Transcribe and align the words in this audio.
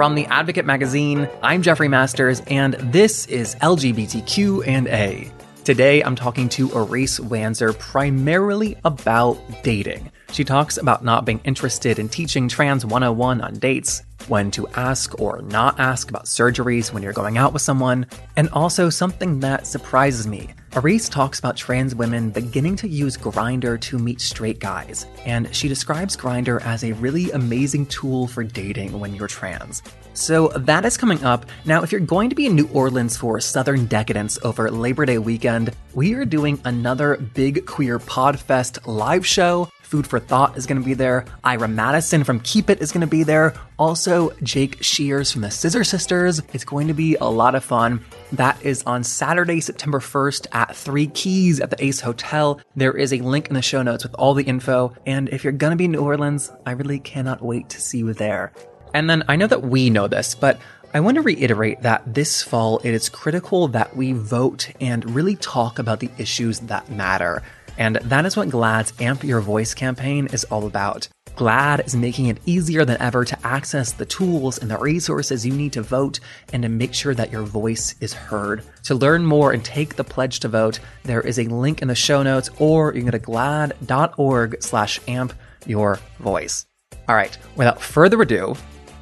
From 0.00 0.14
the 0.14 0.24
Advocate 0.28 0.64
magazine, 0.64 1.28
I'm 1.42 1.60
Jeffrey 1.60 1.86
Masters, 1.88 2.40
and 2.46 2.72
this 2.72 3.26
is 3.26 3.54
LGBTQ 3.56 4.66
and 4.66 4.88
A. 4.88 5.30
Today, 5.64 6.02
I'm 6.02 6.16
talking 6.16 6.48
to 6.48 6.68
Arisce 6.68 7.20
Wanzer 7.20 7.78
primarily 7.78 8.78
about 8.86 9.38
dating. 9.62 10.10
She 10.32 10.42
talks 10.42 10.78
about 10.78 11.04
not 11.04 11.26
being 11.26 11.42
interested 11.44 11.98
in 11.98 12.08
teaching 12.08 12.48
Trans 12.48 12.86
101 12.86 13.42
on 13.42 13.58
dates, 13.58 14.02
when 14.26 14.50
to 14.52 14.66
ask 14.68 15.20
or 15.20 15.42
not 15.42 15.78
ask 15.78 16.08
about 16.08 16.24
surgeries 16.24 16.94
when 16.94 17.02
you're 17.02 17.12
going 17.12 17.36
out 17.36 17.52
with 17.52 17.60
someone, 17.60 18.06
and 18.38 18.48
also 18.54 18.88
something 18.88 19.40
that 19.40 19.66
surprises 19.66 20.26
me. 20.26 20.48
Arisce 20.76 21.08
talks 21.08 21.40
about 21.40 21.56
trans 21.56 21.96
women 21.96 22.30
beginning 22.30 22.76
to 22.76 22.86
use 22.86 23.16
Grindr 23.16 23.80
to 23.80 23.98
meet 23.98 24.20
straight 24.20 24.60
guys, 24.60 25.04
and 25.24 25.52
she 25.52 25.66
describes 25.66 26.16
Grindr 26.16 26.64
as 26.64 26.84
a 26.84 26.92
really 26.92 27.32
amazing 27.32 27.86
tool 27.86 28.28
for 28.28 28.44
dating 28.44 29.00
when 29.00 29.12
you're 29.12 29.26
trans. 29.26 29.82
So 30.14 30.46
that 30.48 30.84
is 30.84 30.96
coming 30.96 31.24
up. 31.24 31.44
Now, 31.64 31.82
if 31.82 31.90
you're 31.90 32.00
going 32.00 32.30
to 32.30 32.36
be 32.36 32.46
in 32.46 32.54
New 32.54 32.68
Orleans 32.72 33.16
for 33.16 33.40
Southern 33.40 33.86
Decadence 33.86 34.38
over 34.44 34.70
Labor 34.70 35.06
Day 35.06 35.18
weekend, 35.18 35.74
we 35.92 36.14
are 36.14 36.24
doing 36.24 36.60
another 36.64 37.16
big 37.16 37.66
queer 37.66 37.98
Podfest 37.98 38.86
live 38.86 39.26
show. 39.26 39.68
Food 39.90 40.06
4 40.06 40.20
Thot 40.20 40.56
is 40.56 40.66
going 40.66 40.80
to 40.80 40.86
be 40.86 40.94
there. 40.94 41.24
Ira 41.42 41.66
Madison 41.66 42.22
from 42.22 42.38
Keep 42.38 42.70
It 42.70 42.80
is 42.80 42.92
going 42.92 43.00
to 43.00 43.08
be 43.08 43.24
there. 43.24 43.54
Also, 43.76 44.30
Jake 44.40 44.80
Shears 44.80 45.32
from 45.32 45.40
the 45.40 45.50
Scissor 45.50 45.82
Sisters. 45.82 46.40
It's 46.52 46.62
going 46.62 46.86
to 46.86 46.94
be 46.94 47.16
a 47.16 47.24
lot 47.24 47.56
of 47.56 47.64
fun. 47.64 48.04
That 48.30 48.64
is 48.64 48.84
on 48.84 49.02
Saturday, 49.02 49.60
September 49.60 49.98
1st 49.98 50.46
at 50.52 50.76
Three 50.76 51.08
Keys 51.08 51.58
at 51.58 51.70
the 51.70 51.84
Ace 51.84 52.00
Hotel. 52.00 52.60
There 52.76 52.96
is 52.96 53.12
a 53.12 53.18
link 53.18 53.48
in 53.48 53.54
the 53.54 53.62
show 53.62 53.82
notes 53.82 54.04
with 54.04 54.14
all 54.14 54.32
the 54.32 54.44
info. 54.44 54.94
And 55.06 55.28
if 55.30 55.42
you're 55.42 55.52
going 55.52 55.72
to 55.72 55.76
be 55.76 55.86
in 55.86 55.90
New 55.90 56.04
Orleans, 56.04 56.52
I 56.64 56.70
really 56.70 57.00
cannot 57.00 57.42
wait 57.42 57.68
to 57.70 57.80
see 57.80 57.98
you 57.98 58.12
there. 58.12 58.52
And 58.94 59.10
then 59.10 59.24
I 59.26 59.34
know 59.34 59.48
that 59.48 59.62
we 59.62 59.90
know 59.90 60.06
this, 60.06 60.36
but 60.36 60.60
I 60.94 61.00
want 61.00 61.16
to 61.16 61.22
reiterate 61.22 61.82
that 61.82 62.14
this 62.14 62.42
fall 62.42 62.78
it 62.78 62.94
is 62.94 63.08
critical 63.08 63.68
that 63.68 63.96
we 63.96 64.12
vote 64.12 64.70
and 64.80 65.08
really 65.14 65.34
talk 65.34 65.78
about 65.78 65.98
the 65.98 66.10
issues 66.18 66.60
that 66.60 66.90
matter. 66.90 67.42
And 67.80 67.96
that 67.96 68.26
is 68.26 68.36
what 68.36 68.50
GLAAD's 68.50 68.92
Amp 69.00 69.24
Your 69.24 69.40
Voice 69.40 69.72
campaign 69.72 70.28
is 70.34 70.44
all 70.44 70.66
about. 70.66 71.08
GLAAD 71.34 71.86
is 71.86 71.96
making 71.96 72.26
it 72.26 72.36
easier 72.44 72.84
than 72.84 73.00
ever 73.00 73.24
to 73.24 73.38
access 73.42 73.92
the 73.92 74.04
tools 74.04 74.58
and 74.58 74.70
the 74.70 74.76
resources 74.76 75.46
you 75.46 75.54
need 75.54 75.72
to 75.72 75.80
vote 75.80 76.20
and 76.52 76.62
to 76.62 76.68
make 76.68 76.92
sure 76.92 77.14
that 77.14 77.32
your 77.32 77.42
voice 77.42 77.94
is 78.02 78.12
heard. 78.12 78.62
To 78.84 78.94
learn 78.94 79.24
more 79.24 79.52
and 79.52 79.64
take 79.64 79.96
the 79.96 80.04
pledge 80.04 80.40
to 80.40 80.48
vote, 80.48 80.78
there 81.04 81.22
is 81.22 81.38
a 81.38 81.44
link 81.44 81.80
in 81.80 81.88
the 81.88 81.94
show 81.94 82.22
notes 82.22 82.50
or 82.58 82.92
you 82.92 83.00
can 83.00 83.06
go 83.06 83.12
to 83.12 83.18
glaad.org 83.18 84.62
slash 84.62 85.00
amp 85.08 85.32
your 85.64 85.98
voice. 86.18 86.66
All 87.08 87.14
right, 87.14 87.36
without 87.56 87.80
further 87.80 88.20
ado, 88.20 88.56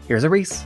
here's 0.07 0.25
Arisce. 0.25 0.65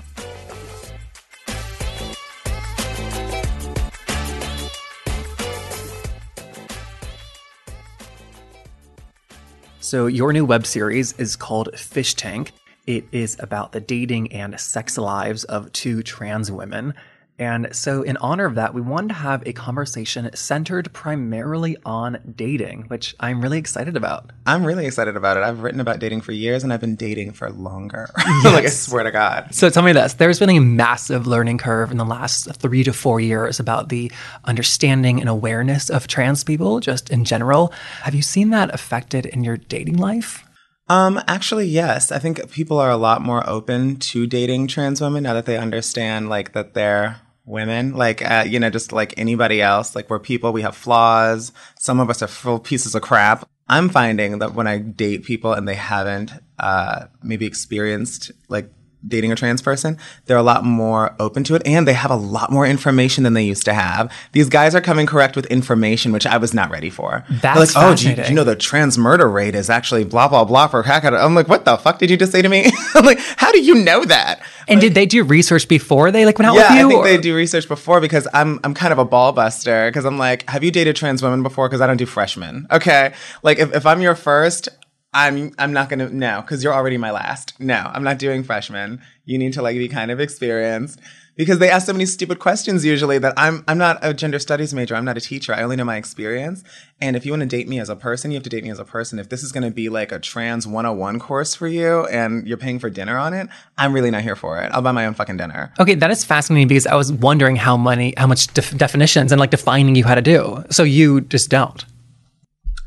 So, 9.93 10.07
your 10.07 10.33
new 10.33 10.47
web 10.47 10.65
series 10.65 11.13
is 11.19 11.37
called 11.37 11.79
Fish 11.79 12.15
Tank. 12.15 12.53
It 12.87 13.05
is 13.13 13.37
about 13.39 13.73
the 13.73 13.81
dating 13.81 14.33
and 14.33 14.59
sex 14.59 14.97
lives 14.97 15.45
of 15.45 15.71
two 15.73 16.03
trans 16.03 16.51
women. 16.51 16.95
And 17.43 17.75
so, 17.75 18.03
in 18.03 18.17
honor 18.19 18.45
of 18.45 18.55
that, 18.55 18.73
we 18.73 18.81
wanted 18.81 19.09
to 19.09 19.15
have 19.15 19.43
a 19.45 19.53
conversation 19.53 20.31
centered 20.33 20.93
primarily 20.93 21.77
on 21.85 22.19
dating, 22.37 22.85
which 22.87 23.17
I'm 23.19 23.43
really 23.43 23.59
excited 23.59 23.97
about. 23.97 24.31
I'm 24.47 24.65
really 24.65 24.87
excited 24.87 25.17
about 25.17 25.37
it. 25.37 25.43
I've 25.43 25.61
written 25.61 25.81
about 25.81 25.99
dating 25.99 26.21
for 26.21 26.31
years 26.31 26.63
and 26.63 26.73
I've 26.73 26.81
been 26.81 26.95
dating 26.95 27.33
for 27.33 27.51
longer. 27.51 28.09
Yes. 28.43 28.55
like, 28.55 28.65
I 28.65 28.69
swear 28.69 29.05
to 29.05 29.11
God. 29.11 29.53
So, 29.53 29.69
tell 29.71 29.83
me 29.83 29.93
this 29.93 30.15
there's 30.15 30.39
been 30.39 30.51
a 30.51 30.61
massive 30.61 31.27
learning 31.27 31.59
curve 31.59 31.91
in 31.91 31.97
the 31.97 32.05
last 32.05 32.55
three 32.55 32.85
to 32.85 32.93
four 32.93 33.19
years 33.19 33.59
about 33.59 33.89
the 33.89 34.13
understanding 34.45 35.19
and 35.19 35.29
awareness 35.29 35.91
of 35.91 36.07
trans 36.07 36.45
people, 36.45 36.79
just 36.79 37.11
in 37.11 37.25
general. 37.25 37.73
Have 38.03 38.15
you 38.15 38.23
seen 38.23 38.51
that 38.51 38.73
affected 38.73 39.27
in 39.27 39.43
your 39.43 39.57
dating 39.57 39.97
life? 39.97 40.45
Um, 40.89 41.21
actually, 41.27 41.67
yes. 41.67 42.13
I 42.13 42.19
think 42.19 42.51
people 42.51 42.79
are 42.79 42.91
a 42.91 42.97
lot 42.97 43.23
more 43.23 43.49
open 43.49 43.97
to 43.97 44.27
dating 44.27 44.67
trans 44.69 45.01
women 45.01 45.23
now 45.23 45.35
that 45.35 45.47
they 45.47 45.57
understand, 45.57 46.29
like, 46.29 46.53
that 46.53 46.75
they're 46.75 47.22
women, 47.45 47.95
like, 47.95 48.23
uh, 48.23 48.45
you 48.47 48.59
know, 48.61 48.71
just 48.71 48.93
like 48.93 49.15
anybody 49.17 49.61
else. 49.61 49.95
Like, 49.95 50.09
we're 50.11 50.19
people, 50.19 50.53
we 50.53 50.63
have 50.63 50.77
flaws. 50.77 51.53
Some 51.79 52.01
of 52.01 52.11
us 52.11 52.23
are 52.23 52.29
full 52.29 52.59
pieces 52.59 52.95
of 52.95 53.03
crap. 53.03 53.49
I'm 53.69 53.89
finding 53.89 54.39
that 54.41 54.55
when 54.55 54.67
I 54.67 54.79
date 54.79 55.25
people 55.25 55.53
and 55.53 55.67
they 55.67 55.75
haven't, 55.75 56.33
uh, 56.59 57.07
maybe 57.23 57.47
experienced 57.47 58.31
like 58.49 58.71
dating 59.07 59.33
a 59.33 59.35
trans 59.37 59.61
person, 59.63 59.99
they're 60.27 60.37
a 60.37 60.43
lot 60.43 60.65
more 60.65 61.15
open 61.19 61.45
to 61.45 61.55
it 61.55 61.63
and 61.67 61.87
they 61.89 61.93
have 61.93 62.11
a 62.11 62.17
lot 62.17 62.51
more 62.53 62.67
information 62.67 63.25
than 63.25 63.35
they 63.35 63.43
used 63.45 63.65
to 63.65 63.75
have. 63.75 64.13
These 64.33 64.49
guys 64.49 64.75
are 64.75 64.81
coming 64.81 65.07
correct 65.07 65.37
with 65.37 65.47
information, 65.47 66.13
which 66.13 66.27
I 66.27 66.37
was 66.37 66.55
not 66.55 66.71
ready 66.71 66.91
for. 66.91 67.25
That's 67.29 67.75
like, 67.75 67.85
oh, 67.85 67.95
do 67.97 68.11
you, 68.11 68.17
do 68.17 68.23
you 68.23 68.35
know 68.35 68.45
the 68.45 68.57
trans 68.57 68.97
murder 68.99 69.29
rate 69.29 69.55
is 69.55 69.69
actually 69.71 70.05
blah, 70.05 70.29
blah, 70.29 70.45
blah 70.45 70.69
for 70.69 70.83
hack? 70.83 71.05
I'm 71.05 71.35
like, 71.35 71.49
what 71.49 71.65
the 71.65 71.77
fuck 71.77 71.99
did 71.99 72.11
you 72.11 72.17
just 72.17 72.33
say 72.33 72.43
to 72.43 72.49
me? 72.49 72.71
I'm 72.95 73.05
like, 73.05 73.19
how 73.37 73.51
do 73.53 73.61
you 73.61 73.75
know 73.77 74.05
that? 74.05 74.41
And 74.69 74.81
did 74.81 74.95
they 74.95 75.07
do 75.07 75.25
research 75.25 75.67
before 75.69 76.11
they 76.13 76.25
like 76.25 76.39
went 76.39 76.49
out 76.49 76.55
Yeah, 76.55 76.69
with 76.71 76.79
you? 76.81 76.87
I 76.87 76.89
think 76.91 77.01
or- 77.01 77.05
they 77.09 77.19
do 77.19 77.35
research 77.35 77.67
before 77.69 78.01
because 78.01 78.29
I'm 78.33 78.61
I'm 78.63 78.75
kind 78.75 78.93
of 78.93 78.99
a 78.99 79.05
ball 79.05 79.33
buster 79.33 79.89
because 79.91 80.05
I'm 80.05 80.19
like, 80.19 80.49
have 80.49 80.63
you 80.63 80.71
dated 80.71 80.95
trans 80.97 81.23
women 81.23 81.43
before? 81.43 81.69
Because 81.69 81.81
I 81.81 81.87
don't 81.89 81.97
do 81.97 82.07
freshmen. 82.07 82.67
Okay, 82.71 83.13
like 83.43 83.59
if, 83.59 83.75
if 83.75 83.87
I'm 83.87 84.01
your 84.01 84.15
first, 84.15 84.69
I'm 85.13 85.53
I'm 85.59 85.73
not 85.73 85.89
gonna 85.89 86.09
no 86.09 86.41
because 86.41 86.65
you're 86.65 86.73
already 86.73 86.97
my 86.97 87.11
last. 87.11 87.59
No, 87.61 87.91
I'm 87.93 88.03
not 88.03 88.19
doing 88.19 88.43
freshman. 88.45 89.03
You 89.25 89.39
need 89.39 89.53
to 89.55 89.63
like 89.63 89.77
be 89.77 89.89
kind 89.89 90.11
of 90.11 90.21
experienced 90.21 90.99
because 91.37 91.59
they 91.59 91.71
ask 91.71 91.87
so 91.87 91.93
many 91.93 92.07
stupid 92.07 92.39
questions 92.39 92.85
usually 92.85 93.19
that 93.19 93.35
I'm 93.37 93.63
I'm 93.69 93.79
not 93.79 93.99
a 94.03 94.15
gender 94.15 94.39
studies 94.39 94.73
major. 94.73 94.95
I'm 94.95 95.05
not 95.05 95.17
a 95.17 95.21
teacher. 95.21 95.55
I 95.55 95.63
only 95.63 95.77
know 95.77 95.85
my 95.85 95.97
experience. 95.97 96.65
And 97.01 97.15
if 97.15 97.27
you 97.27 97.33
want 97.33 97.43
to 97.43 97.47
date 97.47 97.69
me 97.69 97.79
as 97.79 97.89
a 97.89 97.97
person, 97.97 98.31
you 98.31 98.37
have 98.37 98.43
to 98.45 98.51
date 98.51 98.65
me 98.65 98.71
as 98.71 98.79
a 98.79 98.85
person. 98.85 99.19
If 99.19 99.29
this 99.29 99.43
is 99.43 99.53
to 99.53 99.71
be 99.71 99.89
like 99.89 100.13
a 100.13 100.19
trans 100.19 100.67
101 100.67 101.21
course 101.21 101.55
for 101.55 101.69
you 101.69 102.07
and 102.07 102.47
you're 102.47 102.57
paying 102.57 102.79
for 102.79 102.89
dinner 102.89 103.19
on 103.19 103.35
it, 103.35 103.49
I'm 103.77 103.93
really 103.93 104.11
not 104.11 104.23
here 104.23 104.37
for 104.37 104.61
it. 104.61 104.71
I'll 104.73 104.83
buy 104.83 104.93
my 104.93 105.07
own 105.07 105.15
fucking 105.15 105.37
dinner. 105.37 105.73
Okay, 105.79 105.95
that 105.95 106.11
is 106.11 106.25
fascinating 106.25 106.69
because 106.69 106.87
I 106.87 106.95
was 106.95 107.13
wondering 107.13 107.57
how 107.57 107.77
many, 107.77 108.15
how 108.17 108.27
much 108.27 108.47
def- 108.55 108.77
definitions 108.77 109.33
and 109.33 109.41
like 109.41 109.51
defining 109.51 109.95
you 109.95 110.05
had 110.05 110.15
to 110.17 110.23
do. 110.23 110.65
So 110.71 110.85
you 110.85 111.21
just 111.23 111.51
don't. 111.51 111.85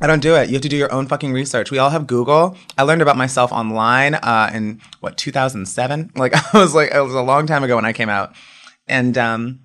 I 0.06 0.08
don't 0.08 0.20
do 0.20 0.36
it. 0.36 0.50
You 0.50 0.54
have 0.54 0.62
to 0.62 0.70
do 0.70 0.78
your 0.78 0.94
own 0.94 1.08
fucking 1.08 1.34
research. 1.34 1.72
We 1.72 1.80
all 1.80 1.90
have 1.90 2.06
Google. 2.06 2.56
I 2.78 2.84
learned 2.84 3.02
about 3.02 3.18
myself 3.18 3.52
online 3.52 4.14
uh, 4.14 4.52
in 4.54 4.80
what 5.00 5.18
2007. 5.18 6.12
Like 6.16 6.36
I 6.36 6.60
was 6.60 6.76
like 6.76 6.92
it 6.94 7.00
was 7.00 7.16
a 7.16 7.24
long 7.24 7.48
time 7.48 7.64
ago 7.64 7.76
when 7.76 7.86
I 7.86 7.92
came 7.92 8.10
out, 8.10 8.36
and 8.88 9.18
um, 9.18 9.62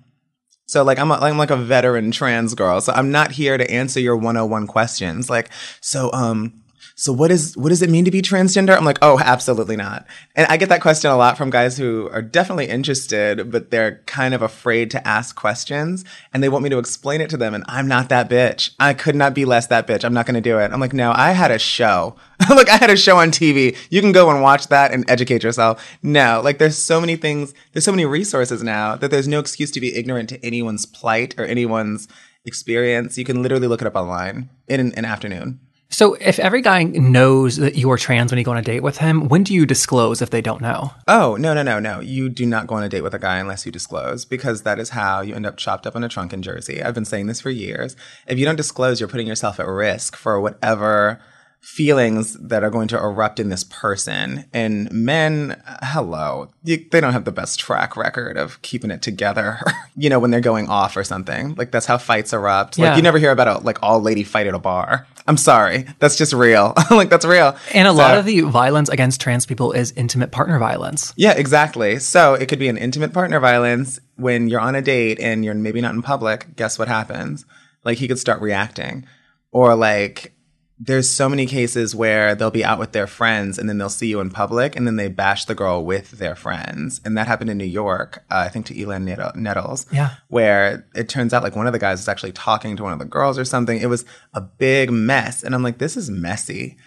so 0.65 0.83
like 0.83 0.97
I'm 0.97 1.11
a, 1.11 1.13
I'm 1.13 1.37
like 1.37 1.51
a 1.51 1.55
veteran 1.55 2.09
trans 2.09 2.55
girl. 2.55 2.81
So 2.81 2.91
I'm 2.91 3.11
not 3.11 3.33
here 3.33 3.55
to 3.55 3.69
answer 3.69 3.99
your 3.99 4.15
101 4.15 4.65
questions. 4.65 5.29
Like 5.29 5.51
so 5.79 6.11
um. 6.11 6.60
So 7.01 7.11
what 7.11 7.31
is 7.31 7.57
what 7.57 7.69
does 7.69 7.81
it 7.81 7.89
mean 7.89 8.05
to 8.05 8.11
be 8.11 8.21
transgender? 8.21 8.77
I'm 8.77 8.85
like, 8.85 8.99
oh, 9.01 9.17
absolutely 9.17 9.75
not. 9.75 10.05
And 10.35 10.45
I 10.51 10.57
get 10.57 10.69
that 10.69 10.83
question 10.83 11.09
a 11.09 11.17
lot 11.17 11.35
from 11.35 11.49
guys 11.49 11.75
who 11.75 12.07
are 12.11 12.21
definitely 12.21 12.67
interested, 12.67 13.49
but 13.51 13.71
they're 13.71 14.03
kind 14.05 14.35
of 14.35 14.43
afraid 14.43 14.91
to 14.91 15.07
ask 15.07 15.35
questions 15.35 16.05
and 16.31 16.43
they 16.43 16.49
want 16.49 16.63
me 16.63 16.69
to 16.69 16.77
explain 16.77 17.19
it 17.19 17.31
to 17.31 17.37
them. 17.37 17.55
And 17.55 17.63
I'm 17.67 17.87
not 17.87 18.09
that 18.09 18.29
bitch. 18.29 18.75
I 18.79 18.93
could 18.93 19.15
not 19.15 19.33
be 19.33 19.45
less 19.45 19.65
that 19.65 19.87
bitch. 19.87 20.03
I'm 20.03 20.13
not 20.13 20.27
going 20.27 20.35
to 20.35 20.47
do 20.47 20.59
it. 20.59 20.71
I'm 20.71 20.79
like, 20.79 20.93
no, 20.93 21.11
I 21.11 21.31
had 21.31 21.49
a 21.49 21.57
show. 21.57 22.17
Look, 22.51 22.69
I 22.69 22.77
had 22.77 22.91
a 22.91 22.95
show 22.95 23.17
on 23.17 23.31
TV. 23.31 23.75
You 23.89 24.01
can 24.01 24.11
go 24.11 24.29
and 24.29 24.43
watch 24.43 24.67
that 24.67 24.91
and 24.91 25.03
educate 25.09 25.41
yourself. 25.41 25.83
No, 26.03 26.39
like 26.43 26.59
there's 26.59 26.77
so 26.77 27.01
many 27.01 27.15
things, 27.15 27.51
there's 27.73 27.83
so 27.83 27.91
many 27.91 28.05
resources 28.05 28.61
now 28.61 28.95
that 28.95 29.09
there's 29.09 29.27
no 29.27 29.39
excuse 29.39 29.71
to 29.71 29.81
be 29.81 29.95
ignorant 29.95 30.29
to 30.29 30.45
anyone's 30.45 30.85
plight 30.85 31.33
or 31.39 31.45
anyone's 31.45 32.07
experience. 32.45 33.17
You 33.17 33.25
can 33.25 33.41
literally 33.41 33.65
look 33.65 33.81
it 33.81 33.87
up 33.87 33.95
online 33.95 34.51
in 34.67 34.93
an 34.93 35.03
afternoon. 35.03 35.61
So 35.93 36.13
if 36.15 36.39
every 36.39 36.61
guy 36.61 36.83
knows 36.83 37.57
that 37.57 37.75
you 37.75 37.91
are 37.91 37.97
trans 37.97 38.31
when 38.31 38.39
you 38.39 38.45
go 38.45 38.51
on 38.51 38.57
a 38.57 38.61
date 38.61 38.81
with 38.81 38.97
him, 38.97 39.27
when 39.27 39.43
do 39.43 39.53
you 39.53 39.65
disclose 39.65 40.21
if 40.21 40.29
they 40.29 40.41
don't 40.41 40.61
know? 40.61 40.91
Oh, 41.05 41.35
no, 41.35 41.53
no, 41.53 41.63
no, 41.63 41.79
no. 41.79 41.99
You 41.99 42.29
do 42.29 42.45
not 42.45 42.65
go 42.65 42.75
on 42.75 42.83
a 42.83 42.89
date 42.89 43.01
with 43.01 43.13
a 43.13 43.19
guy 43.19 43.37
unless 43.37 43.65
you 43.65 43.73
disclose 43.73 44.23
because 44.23 44.61
that 44.63 44.79
is 44.79 44.91
how 44.91 45.19
you 45.19 45.35
end 45.35 45.45
up 45.45 45.57
chopped 45.57 45.85
up 45.85 45.95
in 45.97 46.03
a 46.05 46.09
trunk 46.09 46.31
in 46.31 46.41
Jersey. 46.41 46.81
I've 46.81 46.95
been 46.95 47.03
saying 47.03 47.27
this 47.27 47.41
for 47.41 47.49
years. 47.49 47.97
If 48.25 48.39
you 48.39 48.45
don't 48.45 48.55
disclose, 48.55 49.01
you're 49.01 49.09
putting 49.09 49.27
yourself 49.27 49.59
at 49.59 49.67
risk 49.67 50.15
for 50.15 50.39
whatever 50.39 51.19
feelings 51.61 52.33
that 52.33 52.63
are 52.63 52.69
going 52.71 52.87
to 52.89 52.97
erupt 52.97 53.39
in 53.39 53.49
this 53.49 53.63
person. 53.63 54.45
And 54.51 54.91
men, 54.91 55.61
hello, 55.83 56.49
they 56.63 56.77
don't 56.89 57.13
have 57.13 57.23
the 57.25 57.31
best 57.31 57.59
track 57.59 57.95
record 57.95 58.35
of 58.35 58.61
keeping 58.63 58.91
it 58.91 59.01
together, 59.01 59.59
you 59.95 60.09
know, 60.09 60.19
when 60.19 60.31
they're 60.31 60.41
going 60.41 60.67
off 60.69 60.97
or 60.97 61.03
something. 61.03 61.53
Like 61.55 61.71
that's 61.71 61.85
how 61.85 61.97
fights 61.97 62.33
erupt. 62.33 62.77
Yeah. 62.77 62.89
Like 62.89 62.97
you 62.97 63.03
never 63.03 63.19
hear 63.19 63.31
about 63.31 63.47
a 63.47 63.63
like 63.63 63.77
all 63.83 64.01
lady 64.01 64.23
fight 64.23 64.47
at 64.47 64.53
a 64.55 64.59
bar. 64.59 65.07
I'm 65.27 65.37
sorry. 65.37 65.85
That's 65.99 66.17
just 66.17 66.33
real. 66.33 66.73
like 66.91 67.09
that's 67.11 67.25
real. 67.25 67.55
And 67.73 67.87
a 67.87 67.91
So- 67.91 67.97
lot 67.97 68.17
of 68.17 68.25
the 68.25 68.41
violence 68.41 68.89
against 68.89 69.21
trans 69.21 69.45
people 69.45 69.71
is 69.71 69.91
intimate 69.91 70.31
partner 70.31 70.57
violence. 70.57 71.13
yeah, 71.15 71.33
exactly. 71.37 71.99
So 71.99 72.33
it 72.33 72.47
could 72.49 72.59
be 72.59 72.69
an 72.69 72.77
intimate 72.77 73.13
partner 73.13 73.39
violence 73.39 73.99
when 74.15 74.47
you're 74.49 74.59
on 74.59 74.73
a 74.75 74.81
date 74.81 75.19
and 75.19 75.45
you're 75.45 75.53
maybe 75.53 75.79
not 75.79 75.93
in 75.93 76.01
public. 76.01 76.55
Guess 76.55 76.79
what 76.79 76.87
happens? 76.87 77.45
Like 77.85 77.99
he 77.99 78.07
could 78.07 78.19
start 78.19 78.41
reacting, 78.41 79.05
or 79.51 79.75
like 79.75 80.33
there's 80.83 81.07
so 81.07 81.29
many 81.29 81.45
cases 81.45 81.93
where 81.93 82.33
they'll 82.33 82.49
be 82.49 82.65
out 82.65 82.79
with 82.79 82.91
their 82.91 83.05
friends 83.05 83.59
and 83.59 83.69
then 83.69 83.77
they'll 83.77 83.87
see 83.87 84.07
you 84.07 84.19
in 84.19 84.31
public 84.31 84.75
and 84.75 84.87
then 84.87 84.95
they 84.95 85.07
bash 85.09 85.45
the 85.45 85.53
girl 85.53 85.85
with 85.85 86.11
their 86.11 86.35
friends. 86.35 86.99
And 87.05 87.15
that 87.17 87.27
happened 87.27 87.51
in 87.51 87.59
New 87.59 87.65
York, 87.65 88.23
uh, 88.31 88.37
I 88.37 88.49
think 88.49 88.65
to 88.65 88.73
Islan 88.73 89.35
Nettles, 89.35 89.85
Yeah. 89.91 90.15
where 90.29 90.87
it 90.95 91.07
turns 91.07 91.35
out 91.35 91.43
like 91.43 91.55
one 91.55 91.67
of 91.67 91.73
the 91.73 91.77
guys 91.77 91.99
was 91.99 92.07
actually 92.07 92.31
talking 92.31 92.75
to 92.77 92.83
one 92.83 92.93
of 92.93 92.99
the 92.99 93.05
girls 93.05 93.37
or 93.37 93.45
something. 93.45 93.79
It 93.79 93.89
was 93.89 94.05
a 94.33 94.41
big 94.41 94.89
mess. 94.91 95.43
And 95.43 95.53
I'm 95.53 95.61
like, 95.61 95.77
this 95.77 95.95
is 95.95 96.09
messy. 96.09 96.77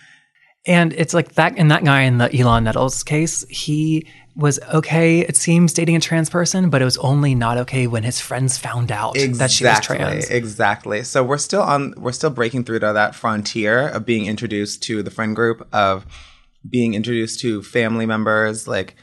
And 0.67 0.93
it's 0.95 1.13
like 1.13 1.35
that 1.35 1.55
and 1.57 1.71
that 1.71 1.85
guy 1.85 2.03
in 2.03 2.19
the 2.19 2.29
Islan 2.29 2.65
Nettles 2.65 3.03
case, 3.03 3.45
he 3.49 4.07
was 4.37 4.59
okay, 4.73 5.21
it 5.21 5.37
seems, 5.37 5.73
dating 5.73 5.97
a 5.97 6.01
trans 6.01 6.29
person, 6.29 6.71
but 6.71 6.83
it 6.83 6.85
was 6.85 6.97
only 6.99 7.35
not 7.35 7.57
okay 7.59 7.87
when 7.87 8.03
his 8.03 8.21
friends 8.21 8.59
found 8.59 8.91
out 8.91 9.15
that 9.15 9.51
she 9.51 9.65
was 9.65 9.81
trans. 9.81 10.29
Exactly. 10.31 11.05
So 11.05 11.23
we're 11.23 11.39
still 11.39 11.63
on. 11.63 11.95
We're 11.97 12.13
still 12.13 12.31
breaking 12.31 12.65
through 12.65 12.81
to 12.81 12.93
that 12.93 13.15
frontier 13.15 13.89
of 13.89 14.07
being 14.07 14.27
introduced 14.27 14.83
to 14.85 15.03
the 15.03 15.11
friend 15.11 15.37
group, 15.37 15.69
of 15.73 16.07
being 16.69 16.95
introduced 16.95 17.41
to 17.41 17.63
family 17.63 18.07
members. 18.07 18.67
Like, 18.67 18.97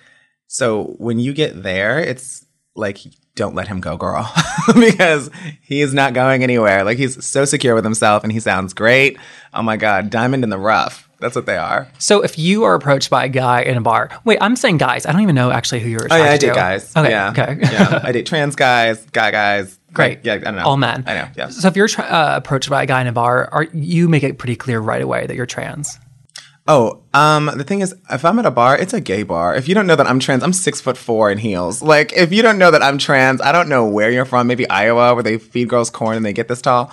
so 0.47 0.95
when 0.97 1.19
you 1.19 1.33
get 1.33 1.63
there, 1.63 1.99
it's 1.99 2.45
like 2.75 2.99
don't 3.35 3.55
let 3.55 3.67
him 3.67 3.79
go, 3.79 3.95
girl, 3.95 4.31
because 4.73 5.29
he 5.61 5.81
is 5.81 5.93
not 5.93 6.13
going 6.13 6.43
anywhere. 6.43 6.83
Like 6.83 6.97
he's 6.97 7.23
so 7.25 7.45
secure 7.45 7.75
with 7.75 7.85
himself, 7.85 8.23
and 8.23 8.31
he 8.31 8.39
sounds 8.39 8.73
great. 8.73 9.17
Oh 9.53 9.61
my 9.61 9.77
god, 9.77 10.09
diamond 10.09 10.43
in 10.43 10.49
the 10.49 10.57
rough. 10.57 11.07
That's 11.21 11.35
what 11.35 11.45
they 11.45 11.57
are. 11.57 11.87
So 11.99 12.21
if 12.23 12.37
you 12.37 12.63
are 12.63 12.73
approached 12.73 13.09
by 13.09 13.25
a 13.25 13.29
guy 13.29 13.61
in 13.61 13.77
a 13.77 13.81
bar, 13.81 14.09
wait, 14.25 14.39
I'm 14.41 14.55
saying 14.55 14.77
guys. 14.77 15.05
I 15.05 15.11
don't 15.11 15.21
even 15.21 15.35
know 15.35 15.51
actually 15.51 15.79
who 15.81 15.89
you're 15.89 16.07
Oh 16.09 16.15
yeah, 16.15 16.23
I 16.23 16.37
date 16.37 16.47
to. 16.49 16.53
guys. 16.53 16.95
Okay, 16.95 17.09
yeah. 17.11 17.29
okay. 17.29 17.57
yeah, 17.61 18.01
I 18.03 18.11
date 18.11 18.25
trans 18.25 18.55
guys, 18.55 19.05
guy 19.11 19.31
guys. 19.31 19.79
Great. 19.93 20.17
Like, 20.17 20.25
yeah, 20.25 20.33
I 20.33 20.37
don't 20.39 20.55
know. 20.55 20.63
All 20.63 20.77
men. 20.77 21.03
I 21.05 21.13
know. 21.13 21.27
Yeah. 21.37 21.49
So 21.49 21.67
if 21.67 21.75
you're 21.75 21.87
tra- 21.87 22.05
uh, 22.05 22.33
approached 22.37 22.69
by 22.69 22.83
a 22.83 22.85
guy 22.85 23.01
in 23.01 23.07
a 23.07 23.11
bar, 23.11 23.49
are 23.51 23.63
you 23.73 24.09
make 24.09 24.23
it 24.23 24.37
pretty 24.37 24.55
clear 24.55 24.79
right 24.79 25.01
away 25.01 25.27
that 25.27 25.35
you're 25.35 25.45
trans? 25.45 25.97
Oh, 26.67 27.01
um, 27.13 27.49
the 27.55 27.63
thing 27.63 27.81
is, 27.81 27.93
if 28.09 28.23
I'm 28.23 28.37
at 28.39 28.45
a 28.45 28.51
bar, 28.51 28.77
it's 28.77 28.93
a 28.93 29.01
gay 29.01 29.23
bar. 29.23 29.55
If 29.55 29.67
you 29.67 29.73
don't 29.75 29.87
know 29.87 29.95
that 29.95 30.07
I'm 30.07 30.19
trans, 30.19 30.43
I'm 30.43 30.53
six 30.53 30.79
foot 30.79 30.95
four 30.95 31.31
in 31.31 31.39
heels. 31.39 31.81
Like, 31.81 32.13
if 32.13 32.31
you 32.31 32.41
don't 32.43 32.57
know 32.59 32.71
that 32.71 32.83
I'm 32.83 32.97
trans, 32.97 33.41
I 33.41 33.51
don't 33.51 33.67
know 33.67 33.85
where 33.87 34.11
you're 34.11 34.25
from. 34.25 34.47
Maybe 34.47 34.69
Iowa, 34.69 35.13
where 35.15 35.23
they 35.23 35.37
feed 35.37 35.69
girls 35.69 35.89
corn 35.89 36.17
and 36.17 36.25
they 36.25 36.33
get 36.33 36.47
this 36.47 36.61
tall. 36.61 36.91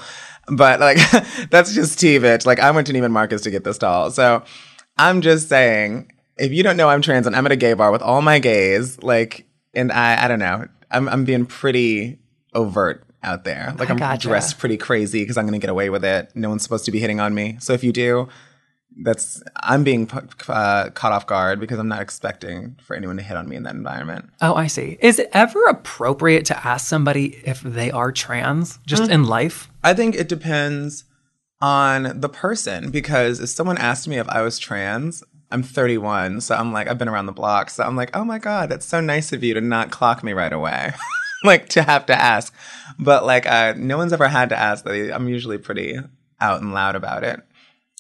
But 0.51 0.81
like, 0.81 0.99
that's 1.51 1.75
just 1.75 1.99
tea, 1.99 2.19
bitch. 2.19 2.47
Like, 2.47 2.61
I 2.61 2.71
went 2.71 2.87
to 2.87 2.93
Neiman 2.93 3.11
Marcus 3.11 3.43
to 3.43 3.51
get 3.51 3.65
this 3.65 3.79
doll. 3.79 4.11
So, 4.11 4.43
I'm 4.97 5.21
just 5.21 5.49
saying, 5.49 6.11
if 6.37 6.53
you 6.53 6.63
don't 6.63 6.77
know 6.77 6.89
I'm 6.89 7.03
trans 7.03 7.27
and 7.27 7.37
I'm 7.37 7.47
at 7.47 7.53
a 7.53 7.57
gay 7.57 7.75
bar 7.75 7.91
with 7.91 8.03
all 8.03 8.23
my 8.23 8.39
gays, 8.39 9.03
like, 9.03 9.47
and 9.75 9.93
I, 9.93 10.25
I 10.25 10.29
don't 10.29 10.39
know, 10.39 10.67
I'm, 10.91 11.09
I'm 11.09 11.25
being 11.25 11.47
pretty 11.47 12.19
overt 12.55 13.05
out 13.23 13.45
there. 13.45 13.75
Like, 13.79 13.91
I 13.91 13.93
I'm 13.93 13.99
gotcha. 13.99 14.29
dressed 14.29 14.59
pretty 14.59 14.77
crazy 14.77 15.23
because 15.23 15.37
I'm 15.37 15.45
going 15.45 15.59
to 15.59 15.65
get 15.65 15.71
away 15.71 15.91
with 15.91 16.05
it. 16.05 16.31
No 16.35 16.49
one's 16.49 16.63
supposed 16.63 16.85
to 16.87 16.91
be 16.91 16.99
hitting 16.99 17.21
on 17.21 17.35
me. 17.35 17.57
So 17.61 17.73
if 17.73 17.85
you 17.85 17.93
do, 17.93 18.29
that's 19.01 19.43
I'm 19.57 19.85
being 19.85 20.09
uh, 20.49 20.91
caught 20.91 21.13
off 21.13 21.27
guard 21.27 21.61
because 21.61 21.79
I'm 21.79 21.89
not 21.89 22.03
expecting 22.03 22.77
for 22.83 22.97
anyone 22.97 23.17
to 23.17 23.23
hit 23.23 23.37
on 23.37 23.49
me 23.49 23.57
in 23.57 23.63
that 23.63 23.75
environment. 23.75 24.29
Oh, 24.41 24.55
I 24.55 24.67
see. 24.67 24.99
Is 25.01 25.19
it 25.19 25.31
ever 25.33 25.63
appropriate 25.67 26.45
to 26.47 26.67
ask 26.67 26.87
somebody 26.87 27.41
if 27.45 27.61
they 27.61 27.91
are 27.91 28.11
trans 28.13 28.79
just 28.87 29.05
Mm. 29.05 29.11
in 29.11 29.25
life? 29.25 29.71
I 29.85 29.95
think 29.95 30.15
it 30.17 30.29
depends 30.29 31.05
on 31.61 32.21
the 32.21 32.29
person 32.29 32.91
because 32.91 33.41
if 33.41 33.49
someone 33.49 33.79
asked 33.79 34.07
me 34.09 34.19
if 34.19 34.29
I 34.29 34.43
was 34.43 34.59
trans, 34.59 35.23
I'm 35.51 35.63
31, 35.63 36.41
so 36.41 36.55
I'm 36.55 36.73
like 36.73 36.89
I've 36.89 36.99
been 36.99 37.09
around 37.09 37.27
the 37.27 37.33
block, 37.33 37.71
so 37.71 37.83
I'm 37.85 37.97
like, 37.97 38.11
oh 38.17 38.25
my 38.25 38.39
god, 38.39 38.69
that's 38.69 38.87
so 38.87 39.01
nice 39.01 39.33
of 39.33 39.43
you 39.43 39.55
to 39.55 39.61
not 39.61 39.91
clock 39.91 40.23
me 40.23 40.33
right 40.33 40.53
away, 40.53 40.93
like 41.45 41.69
to 41.71 41.83
have 41.83 42.07
to 42.07 42.15
ask. 42.15 42.55
But 42.99 43.25
like, 43.25 43.47
uh, 43.47 43.75
no 43.77 43.97
one's 43.97 44.13
ever 44.13 44.29
had 44.29 44.49
to 44.51 44.59
ask. 44.59 44.85
That 44.85 45.13
I'm 45.15 45.29
usually 45.29 45.59
pretty 45.59 45.99
out 46.41 46.61
and 46.61 46.73
loud 46.73 46.95
about 46.97 47.25
it 47.25 47.41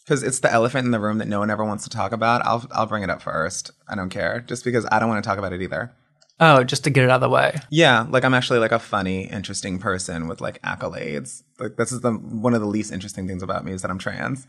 because 0.08 0.22
it's 0.22 0.40
the 0.40 0.50
elephant 0.50 0.86
in 0.86 0.90
the 0.90 0.98
room 0.98 1.18
that 1.18 1.28
no 1.28 1.38
one 1.38 1.50
ever 1.50 1.62
wants 1.62 1.84
to 1.84 1.90
talk 1.90 2.12
about. 2.12 2.44
I'll 2.46 2.66
I'll 2.72 2.86
bring 2.86 3.02
it 3.02 3.10
up 3.10 3.20
first. 3.20 3.70
I 3.86 3.94
don't 3.94 4.08
care, 4.08 4.40
just 4.40 4.64
because 4.64 4.86
I 4.90 4.98
don't 4.98 5.08
want 5.08 5.22
to 5.22 5.28
talk 5.28 5.38
about 5.38 5.52
it 5.52 5.60
either. 5.60 5.92
Oh, 6.40 6.64
just 6.64 6.84
to 6.84 6.90
get 6.90 7.04
it 7.04 7.10
out 7.10 7.16
of 7.16 7.20
the 7.22 7.28
way. 7.28 7.56
Yeah, 7.68 8.06
like 8.08 8.24
I'm 8.24 8.32
actually 8.32 8.60
like 8.60 8.72
a 8.72 8.78
funny, 8.78 9.24
interesting 9.24 9.78
person 9.78 10.26
with 10.26 10.40
like 10.40 10.62
accolades. 10.62 11.42
Like 11.58 11.76
this 11.76 11.92
is 11.92 12.00
the 12.00 12.12
one 12.12 12.54
of 12.54 12.60
the 12.60 12.66
least 12.66 12.90
interesting 12.90 13.28
things 13.28 13.42
about 13.42 13.64
me 13.64 13.72
is 13.72 13.82
that 13.82 13.90
I'm 13.90 13.98
trans. 13.98 14.46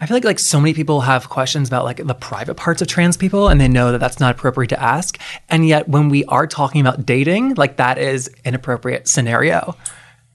I 0.00 0.06
feel 0.06 0.16
like 0.16 0.24
like 0.24 0.38
so 0.40 0.60
many 0.60 0.74
people 0.74 1.00
have 1.00 1.30
questions 1.30 1.68
about 1.68 1.84
like 1.84 2.04
the 2.04 2.14
private 2.14 2.56
parts 2.56 2.82
of 2.82 2.88
trans 2.88 3.16
people 3.16 3.48
and 3.48 3.58
they 3.60 3.68
know 3.68 3.92
that 3.92 3.98
that's 3.98 4.20
not 4.20 4.34
appropriate 4.34 4.68
to 4.68 4.82
ask. 4.82 5.18
And 5.48 5.66
yet 5.66 5.88
when 5.88 6.10
we 6.10 6.24
are 6.26 6.46
talking 6.46 6.82
about 6.82 7.06
dating, 7.06 7.54
like 7.54 7.78
that 7.78 7.96
is 7.96 8.28
an 8.44 8.54
appropriate 8.54 9.08
scenario. 9.08 9.74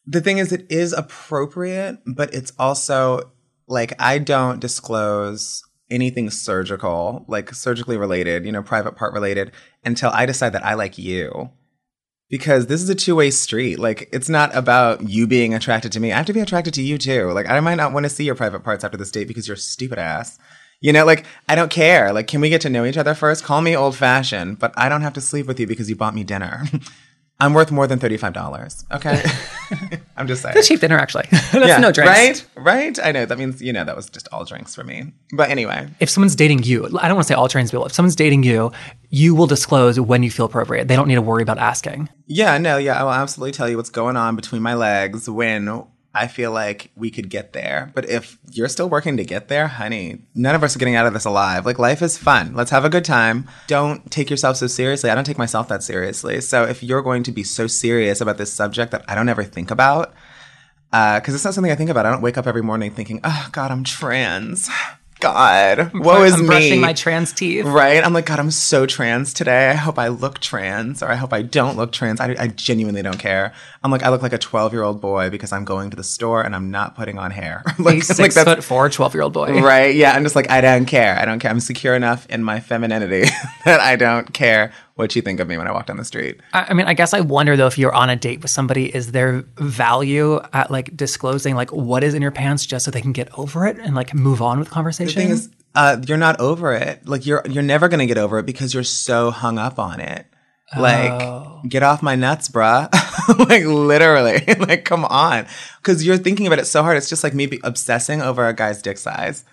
The 0.05 0.19
thing 0.19 0.37
is, 0.37 0.51
it 0.51 0.65
is 0.69 0.91
appropriate, 0.91 1.99
but 2.05 2.33
it's 2.33 2.51
also 2.59 3.31
like 3.67 3.93
I 3.99 4.17
don't 4.17 4.59
disclose 4.59 5.63
anything 5.89 6.29
surgical, 6.29 7.25
like 7.27 7.53
surgically 7.53 7.97
related, 7.97 8.45
you 8.45 8.51
know, 8.51 8.63
private 8.63 8.95
part 8.95 9.13
related, 9.13 9.51
until 9.83 10.09
I 10.11 10.25
decide 10.25 10.53
that 10.53 10.65
I 10.65 10.73
like 10.73 10.97
you. 10.97 11.51
Because 12.29 12.65
this 12.65 12.81
is 12.81 12.89
a 12.89 12.95
two 12.95 13.15
way 13.15 13.29
street. 13.29 13.77
Like, 13.77 14.09
it's 14.11 14.29
not 14.29 14.55
about 14.55 15.07
you 15.07 15.27
being 15.27 15.53
attracted 15.53 15.91
to 15.91 15.99
me. 15.99 16.11
I 16.11 16.17
have 16.17 16.25
to 16.25 16.33
be 16.33 16.39
attracted 16.39 16.73
to 16.75 16.81
you 16.81 16.97
too. 16.97 17.31
Like, 17.31 17.47
I 17.47 17.59
might 17.59 17.75
not 17.75 17.93
want 17.93 18.05
to 18.05 18.09
see 18.09 18.23
your 18.23 18.33
private 18.33 18.63
parts 18.63 18.83
after 18.83 18.97
this 18.97 19.11
date 19.11 19.27
because 19.27 19.47
you're 19.47 19.57
stupid 19.57 19.99
ass. 19.99 20.39
You 20.81 20.91
know, 20.91 21.05
like, 21.05 21.25
I 21.47 21.53
don't 21.55 21.69
care. 21.69 22.11
Like, 22.11 22.27
can 22.27 22.41
we 22.41 22.49
get 22.49 22.61
to 22.61 22.69
know 22.69 22.85
each 22.85 22.97
other 22.97 23.13
first? 23.13 23.43
Call 23.43 23.61
me 23.61 23.75
old 23.75 23.95
fashioned, 23.95 24.57
but 24.57 24.73
I 24.75 24.89
don't 24.89 25.03
have 25.03 25.13
to 25.13 25.21
sleep 25.21 25.45
with 25.45 25.59
you 25.59 25.67
because 25.67 25.89
you 25.89 25.95
bought 25.95 26.15
me 26.15 26.23
dinner. 26.23 26.63
I'm 27.39 27.53
worth 27.53 27.71
more 27.71 27.87
than 27.87 27.99
$35. 27.99 28.85
Okay. 28.93 29.21
I'm 30.17 30.27
just 30.27 30.41
saying. 30.43 30.55
It's 30.57 30.67
cheap 30.67 30.79
dinner 30.79 30.97
actually. 30.97 31.25
that's 31.31 31.81
no 31.81 31.91
drinks. 31.91 32.45
Right? 32.55 32.63
Right? 32.63 32.99
I 33.03 33.11
know. 33.11 33.25
That 33.25 33.37
means, 33.37 33.61
you 33.61 33.73
know, 33.73 33.83
that 33.83 33.95
was 33.95 34.09
just 34.09 34.27
all 34.31 34.45
drinks 34.45 34.75
for 34.75 34.83
me. 34.83 35.11
But 35.33 35.49
anyway. 35.49 35.89
If 35.99 36.09
someone's 36.09 36.35
dating 36.35 36.63
you, 36.63 36.85
I 36.85 37.07
don't 37.07 37.15
want 37.15 37.27
to 37.27 37.33
say 37.33 37.33
all 37.33 37.49
trans 37.49 37.71
people. 37.71 37.85
If 37.85 37.93
someone's 37.93 38.15
dating 38.15 38.43
you, 38.43 38.71
you 39.09 39.35
will 39.35 39.47
disclose 39.47 39.99
when 39.99 40.23
you 40.23 40.31
feel 40.31 40.45
appropriate. 40.45 40.87
They 40.87 40.95
don't 40.95 41.07
need 41.07 41.15
to 41.15 41.21
worry 41.21 41.43
about 41.43 41.57
asking. 41.57 42.09
Yeah, 42.27 42.57
no, 42.57 42.77
yeah, 42.77 42.99
I 42.99 43.03
will 43.03 43.11
absolutely 43.11 43.51
tell 43.51 43.67
you 43.67 43.77
what's 43.77 43.89
going 43.89 44.15
on 44.15 44.35
between 44.35 44.61
my 44.61 44.75
legs 44.75 45.29
when 45.29 45.83
I 46.15 46.27
feel 46.27 46.51
like 46.51 46.91
we 46.95 47.09
could 47.09 47.29
get 47.29 47.53
there. 47.53 47.91
But 47.95 48.07
if 48.07 48.37
you're 48.51 48.69
still 48.69 48.87
working 48.87 49.17
to 49.17 49.23
get 49.23 49.47
there, 49.47 49.67
honey, 49.67 50.21
none 50.35 50.53
of 50.53 50.63
us 50.63 50.75
are 50.75 50.79
getting 50.79 50.95
out 50.95 51.07
of 51.07 51.13
this 51.13 51.25
alive. 51.25 51.65
Like, 51.65 51.79
life 51.79 52.03
is 52.03 52.19
fun. 52.19 52.53
Let's 52.53 52.69
have 52.69 52.85
a 52.85 52.89
good 52.89 53.03
time. 53.03 53.49
Don't 53.65 54.11
take 54.11 54.29
yourself 54.29 54.57
so 54.57 54.67
seriously. 54.67 55.09
I 55.09 55.15
don't 55.15 55.23
take 55.23 55.39
myself 55.39 55.67
that 55.69 55.81
seriously. 55.81 56.39
So 56.41 56.65
if 56.65 56.83
you're 56.83 57.01
going 57.01 57.23
to 57.23 57.31
be 57.31 57.43
so 57.43 57.65
serious 57.65 58.21
about 58.21 58.37
this 58.37 58.53
subject 58.53 58.91
that 58.91 59.03
I 59.07 59.15
don't 59.15 59.29
ever 59.29 59.43
think 59.43 59.71
about, 59.71 60.13
uh, 60.91 61.19
because 61.19 61.33
it's 61.33 61.43
not 61.43 61.55
something 61.55 61.71
I 61.71 61.75
think 61.75 61.89
about. 61.89 62.05
I 62.05 62.11
don't 62.11 62.21
wake 62.21 62.37
up 62.37 62.45
every 62.45 62.61
morning 62.61 62.91
thinking, 62.91 63.19
"Oh 63.23 63.49
God, 63.51 63.71
I'm 63.71 63.83
trans. 63.83 64.69
God, 65.23 65.91
woe 65.93 66.23
is 66.23 66.33
I'm 66.33 66.41
me." 66.41 66.45
brushing 66.47 66.81
my 66.81 66.93
trans 66.93 67.31
teeth. 67.31 67.65
Right? 67.65 68.05
I'm 68.05 68.13
like, 68.13 68.25
God, 68.25 68.39
I'm 68.39 68.51
so 68.51 68.85
trans 68.85 69.33
today. 69.33 69.69
I 69.69 69.73
hope 69.73 69.97
I 69.97 70.09
look 70.09 70.39
trans 70.39 71.01
or 71.01 71.09
I 71.09 71.15
hope 71.15 71.31
I 71.31 71.41
don't 71.41 71.77
look 71.77 71.93
trans. 71.93 72.19
I, 72.19 72.35
I 72.37 72.47
genuinely 72.47 73.01
don't 73.01 73.17
care. 73.17 73.53
I'm 73.83 73.91
like, 73.91 74.03
I 74.03 74.09
look 74.09 74.21
like 74.21 74.33
a 74.33 74.37
12 74.37 74.73
year 74.73 74.83
old 74.83 74.99
boy 74.99 75.29
because 75.29 75.51
I'm 75.53 75.63
going 75.65 75.89
to 75.91 75.95
the 75.95 76.03
store 76.03 76.43
and 76.43 76.53
I'm 76.53 76.71
not 76.71 76.95
putting 76.95 77.17
on 77.17 77.31
hair. 77.31 77.63
like, 77.79 77.99
A 77.99 78.01
six 78.01 78.41
foot 78.41 78.63
four, 78.63 78.89
12 78.89 79.13
year 79.13 79.23
old 79.23 79.33
boy. 79.33 79.61
Right. 79.61 79.95
Yeah. 79.95 80.11
I'm 80.11 80.23
just 80.23 80.35
like, 80.35 80.49
I 80.49 80.59
don't 80.61 80.85
care. 80.85 81.17
I 81.17 81.23
don't 81.25 81.39
care. 81.39 81.51
I'm 81.51 81.61
secure 81.61 81.95
enough 81.95 82.25
in 82.27 82.43
my 82.43 82.59
femininity 82.59 83.23
that 83.65 83.79
I 83.79 83.95
don't 83.95 84.33
care 84.33 84.73
what 84.95 85.15
you 85.15 85.21
think 85.21 85.39
of 85.39 85.47
me 85.47 85.57
when 85.57 85.67
I 85.67 85.71
walk 85.71 85.87
down 85.87 85.97
the 85.97 86.05
street. 86.05 86.39
I 86.53 86.67
I 86.69 86.73
mean, 86.73 86.85
I 86.87 86.93
guess 86.93 87.13
I 87.13 87.21
wonder 87.21 87.55
though 87.57 87.67
if 87.67 87.77
you're 87.77 87.93
on 87.93 88.09
a 88.09 88.15
date 88.15 88.41
with 88.41 88.51
somebody, 88.51 88.93
is 88.95 89.11
there 89.11 89.43
value 89.57 90.39
at 90.53 90.69
like 90.71 90.95
disclosing 90.95 91.55
like 91.55 91.71
what 91.71 92.03
is 92.03 92.13
in 92.13 92.21
your 92.21 92.31
pants 92.31 92.65
just 92.65 92.85
so 92.85 92.91
they 92.91 93.01
can 93.01 93.11
get 93.13 93.29
over 93.37 93.65
it 93.65 93.77
and 93.77 93.95
like 93.95 94.13
move 94.13 94.41
on 94.41 94.59
with 94.59 94.69
conversation? 94.69 95.19
The 95.19 95.25
thing 95.27 95.31
is, 95.33 95.49
uh, 95.75 95.97
you're 96.07 96.17
not 96.17 96.39
over 96.39 96.73
it. 96.73 97.07
Like 97.07 97.25
you're 97.25 97.41
you're 97.49 97.63
never 97.63 97.87
gonna 97.87 98.05
get 98.05 98.17
over 98.17 98.37
it 98.39 98.45
because 98.45 98.73
you're 98.73 98.83
so 98.83 99.31
hung 99.31 99.57
up 99.57 99.79
on 99.79 99.99
it. 99.99 100.27
Like, 100.77 101.11
Oh. 101.11 101.61
get 101.67 101.83
off 101.83 102.01
my 102.01 102.15
nuts, 102.15 102.49
bruh. 102.49 102.89
like 103.49 103.63
literally. 103.65 104.43
like, 104.59 104.85
come 104.85 105.05
on. 105.05 105.45
Because 105.77 106.03
you're 106.05 106.17
thinking 106.17 106.47
about 106.47 106.57
it 106.57 106.65
so 106.65 106.81
hard. 106.81 106.97
It's 106.97 107.09
just 107.09 107.23
like 107.23 107.35
me 107.35 107.45
be 107.45 107.59
obsessing 107.63 108.21
over 108.23 108.47
a 108.47 108.53
guy's 108.55 108.81
dick 108.81 108.97
size. 108.97 109.45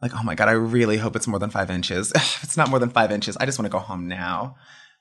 Like, 0.00 0.12
oh 0.14 0.22
my 0.22 0.34
god, 0.34 0.48
I 0.48 0.52
really 0.52 0.96
hope 0.98 1.16
it's 1.16 1.26
more 1.26 1.40
than 1.40 1.50
five 1.50 1.70
inches. 1.70 2.12
if 2.14 2.44
it's 2.44 2.56
not 2.56 2.70
more 2.70 2.78
than 2.78 2.90
five 2.90 3.10
inches, 3.10 3.36
I 3.36 3.46
just 3.46 3.58
want 3.58 3.66
to 3.66 3.76
go 3.76 3.78
home 3.78 4.06
now. 4.06 4.56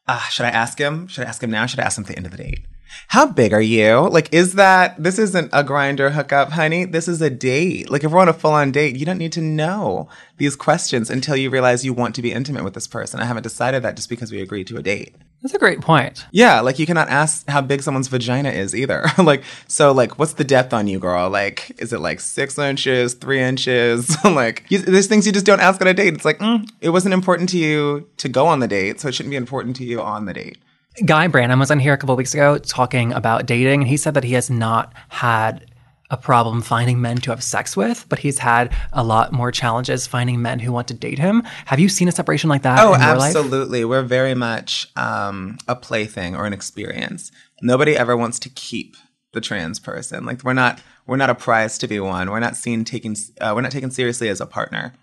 Uh, 0.07 0.19
should 0.29 0.45
I 0.45 0.49
ask 0.49 0.79
him? 0.79 1.07
Should 1.07 1.25
I 1.25 1.27
ask 1.27 1.43
him 1.43 1.51
now? 1.51 1.65
Should 1.65 1.79
I 1.79 1.83
ask 1.83 1.97
him 1.97 2.03
at 2.03 2.07
the 2.07 2.17
end 2.17 2.25
of 2.25 2.31
the 2.31 2.37
date? 2.37 2.65
How 3.09 3.25
big 3.25 3.53
are 3.53 3.61
you? 3.61 4.09
Like, 4.09 4.33
is 4.33 4.53
that 4.53 5.01
this 5.01 5.19
isn't 5.19 5.49
a 5.53 5.63
Grindr 5.63 6.11
hookup, 6.11 6.51
honey? 6.51 6.85
This 6.85 7.07
is 7.07 7.21
a 7.21 7.29
date. 7.29 7.89
Like, 7.89 8.03
if 8.03 8.11
we're 8.11 8.19
on 8.19 8.29
a 8.29 8.33
full 8.33 8.51
on 8.51 8.71
date, 8.71 8.97
you 8.97 9.05
don't 9.05 9.17
need 9.17 9.31
to 9.33 9.41
know 9.41 10.09
these 10.37 10.55
questions 10.55 11.09
until 11.09 11.35
you 11.35 11.49
realize 11.49 11.85
you 11.85 11.93
want 11.93 12.15
to 12.15 12.21
be 12.21 12.31
intimate 12.31 12.63
with 12.63 12.73
this 12.73 12.87
person. 12.87 13.19
I 13.19 13.25
haven't 13.25 13.43
decided 13.43 13.83
that 13.83 13.95
just 13.95 14.09
because 14.09 14.31
we 14.31 14.41
agreed 14.41 14.67
to 14.67 14.77
a 14.77 14.81
date. 14.81 15.15
That's 15.41 15.53
a 15.53 15.59
great 15.59 15.81
point. 15.81 16.25
Yeah, 16.31 16.61
like 16.61 16.79
you 16.79 16.87
cannot 16.87 17.09
ask 17.09 17.47
how 17.47 17.61
big 17.61 17.83
someone's 17.83 18.07
vagina 18.07 18.49
is 18.49 18.75
either. 18.75 19.05
like, 19.17 19.43
so 19.67 19.91
like, 19.91 20.17
what's 20.17 20.33
the 20.33 20.43
depth 20.43 20.73
on 20.73 20.87
you, 20.87 20.99
girl? 20.99 21.29
Like, 21.29 21.71
is 21.79 21.93
it 21.93 21.99
like 21.99 22.19
six 22.19 22.57
inches, 22.57 23.13
three 23.13 23.39
inches? 23.39 24.17
like, 24.23 24.65
you, 24.69 24.79
there's 24.79 25.07
things 25.07 25.27
you 25.27 25.31
just 25.31 25.45
don't 25.45 25.61
ask 25.61 25.79
on 25.79 25.87
a 25.87 25.93
date. 25.93 26.15
It's 26.15 26.25
like, 26.25 26.39
mm, 26.39 26.67
it 26.81 26.89
wasn't 26.89 27.13
important 27.13 27.49
to 27.49 27.57
you 27.57 28.09
to 28.17 28.29
go 28.29 28.47
on 28.47 28.59
the 28.59 28.67
date, 28.67 28.99
so 28.99 29.09
it 29.09 29.15
shouldn't 29.15 29.31
be 29.31 29.37
important 29.37 29.75
to 29.77 29.83
you 29.83 30.01
on 30.01 30.25
the 30.25 30.33
date. 30.33 30.57
Guy 31.05 31.27
Branum 31.27 31.59
was 31.59 31.69
on 31.71 31.79
here 31.79 31.93
a 31.93 31.97
couple 31.97 32.15
weeks 32.15 32.33
ago 32.33 32.57
talking 32.57 33.13
about 33.13 33.45
dating, 33.45 33.81
and 33.81 33.87
he 33.89 33.97
said 33.97 34.13
that 34.15 34.23
he 34.23 34.33
has 34.33 34.49
not 34.49 34.93
had 35.09 35.69
a 36.09 36.17
problem 36.17 36.61
finding 36.61 37.01
men 37.01 37.17
to 37.17 37.31
have 37.31 37.43
sex 37.43 37.75
with, 37.75 38.05
but 38.07 38.19
he's 38.19 38.39
had 38.39 38.73
a 38.93 39.03
lot 39.03 39.33
more 39.33 39.51
challenges 39.51 40.07
finding 40.07 40.41
men 40.41 40.57
who 40.59 40.71
want 40.71 40.87
to 40.87 40.93
date 40.93 41.19
him. 41.19 41.43
Have 41.65 41.79
you 41.79 41.89
seen 41.89 42.07
a 42.07 42.11
separation 42.13 42.49
like 42.49 42.61
that 42.63 42.79
Oh, 42.79 42.93
in 42.93 43.01
your 43.01 43.15
life? 43.17 43.35
absolutely. 43.35 43.83
We're 43.83 44.03
very 44.03 44.33
much 44.33 44.87
um, 44.95 45.57
a 45.67 45.75
plaything 45.75 46.35
or 46.35 46.45
an 46.45 46.53
experience. 46.53 47.31
Nobody 47.61 47.95
ever 47.97 48.15
wants 48.15 48.39
to 48.39 48.49
keep 48.49 48.95
the 49.33 49.41
trans 49.41 49.79
person. 49.79 50.25
Like 50.25 50.43
we're 50.43 50.53
not 50.53 50.81
we're 51.05 51.17
not 51.17 51.29
a 51.29 51.35
prize 51.35 51.77
to 51.79 51.87
be 51.87 51.99
won. 51.99 52.31
We're 52.31 52.39
not 52.39 52.55
seen 52.55 52.85
taking 52.85 53.15
uh, 53.41 53.51
we're 53.53 53.61
not 53.61 53.71
taken 53.71 53.91
seriously 53.91 54.29
as 54.29 54.39
a 54.39 54.45
partner, 54.45 54.93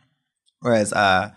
whereas 0.61 0.93
uh, 0.95 1.33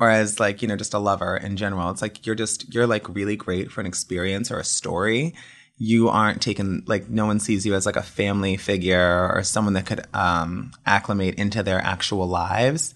or 0.00 0.10
as 0.10 0.40
like 0.40 0.62
you 0.62 0.68
know 0.68 0.76
just 0.76 0.94
a 0.94 0.98
lover 0.98 1.36
in 1.36 1.56
general. 1.56 1.90
It's 1.90 2.02
like 2.02 2.26
you're 2.26 2.34
just 2.34 2.74
you're 2.74 2.86
like 2.86 3.14
really 3.14 3.36
great 3.36 3.70
for 3.70 3.80
an 3.80 3.86
experience 3.86 4.50
or 4.50 4.58
a 4.58 4.64
story. 4.64 5.34
You 5.76 6.08
aren't 6.08 6.42
taken 6.42 6.82
like 6.86 7.08
no 7.08 7.26
one 7.26 7.38
sees 7.38 7.64
you 7.64 7.74
as 7.74 7.86
like 7.86 7.96
a 7.96 8.02
family 8.02 8.56
figure 8.56 9.30
or 9.32 9.42
someone 9.44 9.74
that 9.74 9.86
could 9.86 10.04
um, 10.14 10.72
acclimate 10.86 11.36
into 11.36 11.62
their 11.62 11.80
actual 11.80 12.26
lives 12.26 12.94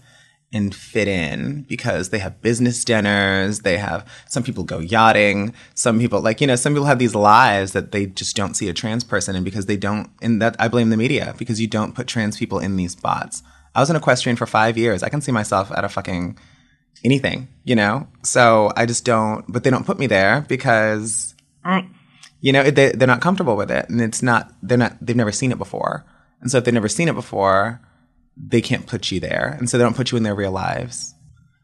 and 0.52 0.74
fit 0.74 1.08
in 1.08 1.62
because 1.62 2.10
they 2.10 2.20
have 2.20 2.40
business 2.40 2.84
dinners. 2.84 3.60
They 3.60 3.76
have 3.76 4.08
some 4.28 4.42
people 4.42 4.64
go 4.64 4.78
yachting. 4.78 5.52
Some 5.74 5.98
people 5.98 6.20
like 6.20 6.40
you 6.40 6.46
know 6.46 6.56
some 6.56 6.72
people 6.72 6.86
have 6.86 6.98
these 6.98 7.14
lives 7.14 7.72
that 7.72 7.92
they 7.92 8.06
just 8.06 8.34
don't 8.34 8.54
see 8.54 8.68
a 8.68 8.74
trans 8.74 9.04
person 9.04 9.36
in 9.36 9.44
because 9.44 9.66
they 9.66 9.76
don't. 9.76 10.08
And 10.22 10.40
that 10.40 10.56
I 10.58 10.68
blame 10.68 10.88
the 10.88 10.96
media 10.96 11.34
because 11.36 11.60
you 11.60 11.66
don't 11.66 11.94
put 11.94 12.06
trans 12.06 12.38
people 12.38 12.60
in 12.60 12.76
these 12.76 12.92
spots. 12.92 13.42
I 13.74 13.80
was 13.80 13.90
an 13.90 13.96
equestrian 13.96 14.36
for 14.36 14.46
five 14.46 14.78
years. 14.78 15.02
I 15.02 15.08
can 15.08 15.20
see 15.20 15.32
myself 15.32 15.72
at 15.72 15.84
a 15.84 15.88
fucking 15.88 16.38
anything, 17.02 17.48
you 17.64 17.74
know? 17.74 18.06
So 18.22 18.72
I 18.76 18.86
just 18.86 19.04
don't, 19.04 19.44
but 19.48 19.64
they 19.64 19.70
don't 19.70 19.86
put 19.86 19.98
me 19.98 20.06
there 20.06 20.44
because, 20.48 21.34
you 22.40 22.52
know, 22.52 22.70
they, 22.70 22.92
they're 22.92 23.08
not 23.08 23.20
comfortable 23.20 23.56
with 23.56 23.70
it. 23.70 23.88
And 23.88 24.00
it's 24.00 24.22
not, 24.22 24.52
they're 24.62 24.78
not, 24.78 24.96
they've 25.00 25.16
never 25.16 25.32
seen 25.32 25.52
it 25.52 25.58
before. 25.58 26.04
And 26.40 26.50
so 26.50 26.58
if 26.58 26.64
they've 26.64 26.74
never 26.74 26.88
seen 26.88 27.08
it 27.08 27.14
before, 27.14 27.80
they 28.36 28.60
can't 28.60 28.86
put 28.86 29.10
you 29.10 29.20
there. 29.20 29.56
And 29.58 29.68
so 29.68 29.78
they 29.78 29.84
don't 29.84 29.96
put 29.96 30.10
you 30.10 30.16
in 30.16 30.22
their 30.22 30.34
real 30.34 30.52
lives. 30.52 31.14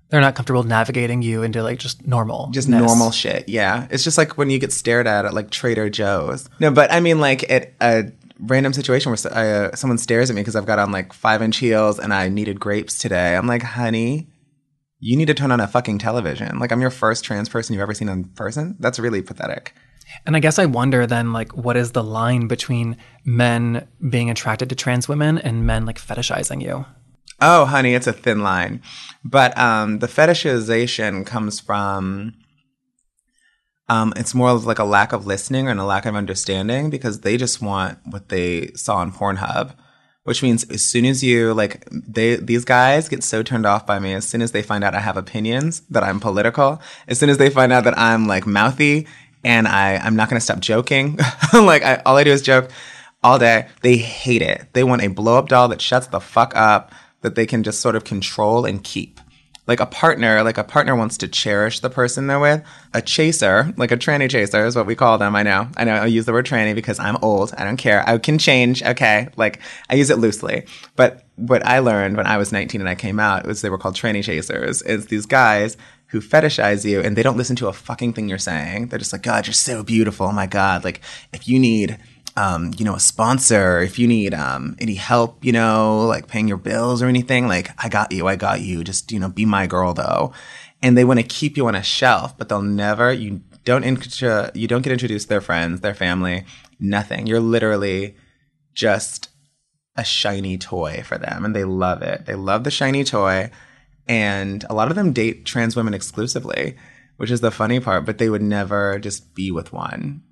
They're 0.09 0.21
not 0.21 0.35
comfortable 0.35 0.65
navigating 0.65 1.23
you 1.23 1.43
into 1.43 1.63
like 1.63 1.79
just 1.79 2.07
normal. 2.07 2.49
Just 2.51 2.69
normal 2.69 3.13
shit. 3.13 3.49
Yeah. 3.49 3.87
It's 3.91 4.03
just 4.03 4.19
like 4.19 4.37
when 4.37 4.51
you 4.51 4.59
get 4.59 4.73
stared 4.73 5.07
at 5.07 5.25
at 5.25 5.35
like 5.35 5.51
Trader 5.51 5.89
Joe's. 5.89 6.49
No, 6.59 6.71
but 6.73 6.93
I 6.93 6.99
mean, 6.99 7.21
like 7.21 7.49
at 7.49 7.75
a 7.81 8.11
random 8.41 8.73
situation 8.73 9.13
where 9.13 9.33
uh, 9.33 9.77
someone 9.77 9.99
stares 9.99 10.31
at 10.31 10.35
me 10.35 10.43
because 10.43 10.57
I've 10.57 10.67
got 10.67 10.79
on 10.79 10.91
like 10.91 11.13
five 11.13 11.43
inch 11.43 11.59
heels 11.59 12.01
and 12.01 12.13
I 12.13 12.29
needed 12.29 12.59
grapes 12.59 12.99
today. 12.99 13.37
I'm 13.37 13.47
like, 13.47 13.63
honey, 13.63 14.29
you 15.01 15.17
need 15.17 15.27
to 15.27 15.35
turn 15.35 15.51
on 15.51 15.61
a 15.61 15.67
fucking 15.67 15.99
television. 15.99 16.59
Like, 16.59 16.71
I'm 16.71 16.81
your 16.81 16.91
first 16.91 17.25
trans 17.25 17.49
person 17.49 17.75
you've 17.75 17.83
ever 17.83 17.95
seen 17.95 18.09
in 18.09 18.25
person. 18.25 18.77
That's 18.79 18.99
really 18.99 19.23
pathetic. 19.23 19.75
And 20.27 20.37
I 20.37 20.41
guess 20.41 20.59
I 20.59 20.67
wonder 20.67 21.07
then, 21.07 21.33
like, 21.33 21.57
what 21.57 21.77
is 21.77 21.93
the 21.93 22.05
line 22.05 22.47
between 22.47 22.97
men 23.25 23.89
being 24.09 24.31
attracted 24.31 24.69
to 24.69 24.75
trans 24.75 25.09
women 25.09 25.39
and 25.39 25.67
men 25.67 25.87
like 25.87 25.99
fetishizing 25.99 26.63
you? 26.63 26.85
Oh, 27.41 27.65
honey, 27.65 27.95
it's 27.95 28.07
a 28.07 28.13
thin 28.13 28.43
line. 28.43 28.83
But 29.25 29.57
um, 29.57 30.01
the 30.01 30.07
fetishization 30.07 31.25
comes 31.25 31.61
from 31.61 32.35
um, 33.91 34.13
it's 34.15 34.35
more 34.35 34.51
of 34.51 34.67
like 34.67 34.79
a 34.79 34.85
lack 34.85 35.13
of 35.13 35.27
listening 35.27 35.67
and 35.67 35.81
a 35.81 35.85
lack 35.85 36.07
of 36.07 36.15
understanding 36.15 36.91
because 36.91 37.21
they 37.21 37.37
just 37.37 37.61
want 37.61 37.99
what 38.05 38.29
they 38.29 38.69
saw 38.77 38.99
on 38.99 39.11
Pornhub, 39.11 39.75
which 40.25 40.43
means 40.43 40.65
as 40.71 40.85
soon 40.85 41.05
as 41.05 41.23
you 41.23 41.55
like 41.55 41.87
they 41.91 42.37
these 42.37 42.65
guys 42.65 43.09
get 43.09 43.23
so 43.23 43.43
turned 43.43 43.67
off 43.67 43.87
by 43.87 43.99
me 43.99 44.13
as 44.13 44.27
soon 44.27 44.43
as 44.43 44.53
they 44.53 44.63
find 44.63 44.85
out 44.85 44.95
I 44.95 45.01
have 45.01 45.17
opinions 45.17 45.81
that 45.91 46.03
I'm 46.03 46.21
political, 46.21 46.81
as 47.09 47.19
soon 47.19 47.31
as 47.31 47.39
they 47.39 47.51
find 47.51 47.73
out 47.73 47.85
that 47.85 47.99
I'm 47.99 48.27
like 48.27 48.47
mouthy 48.47 49.07
and 49.43 49.67
I 49.67 49.97
I'm 49.97 50.17
not 50.17 50.29
gonna 50.29 50.41
stop 50.41 50.61
joking, 50.61 51.19
like 51.53 51.83
I, 51.83 52.03
all 52.05 52.17
I 52.17 52.25
do 52.25 52.31
is 52.31 52.43
joke 52.43 52.71
all 53.23 53.39
day. 53.39 53.69
They 53.83 53.97
hate 53.97 54.43
it. 54.43 54.69
They 54.73 54.85
want 54.85 55.03
a 55.03 55.09
blow 55.09 55.39
up 55.39 55.49
doll 55.49 55.69
that 55.69 55.81
shuts 55.81 56.09
the 56.09 56.21
fuck 56.21 56.55
up 56.57 56.93
that 57.23 57.35
they 57.35 57.47
can 57.47 57.63
just 57.63 57.81
sort 57.81 57.97
of 57.97 58.05
control 58.05 58.65
and 58.65 58.83
keep. 58.83 59.21
Like 59.71 59.79
a 59.79 59.87
partner, 59.87 60.43
like 60.43 60.59
a 60.59 60.65
partner 60.65 60.97
wants 60.97 61.17
to 61.19 61.29
cherish 61.29 61.79
the 61.79 61.91
person 61.91 62.27
they're 62.27 62.41
with. 62.41 62.65
A 62.93 63.01
chaser, 63.01 63.73
like 63.77 63.93
a 63.93 63.97
tranny 63.97 64.29
chaser 64.29 64.67
is 64.67 64.75
what 64.75 64.85
we 64.85 64.97
call 64.97 65.17
them. 65.17 65.37
I 65.37 65.45
know. 65.45 65.69
I 65.77 65.85
know 65.85 65.95
I 65.95 66.07
use 66.07 66.27
the 66.27 66.33
word 66.33 66.45
tranny 66.45 66.75
because 66.75 66.99
I'm 66.99 67.17
old. 67.23 67.55
I 67.57 67.63
don't 67.63 67.77
care. 67.77 68.03
I 68.05 68.19
can 68.19 68.37
change. 68.37 68.83
Okay. 68.83 69.29
Like 69.37 69.61
I 69.89 69.95
use 69.95 70.11
it 70.11 70.19
loosely. 70.19 70.65
But 70.97 71.25
what 71.37 71.65
I 71.65 71.79
learned 71.79 72.17
when 72.17 72.27
I 72.27 72.37
was 72.37 72.51
19 72.51 72.81
and 72.81 72.91
I 72.91 72.97
came 72.97 73.21
out 73.21 73.47
was 73.47 73.63
they 73.63 73.71
were 73.71 73.79
called 73.79 73.95
tranny 73.95 74.25
chasers. 74.25 74.83
Is 74.83 75.07
these 75.07 75.25
guys 75.25 75.77
who 76.09 76.21
fetishize 76.21 76.85
you 76.85 77.01
and 77.01 77.17
they 77.17 77.23
don't 77.23 77.37
listen 77.37 77.55
to 77.55 77.69
a 77.69 77.73
fucking 77.73 78.13
thing 78.13 78.29
you're 78.29 78.39
saying. 78.39 78.89
They're 78.89 78.99
just 78.99 79.13
like, 79.13 79.23
God, 79.23 79.47
you're 79.47 79.55
so 79.55 79.85
beautiful. 79.85 80.27
Oh 80.27 80.33
my 80.33 80.49
God. 80.49 80.83
Like 80.83 81.01
if 81.33 81.47
you 81.47 81.61
need 81.61 81.97
um, 82.41 82.73
you 82.79 82.87
know, 82.87 82.95
a 82.95 83.01
sponsor, 83.01 83.81
if 83.81 83.99
you 83.99 84.09
need 84.09 84.33
um, 84.33 84.75
any 84.79 84.95
help, 84.95 85.45
you 85.45 85.53
know, 85.53 86.07
like 86.07 86.27
paying 86.27 86.49
your 86.49 86.57
bills 86.57 87.03
or 87.03 87.07
anything, 87.07 87.47
like 87.47 87.71
I 87.77 87.91
got 87.91 88.13
you, 88.13 88.27
I 88.27 88.37
got 88.37 88.63
you. 88.63 88.83
Just 88.83 89.13
you 89.13 89.19
know, 89.21 89.29
be 89.29 89.45
my 89.45 89.67
girl 89.67 89.93
though. 89.93 90.33
And 90.83 90.97
they 90.97 91.05
want 91.05 91.21
to 91.21 91.27
keep 91.27 91.59
you 91.59 91.67
on 91.67 91.75
a 91.75 91.83
shelf, 91.83 92.39
but 92.39 92.49
they'll 92.49 92.63
never. 92.63 93.13
You 93.13 93.43
don't 93.65 93.85
intro, 93.85 94.51
you 94.55 94.67
don't 94.67 94.81
get 94.81 94.93
introduced 94.93 95.27
to 95.27 95.29
their 95.29 95.43
friends, 95.43 95.83
their 95.83 95.95
family, 95.95 96.47
nothing. 96.79 97.27
You're 97.27 97.41
literally 97.41 98.17
just 98.73 99.29
a 99.97 100.05
shiny 100.05 100.57
toy 100.57 101.03
for 101.05 101.19
them, 101.19 101.45
and 101.45 101.55
they 101.55 101.65
love 101.65 102.01
it. 102.01 102.25
They 102.25 102.37
love 102.37 102.65
the 102.65 102.71
shiny 102.71 103.05
toy, 103.05 103.51
and 104.09 104.65
a 104.71 104.75
lot 104.75 104.89
of 104.89 104.97
them 104.97 105.13
date 105.13 105.45
trans 105.45 105.77
women 105.77 105.93
exclusively, 105.93 106.77
which 107.19 107.31
is 107.31 107.43
the 107.43 107.51
funny 107.51 107.81
part. 107.81 108.07
But 108.07 108.17
they 108.17 108.31
would 108.31 108.41
never 108.41 108.99
just 108.99 109.35
be 109.35 109.51
with 109.51 109.75
one 109.75 110.23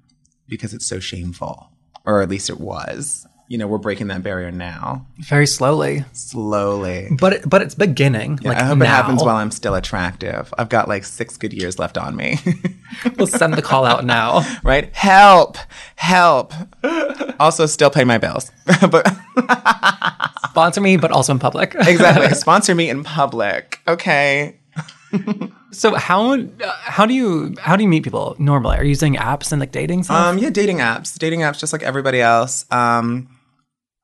because 0.48 0.72
it's 0.72 0.86
so 0.86 1.00
shameful 1.00 1.70
or 2.08 2.22
at 2.22 2.28
least 2.28 2.48
it 2.50 2.58
was. 2.58 3.26
You 3.50 3.56
know, 3.56 3.66
we're 3.66 3.78
breaking 3.78 4.08
that 4.08 4.22
barrier 4.22 4.50
now, 4.50 5.06
Very 5.20 5.46
slowly, 5.46 6.04
slowly. 6.12 7.08
but 7.18 7.32
it, 7.32 7.48
but 7.48 7.62
it's 7.62 7.74
beginning. 7.74 8.38
Yeah, 8.42 8.48
like 8.50 8.58
I 8.58 8.64
hope 8.64 8.76
now. 8.78 8.84
it 8.84 8.88
happens 8.88 9.22
while 9.24 9.36
I'm 9.36 9.50
still 9.50 9.74
attractive. 9.74 10.52
I've 10.58 10.68
got 10.68 10.86
like 10.86 11.04
six 11.04 11.38
good 11.38 11.54
years 11.54 11.78
left 11.78 11.96
on 11.96 12.14
me. 12.14 12.38
we'll 13.16 13.26
send 13.26 13.54
the 13.54 13.62
call 13.62 13.86
out 13.86 14.04
now. 14.04 14.42
right? 14.64 14.94
Help, 14.94 15.56
help. 15.96 16.52
also, 17.40 17.64
still 17.64 17.88
pay 17.88 18.04
my 18.04 18.18
bills, 18.18 18.50
but 18.90 19.06
Sponsor 20.50 20.80
me, 20.82 20.96
but 20.98 21.10
also 21.10 21.32
in 21.32 21.38
public. 21.38 21.74
exactly. 21.74 22.28
Sponsor 22.34 22.74
me 22.74 22.90
in 22.90 23.02
public, 23.04 23.80
okay? 23.88 24.56
So 25.70 25.94
how 25.94 26.32
uh, 26.32 26.46
how 26.80 27.04
do 27.04 27.12
you 27.12 27.54
how 27.60 27.76
do 27.76 27.82
you 27.82 27.90
meet 27.90 28.02
people 28.02 28.34
normally? 28.38 28.78
Are 28.78 28.82
you 28.82 28.88
using 28.88 29.16
apps 29.16 29.52
and 29.52 29.60
like 29.60 29.70
dating 29.70 30.04
stuff? 30.04 30.16
Um, 30.16 30.38
yeah, 30.38 30.48
dating 30.48 30.78
apps, 30.78 31.18
dating 31.18 31.40
apps, 31.40 31.58
just 31.58 31.74
like 31.74 31.82
everybody 31.82 32.22
else. 32.22 32.64
Um, 32.70 33.28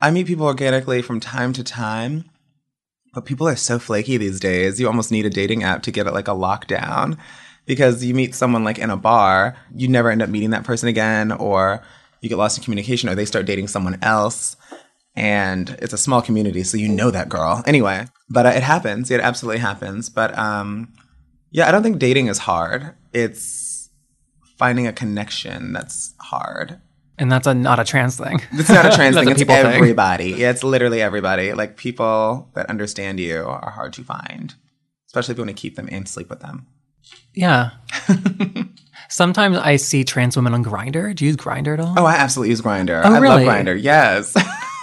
I 0.01 0.11
meet 0.11 0.27
people 0.27 0.45
organically 0.45 1.01
from 1.01 1.21
time 1.21 1.55
to 1.55 1.65
time, 1.65 2.25
but 3.15 3.25
people 3.25 3.49
are 3.49 3.57
so 3.57 3.79
flaky 3.79 4.19
these 4.19 4.41
days. 4.41 4.79
You 4.79 4.87
almost 4.87 5.11
need 5.11 5.25
a 5.25 5.31
dating 5.31 5.63
app 5.63 5.83
to 5.85 5.91
get 5.91 6.07
it 6.07 6.13
like 6.13 6.29
a 6.29 6.33
lockdown 6.33 7.17
because 7.65 8.05
you 8.05 8.15
meet 8.15 8.35
someone 8.35 8.65
like 8.65 8.79
in 8.79 8.91
a 8.91 8.97
bar, 8.97 9.57
you 9.75 9.89
never 9.89 10.11
end 10.11 10.21
up 10.21 10.29
meeting 10.29 10.51
that 10.51 10.65
person 10.65 10.89
again, 10.89 11.33
or 11.33 11.83
you 12.21 12.29
get 12.29 12.37
lost 12.37 12.59
in 12.59 12.65
communication, 12.65 13.09
or 13.09 13.15
they 13.15 13.25
start 13.25 13.47
dating 13.47 13.69
someone 13.69 13.99
else. 14.03 14.57
And 15.17 15.71
it's 15.81 15.93
a 15.93 15.99
small 15.99 16.21
community, 16.21 16.63
so 16.65 16.77
you 16.77 16.89
know 16.89 17.11
that 17.11 17.29
girl. 17.29 17.63
Anyway, 17.67 18.07
but 18.29 18.47
uh, 18.47 18.51
it 18.51 18.63
happens. 18.63 19.11
It 19.11 19.21
absolutely 19.21 19.61
happens. 19.61 20.09
But 20.09 20.37
um, 20.39 20.93
yeah, 21.51 21.69
I 21.69 21.73
don't 21.73 21.83
think 21.83 21.99
dating 21.99 22.27
is 22.29 22.39
hard. 22.39 22.95
It's 23.13 23.91
finding 24.59 24.87
a 24.87 24.93
connection 24.93 25.73
that's 25.73 26.15
hard. 26.21 26.81
and 27.19 27.31
that's 27.31 27.47
a 27.47 27.55
not 27.55 27.79
a 27.79 27.85
trans 27.85 28.17
thing. 28.17 28.41
It's 28.53 28.69
not 28.69 28.87
a 28.87 28.91
trans 28.91 29.17
thing. 29.19 29.29
a 29.29 29.31
It's 29.33 29.41
people 29.41 29.55
thing. 29.57 29.67
everybody. 29.67 30.31
Yeah, 30.31 30.51
it's 30.51 30.65
literally 30.65 31.01
everybody. 31.03 31.53
Like 31.53 31.77
people 31.77 32.51
that 32.55 32.67
understand 32.71 33.21
you 33.21 33.45
are 33.47 33.71
hard 33.71 33.93
to 33.95 34.03
find, 34.05 34.55
especially 35.09 35.33
if 35.33 35.39
you 35.39 35.45
want 35.45 35.57
to 35.57 35.61
keep 35.61 35.77
them 35.77 35.89
and 35.93 36.09
sleep 36.09 36.31
with 36.31 36.41
them. 36.41 36.67
Yeah. 37.35 37.71
Sometimes 39.09 39.59
I 39.59 39.77
see 39.77 40.03
trans 40.05 40.35
women 40.37 40.55
on 40.55 40.65
Grindr. 40.65 41.15
Do 41.15 41.25
you 41.25 41.29
use 41.29 41.37
Grindr 41.37 41.75
at 41.75 41.81
all? 41.81 41.95
Oh, 41.99 42.05
I 42.07 42.15
absolutely 42.15 42.51
use 42.51 42.63
Grindr. 42.63 43.01
Oh, 43.05 43.09
I 43.09 43.19
love 43.19 43.23
really? 43.23 43.45
Grindr. 43.45 43.81
Yes. 43.81 44.35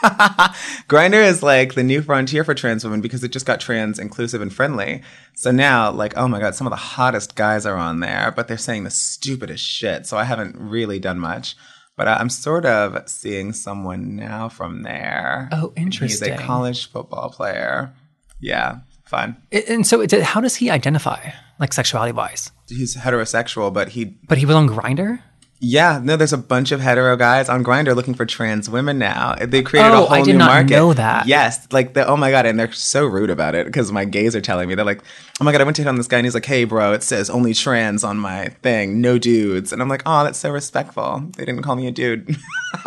Grindr 0.87 1.23
is 1.23 1.43
like 1.43 1.75
the 1.75 1.83
new 1.83 2.01
frontier 2.01 2.43
for 2.43 2.53
trans 2.53 2.83
women 2.83 3.01
because 3.01 3.23
it 3.23 3.31
just 3.31 3.45
got 3.45 3.59
trans 3.59 3.99
inclusive 3.99 4.41
and 4.41 4.53
friendly. 4.53 5.01
So 5.35 5.51
now, 5.51 5.91
like, 5.91 6.17
oh 6.17 6.27
my 6.27 6.39
god, 6.39 6.55
some 6.55 6.67
of 6.67 6.71
the 6.71 6.77
hottest 6.77 7.35
guys 7.35 7.65
are 7.65 7.77
on 7.77 7.99
there, 7.99 8.33
but 8.35 8.47
they're 8.47 8.57
saying 8.57 8.83
the 8.83 8.89
stupidest 8.89 9.63
shit. 9.63 10.05
So 10.07 10.17
I 10.17 10.23
haven't 10.23 10.55
really 10.57 10.99
done 10.99 11.19
much. 11.19 11.55
But 11.97 12.07
I'm 12.07 12.29
sort 12.29 12.65
of 12.65 13.07
seeing 13.07 13.53
someone 13.53 14.15
now 14.15 14.49
from 14.49 14.81
there. 14.83 15.49
Oh, 15.51 15.73
interesting. 15.75 16.31
He's 16.31 16.39
a 16.39 16.41
college 16.41 16.89
football 16.89 17.29
player. 17.29 17.93
Yeah, 18.39 18.79
fun. 19.05 19.37
And 19.51 19.85
so, 19.85 20.03
how 20.23 20.41
does 20.41 20.55
he 20.55 20.71
identify, 20.71 21.31
like 21.59 21.73
sexuality 21.73 22.13
wise? 22.13 22.51
He's 22.67 22.95
heterosexual, 22.95 23.71
but 23.71 23.89
he 23.89 24.05
But 24.27 24.39
he 24.39 24.45
was 24.45 24.55
on 24.55 24.67
Grindr. 24.67 25.21
Yeah, 25.63 26.01
no, 26.03 26.17
there's 26.17 26.33
a 26.33 26.39
bunch 26.39 26.71
of 26.71 26.81
hetero 26.81 27.15
guys 27.15 27.47
on 27.47 27.63
Grindr 27.63 27.95
looking 27.95 28.15
for 28.15 28.25
trans 28.25 28.67
women 28.67 28.97
now. 28.97 29.35
They 29.35 29.61
created 29.61 29.91
Oh, 29.91 30.05
a 30.05 30.05
whole 30.07 30.13
I 30.17 30.21
did 30.23 30.31
new 30.31 30.39
not 30.39 30.49
market. 30.49 30.71
know 30.71 30.93
that. 30.93 31.27
Yes, 31.27 31.67
like 31.71 31.93
the 31.93 32.07
oh 32.07 32.17
my 32.17 32.31
god, 32.31 32.47
and 32.47 32.59
they're 32.59 32.71
so 32.71 33.05
rude 33.05 33.29
about 33.29 33.53
it 33.53 33.67
because 33.67 33.91
my 33.91 34.03
gays 34.03 34.35
are 34.35 34.41
telling 34.41 34.67
me 34.67 34.73
they're 34.73 34.83
like, 34.83 35.03
oh 35.39 35.43
my 35.43 35.51
god, 35.51 35.61
I 35.61 35.63
went 35.63 35.75
to 35.75 35.83
hit 35.83 35.87
on 35.87 35.97
this 35.97 36.07
guy 36.07 36.17
and 36.17 36.25
he's 36.25 36.33
like, 36.33 36.45
hey 36.47 36.63
bro, 36.63 36.93
it 36.93 37.03
says 37.03 37.29
only 37.29 37.53
trans 37.53 38.03
on 38.03 38.17
my 38.17 38.47
thing, 38.63 39.01
no 39.01 39.19
dudes, 39.19 39.71
and 39.71 39.83
I'm 39.83 39.87
like, 39.87 40.01
oh, 40.07 40.23
that's 40.23 40.39
so 40.39 40.49
respectful. 40.49 41.23
They 41.37 41.45
didn't 41.45 41.61
call 41.61 41.75
me 41.75 41.85
a 41.85 41.91
dude. 41.91 42.35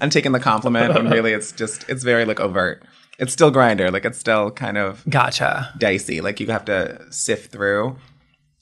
I'm 0.00 0.10
taking 0.10 0.32
the 0.32 0.40
compliment, 0.40 0.96
and 0.96 1.10
really, 1.10 1.32
it's 1.32 1.52
just 1.52 1.88
it's 1.88 2.02
very 2.02 2.24
like 2.24 2.40
overt. 2.40 2.82
It's 3.18 3.32
still 3.32 3.50
Grindr, 3.50 3.92
like 3.92 4.04
it's 4.04 4.18
still 4.18 4.50
kind 4.52 4.78
of 4.78 5.04
Gotcha. 5.08 5.74
dicey. 5.76 6.20
Like 6.20 6.40
you 6.40 6.46
have 6.48 6.64
to 6.66 7.04
sift 7.12 7.50
through. 7.52 7.96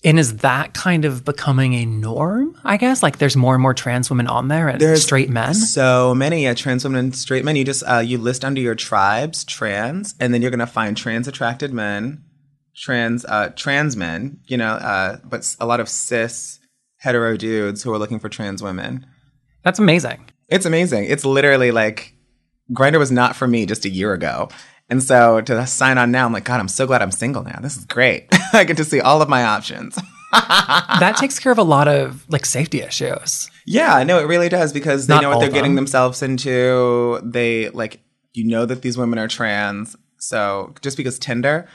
And 0.06 0.20
is 0.20 0.36
that 0.36 0.72
kind 0.72 1.04
of 1.04 1.24
becoming 1.24 1.74
a 1.74 1.84
norm? 1.84 2.56
I 2.64 2.76
guess 2.76 3.02
like 3.02 3.18
there's 3.18 3.36
more 3.36 3.54
and 3.54 3.60
more 3.60 3.74
trans 3.74 4.08
women 4.08 4.28
on 4.28 4.46
there 4.46 4.68
and 4.68 4.80
There's 4.80 5.02
straight 5.02 5.28
men. 5.28 5.52
So 5.54 6.14
many 6.14 6.44
yeah, 6.44 6.54
trans 6.54 6.84
women, 6.84 7.06
and 7.06 7.16
straight 7.16 7.44
men. 7.44 7.56
You 7.56 7.64
just 7.64 7.82
uh, 7.84 7.98
you 7.98 8.16
list 8.16 8.44
under 8.44 8.60
your 8.60 8.76
tribes 8.76 9.44
trans, 9.44 10.14
and 10.20 10.32
then 10.32 10.42
you're 10.42 10.52
gonna 10.52 10.64
find 10.64 10.96
trans 10.96 11.26
attracted 11.26 11.72
men, 11.72 12.22
trans 12.76 13.24
uh, 13.24 13.48
trans 13.56 13.96
men. 13.96 14.38
You 14.46 14.58
know, 14.58 14.74
uh, 14.74 15.16
but 15.24 15.56
a 15.58 15.66
lot 15.66 15.80
of 15.80 15.88
cis 15.88 16.60
hetero 16.98 17.36
dudes 17.36 17.82
who 17.82 17.92
are 17.92 17.98
looking 17.98 18.20
for 18.20 18.28
trans 18.28 18.62
women. 18.62 19.04
That's 19.64 19.80
amazing. 19.80 20.30
It's 20.48 20.66
amazing. 20.66 21.06
It's 21.06 21.24
literally 21.24 21.72
like 21.72 22.14
Grindr 22.72 23.00
was 23.00 23.10
not 23.10 23.34
for 23.34 23.48
me 23.48 23.66
just 23.66 23.84
a 23.84 23.88
year 23.88 24.12
ago. 24.12 24.50
And 24.88 25.02
so 25.02 25.40
to 25.40 25.66
sign 25.66 25.98
on 25.98 26.10
now, 26.10 26.26
I'm 26.26 26.32
like, 26.32 26.44
God, 26.44 26.60
I'm 26.60 26.68
so 26.68 26.86
glad 26.86 27.02
I'm 27.02 27.10
single 27.10 27.42
now. 27.42 27.58
This 27.60 27.76
is 27.76 27.84
great. 27.84 28.28
I 28.52 28.64
get 28.64 28.76
to 28.76 28.84
see 28.84 29.00
all 29.00 29.20
of 29.20 29.28
my 29.28 29.42
options. 29.44 29.98
that 30.32 31.16
takes 31.18 31.38
care 31.38 31.52
of 31.52 31.58
a 31.58 31.64
lot 31.64 31.88
of 31.88 32.24
like 32.28 32.46
safety 32.46 32.80
issues. 32.80 33.50
Yeah, 33.66 34.02
no, 34.04 34.18
it 34.18 34.26
really 34.26 34.48
does 34.48 34.72
because 34.72 35.06
they 35.06 35.14
Not 35.14 35.22
know 35.22 35.30
what 35.30 35.40
they're 35.40 35.50
getting 35.50 35.74
themselves 35.74 36.22
into. 36.22 37.20
They 37.22 37.70
like 37.70 38.00
you 38.34 38.44
know 38.44 38.66
that 38.66 38.82
these 38.82 38.98
women 38.98 39.18
are 39.18 39.28
trans. 39.28 39.96
So 40.18 40.74
just 40.82 40.96
because 40.96 41.18
Tinder, 41.18 41.68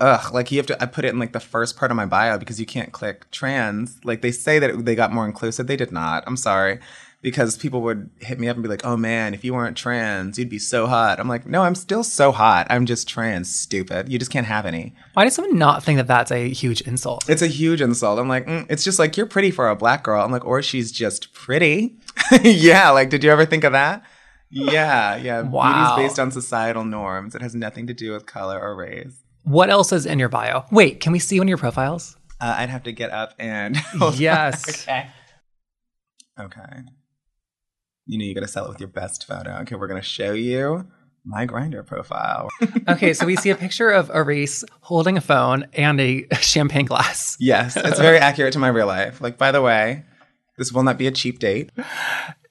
ugh, 0.00 0.32
like 0.32 0.50
you 0.50 0.58
have 0.58 0.66
to 0.66 0.82
I 0.82 0.86
put 0.86 1.04
it 1.04 1.08
in 1.08 1.18
like 1.18 1.32
the 1.32 1.40
first 1.40 1.76
part 1.76 1.90
of 1.90 1.96
my 1.96 2.06
bio 2.06 2.38
because 2.38 2.58
you 2.58 2.66
can't 2.66 2.92
click 2.92 3.30
trans. 3.30 4.00
Like 4.04 4.22
they 4.22 4.32
say 4.32 4.58
that 4.58 4.84
they 4.84 4.94
got 4.94 5.12
more 5.12 5.26
inclusive. 5.26 5.66
They 5.66 5.76
did 5.76 5.92
not. 5.92 6.24
I'm 6.26 6.36
sorry. 6.36 6.80
Because 7.26 7.56
people 7.56 7.80
would 7.82 8.08
hit 8.20 8.38
me 8.38 8.46
up 8.46 8.54
and 8.54 8.62
be 8.62 8.68
like, 8.68 8.86
"Oh 8.86 8.96
man, 8.96 9.34
if 9.34 9.42
you 9.42 9.52
weren't 9.52 9.76
trans, 9.76 10.38
you'd 10.38 10.48
be 10.48 10.60
so 10.60 10.86
hot." 10.86 11.18
I'm 11.18 11.26
like, 11.26 11.44
"No, 11.44 11.62
I'm 11.62 11.74
still 11.74 12.04
so 12.04 12.30
hot. 12.30 12.68
I'm 12.70 12.86
just 12.86 13.08
trans, 13.08 13.52
stupid. 13.52 14.08
You 14.08 14.16
just 14.16 14.30
can't 14.30 14.46
have 14.46 14.64
any." 14.64 14.94
Why 15.14 15.24
does 15.24 15.34
someone 15.34 15.58
not 15.58 15.82
think 15.82 15.96
that 15.96 16.06
that's 16.06 16.30
a 16.30 16.48
huge 16.50 16.82
insult? 16.82 17.28
It's 17.28 17.42
a 17.42 17.48
huge 17.48 17.80
insult. 17.80 18.20
I'm 18.20 18.28
like, 18.28 18.46
mm, 18.46 18.64
it's 18.70 18.84
just 18.84 19.00
like 19.00 19.16
you're 19.16 19.26
pretty 19.26 19.50
for 19.50 19.68
a 19.68 19.74
black 19.74 20.04
girl. 20.04 20.22
I'm 20.24 20.30
like, 20.30 20.44
or 20.44 20.62
she's 20.62 20.92
just 20.92 21.32
pretty. 21.32 21.96
yeah, 22.42 22.90
like, 22.90 23.10
did 23.10 23.24
you 23.24 23.32
ever 23.32 23.44
think 23.44 23.64
of 23.64 23.72
that? 23.72 24.04
Yeah, 24.48 25.16
yeah. 25.16 25.42
Wow. 25.50 25.96
Beauty's 25.96 26.08
based 26.08 26.20
on 26.20 26.30
societal 26.30 26.84
norms. 26.84 27.34
It 27.34 27.42
has 27.42 27.56
nothing 27.56 27.88
to 27.88 27.94
do 27.94 28.12
with 28.12 28.26
color 28.26 28.60
or 28.60 28.76
race. 28.76 29.20
What 29.42 29.68
else 29.68 29.90
is 29.90 30.06
in 30.06 30.20
your 30.20 30.28
bio? 30.28 30.64
Wait, 30.70 31.00
can 31.00 31.10
we 31.10 31.18
see 31.18 31.40
one 31.40 31.46
of 31.46 31.48
your 31.48 31.58
profiles? 31.58 32.16
Uh, 32.40 32.54
I'd 32.58 32.70
have 32.70 32.84
to 32.84 32.92
get 32.92 33.10
up 33.10 33.34
and. 33.40 33.76
yes. 34.14 34.84
okay. 34.84 35.08
Okay. 36.38 36.82
You 38.06 38.18
know, 38.18 38.24
you 38.24 38.34
got 38.34 38.40
to 38.42 38.48
sell 38.48 38.64
it 38.66 38.68
with 38.68 38.80
your 38.80 38.88
best 38.88 39.26
photo. 39.26 39.50
Okay, 39.62 39.74
we're 39.74 39.88
gonna 39.88 40.00
show 40.02 40.32
you 40.32 40.86
my 41.24 41.46
Grindr 41.46 41.84
profile. 41.84 42.48
Okay, 42.88 43.12
so 43.14 43.26
we 43.26 43.34
see 43.36 43.50
a 43.50 43.56
picture 43.56 43.90
of 43.90 44.08
Arisce 44.10 44.62
holding 44.80 45.16
a 45.16 45.20
phone 45.20 45.66
and 45.72 46.00
a 46.00 46.24
champagne 46.40 46.86
glass. 46.86 47.36
yes, 47.40 47.76
it's 47.76 47.98
very 47.98 48.18
accurate 48.18 48.52
to 48.52 48.60
my 48.60 48.68
real 48.68 48.86
life. 48.86 49.20
Like, 49.20 49.36
by 49.36 49.50
the 49.50 49.60
way, 49.60 50.04
this 50.56 50.72
will 50.72 50.84
not 50.84 50.98
be 50.98 51.08
a 51.08 51.10
cheap 51.10 51.40
date. 51.40 51.70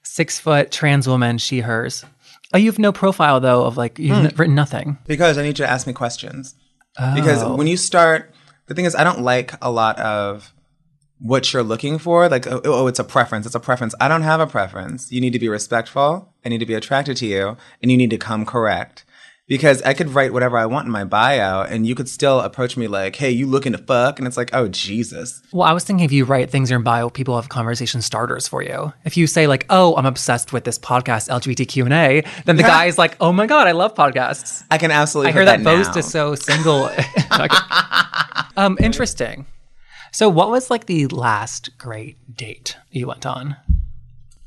Six 0.04 0.40
foot 0.40 0.72
trans 0.72 1.08
woman, 1.08 1.38
she, 1.38 1.62
hers. 1.62 2.04
Oh, 2.54 2.58
you 2.58 2.66
have 2.70 2.78
no 2.80 2.92
profile 2.92 3.40
though 3.40 3.64
of 3.64 3.78
like 3.78 3.98
you've 3.98 4.18
Hmm. 4.18 4.26
n- 4.28 4.34
written 4.36 4.56
nothing. 4.56 4.98
Because 5.08 5.38
I 5.38 5.42
need 5.44 5.58
you 5.60 5.66
to 5.66 5.70
ask 5.70 5.88
me 5.88 5.94
questions. 5.94 6.54
Because 7.16 7.42
Oh. 7.44 7.56
when 7.56 7.68
you 7.68 7.78
start, 7.78 8.34
the 8.68 8.74
thing 8.76 8.86
is, 8.86 8.94
I 8.96 9.04
don't 9.06 9.22
like 9.22 9.54
a 9.62 9.72
lot 9.72 9.98
of 10.00 10.54
what 11.20 11.54
you're 11.54 11.64
looking 11.64 11.98
for. 11.98 12.28
Like, 12.30 12.48
oh, 12.48 12.62
oh, 12.66 12.88
it's 12.88 13.00
a 13.00 13.04
preference. 13.04 13.46
It's 13.46 13.56
a 13.56 13.60
preference. 13.60 13.96
I 14.00 14.08
don't 14.08 14.24
have 14.24 14.40
a 14.40 14.48
preference. 14.48 15.12
You 15.12 15.22
need 15.22 15.34
to 15.34 15.40
be 15.40 15.50
respectful. 15.50 16.34
I 16.44 16.50
need 16.50 16.60
to 16.60 16.66
be 16.66 16.74
attracted 16.74 17.18
to 17.18 17.26
you, 17.26 17.58
and 17.82 17.92
you 17.92 17.98
need 17.98 18.10
to 18.12 18.18
come 18.18 18.46
correct. 18.46 19.06
Because 19.48 19.80
I 19.84 19.94
could 19.94 20.10
write 20.10 20.34
whatever 20.34 20.58
I 20.58 20.66
want 20.66 20.88
in 20.88 20.92
my 20.92 21.04
bio, 21.04 21.62
and 21.62 21.86
you 21.86 21.94
could 21.94 22.10
still 22.10 22.40
approach 22.40 22.76
me 22.78 22.88
like, 22.88 23.16
"Hey, 23.16 23.30
you 23.30 23.46
looking 23.46 23.74
to 23.74 23.78
fuck?" 23.78 24.18
And 24.18 24.28
it's 24.28 24.38
like, 24.38 24.50
"Oh, 24.54 24.68
Jesus." 24.68 25.44
Well, 25.54 25.68
I 25.68 25.72
was 25.72 25.84
thinking 25.84 26.04
if 26.04 26.12
you 26.12 26.26
write 26.26 26.50
things 26.50 26.72
in 26.72 26.74
your 26.74 26.80
bio, 26.82 27.12
people 27.12 27.36
have 27.36 27.48
conversation 27.48 28.02
starters 28.02 28.48
for 28.48 28.64
you. 28.64 28.92
If 29.04 29.18
you 29.18 29.28
say 29.28 29.46
like, 29.46 29.68
"Oh, 29.70 29.96
I'm 29.98 30.08
obsessed 30.08 30.52
with 30.52 30.64
this 30.64 30.80
podcast 30.80 31.30
LGBTQ 31.30 31.84
and 31.84 31.94
A," 31.94 32.24
then 32.46 32.56
the 32.56 32.64
guy 32.64 32.86
is 32.86 32.98
like, 32.98 33.18
"Oh 33.22 33.32
my 33.32 33.46
god, 33.46 33.68
I 33.68 33.74
love 33.74 33.94
podcasts." 33.94 34.64
I 34.72 34.80
can 34.80 34.90
absolutely. 34.90 35.30
I 35.30 35.34
hear 35.34 35.46
that, 35.46 35.62
now. 35.62 35.76
boast 35.76 35.96
is 35.96 36.10
so 36.10 36.34
single. 36.34 36.90
Um, 38.58 38.78
interesting. 38.80 39.46
So, 40.16 40.30
what 40.30 40.50
was 40.50 40.70
like 40.70 40.86
the 40.86 41.08
last 41.08 41.78
great 41.78 42.38
date 42.38 42.78
you 42.90 43.08
went 43.08 43.26
on? 43.26 43.58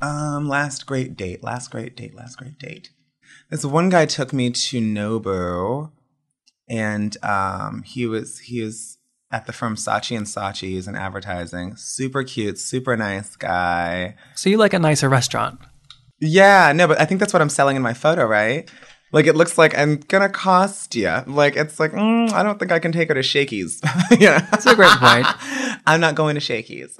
Um, 0.01 0.47
last 0.47 0.87
great 0.87 1.15
date, 1.15 1.43
last 1.43 1.69
great 1.69 1.95
date, 1.95 2.15
last 2.15 2.39
great 2.39 2.57
date. 2.57 2.89
This 3.51 3.63
one 3.63 3.89
guy 3.89 4.07
took 4.07 4.33
me 4.33 4.49
to 4.49 4.81
Nobu, 4.81 5.91
and 6.67 7.15
um, 7.23 7.83
he 7.83 8.07
was 8.07 8.39
he 8.39 8.63
was 8.63 8.97
at 9.31 9.45
the 9.45 9.53
firm 9.53 9.75
Saatchi 9.75 10.17
and 10.17 10.25
Saatchi's 10.25 10.87
in 10.87 10.95
advertising. 10.95 11.75
Super 11.75 12.23
cute, 12.23 12.57
super 12.57 12.97
nice 12.97 13.35
guy. 13.35 14.15
So, 14.33 14.49
you 14.49 14.57
like 14.57 14.73
a 14.73 14.79
nicer 14.79 15.07
restaurant? 15.07 15.59
Yeah, 16.19 16.71
no, 16.73 16.87
but 16.87 16.99
I 16.99 17.05
think 17.05 17.19
that's 17.19 17.31
what 17.31 17.43
I'm 17.43 17.47
selling 17.47 17.75
in 17.75 17.83
my 17.83 17.93
photo, 17.93 18.25
right? 18.25 18.67
Like 19.11 19.25
it 19.25 19.35
looks 19.35 19.57
like 19.57 19.77
I'm 19.77 19.97
gonna 19.97 20.29
cost 20.29 20.95
you. 20.95 21.09
Like 21.25 21.55
it's 21.55 21.79
like 21.79 21.91
mm, 21.91 22.31
I 22.31 22.43
don't 22.43 22.59
think 22.59 22.71
I 22.71 22.79
can 22.79 22.91
take 22.91 23.09
her 23.09 23.15
to 23.15 23.23
Shakey's. 23.23 23.81
yeah, 24.19 24.39
That's 24.51 24.65
a 24.65 24.75
great 24.75 24.91
point. 24.91 25.25
I'm 25.87 25.99
not 25.99 26.15
going 26.15 26.35
to 26.35 26.41
Shakey's. 26.41 26.95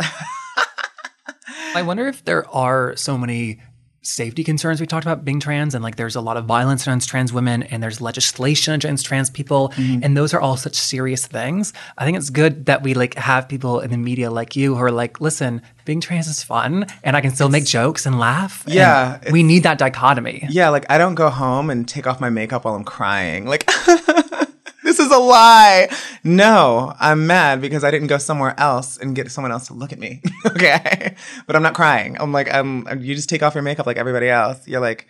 I 1.75 1.83
wonder 1.83 2.07
if 2.07 2.25
there 2.25 2.49
are 2.49 2.95
so 2.95 3.17
many 3.17 3.61
safety 4.09 4.43
concerns 4.43 4.81
we 4.81 4.87
talked 4.87 5.05
about 5.05 5.23
being 5.23 5.39
trans 5.39 5.75
and 5.75 5.83
like 5.83 5.95
there's 5.95 6.15
a 6.15 6.21
lot 6.21 6.37
of 6.37 6.45
violence 6.45 6.83
against 6.83 7.09
trans 7.09 7.31
women 7.31 7.63
and 7.63 7.81
there's 7.81 8.01
legislation 8.01 8.73
against 8.73 9.05
trans 9.05 9.29
people 9.29 9.69
mm-hmm. 9.69 10.03
and 10.03 10.17
those 10.17 10.33
are 10.33 10.41
all 10.41 10.57
such 10.57 10.75
serious 10.75 11.27
things 11.27 11.73
i 11.97 12.05
think 12.05 12.17
it's 12.17 12.29
good 12.29 12.65
that 12.65 12.81
we 12.81 12.93
like 12.93 13.13
have 13.15 13.47
people 13.47 13.79
in 13.79 13.91
the 13.91 13.97
media 13.97 14.29
like 14.31 14.55
you 14.55 14.75
who 14.75 14.81
are 14.81 14.91
like 14.91 15.21
listen 15.21 15.61
being 15.85 16.01
trans 16.01 16.27
is 16.27 16.43
fun 16.43 16.85
and 17.03 17.15
i 17.15 17.21
can 17.21 17.31
still 17.31 17.49
make 17.49 17.65
jokes 17.65 18.05
and 18.05 18.19
laugh 18.19 18.65
and 18.65 18.73
Yeah, 18.75 19.19
we 19.31 19.43
need 19.43 19.63
that 19.63 19.77
dichotomy 19.77 20.47
Yeah, 20.49 20.69
like 20.69 20.85
I 20.89 20.97
don't 20.97 21.15
go 21.15 21.29
home 21.29 21.69
and 21.69 21.87
take 21.87 22.07
off 22.07 22.19
my 22.19 22.29
makeup 22.29 22.65
while 22.65 22.75
I'm 22.75 22.83
crying. 22.83 23.45
Like, 23.45 23.69
this 24.89 24.99
is 24.99 25.11
a 25.11 25.19
lie. 25.19 25.87
No, 26.23 26.93
I'm 26.99 27.27
mad 27.27 27.61
because 27.61 27.83
I 27.83 27.91
didn't 27.91 28.07
go 28.07 28.17
somewhere 28.17 28.55
else 28.59 28.97
and 28.97 29.15
get 29.15 29.31
someone 29.31 29.51
else 29.51 29.67
to 29.67 29.75
look 29.75 29.93
at 29.93 29.99
me. 29.99 30.23
okay. 30.47 31.15
But 31.45 31.55
I'm 31.55 31.61
not 31.61 31.75
crying. 31.75 32.17
I'm 32.19 32.31
like, 32.31 32.51
I'm, 32.51 32.87
you 32.99 33.13
just 33.13 33.29
take 33.29 33.43
off 33.43 33.53
your 33.53 33.61
makeup 33.61 33.85
like 33.85 33.97
everybody 33.97 34.29
else. 34.29 34.67
You're 34.67 34.81
like, 34.81 35.07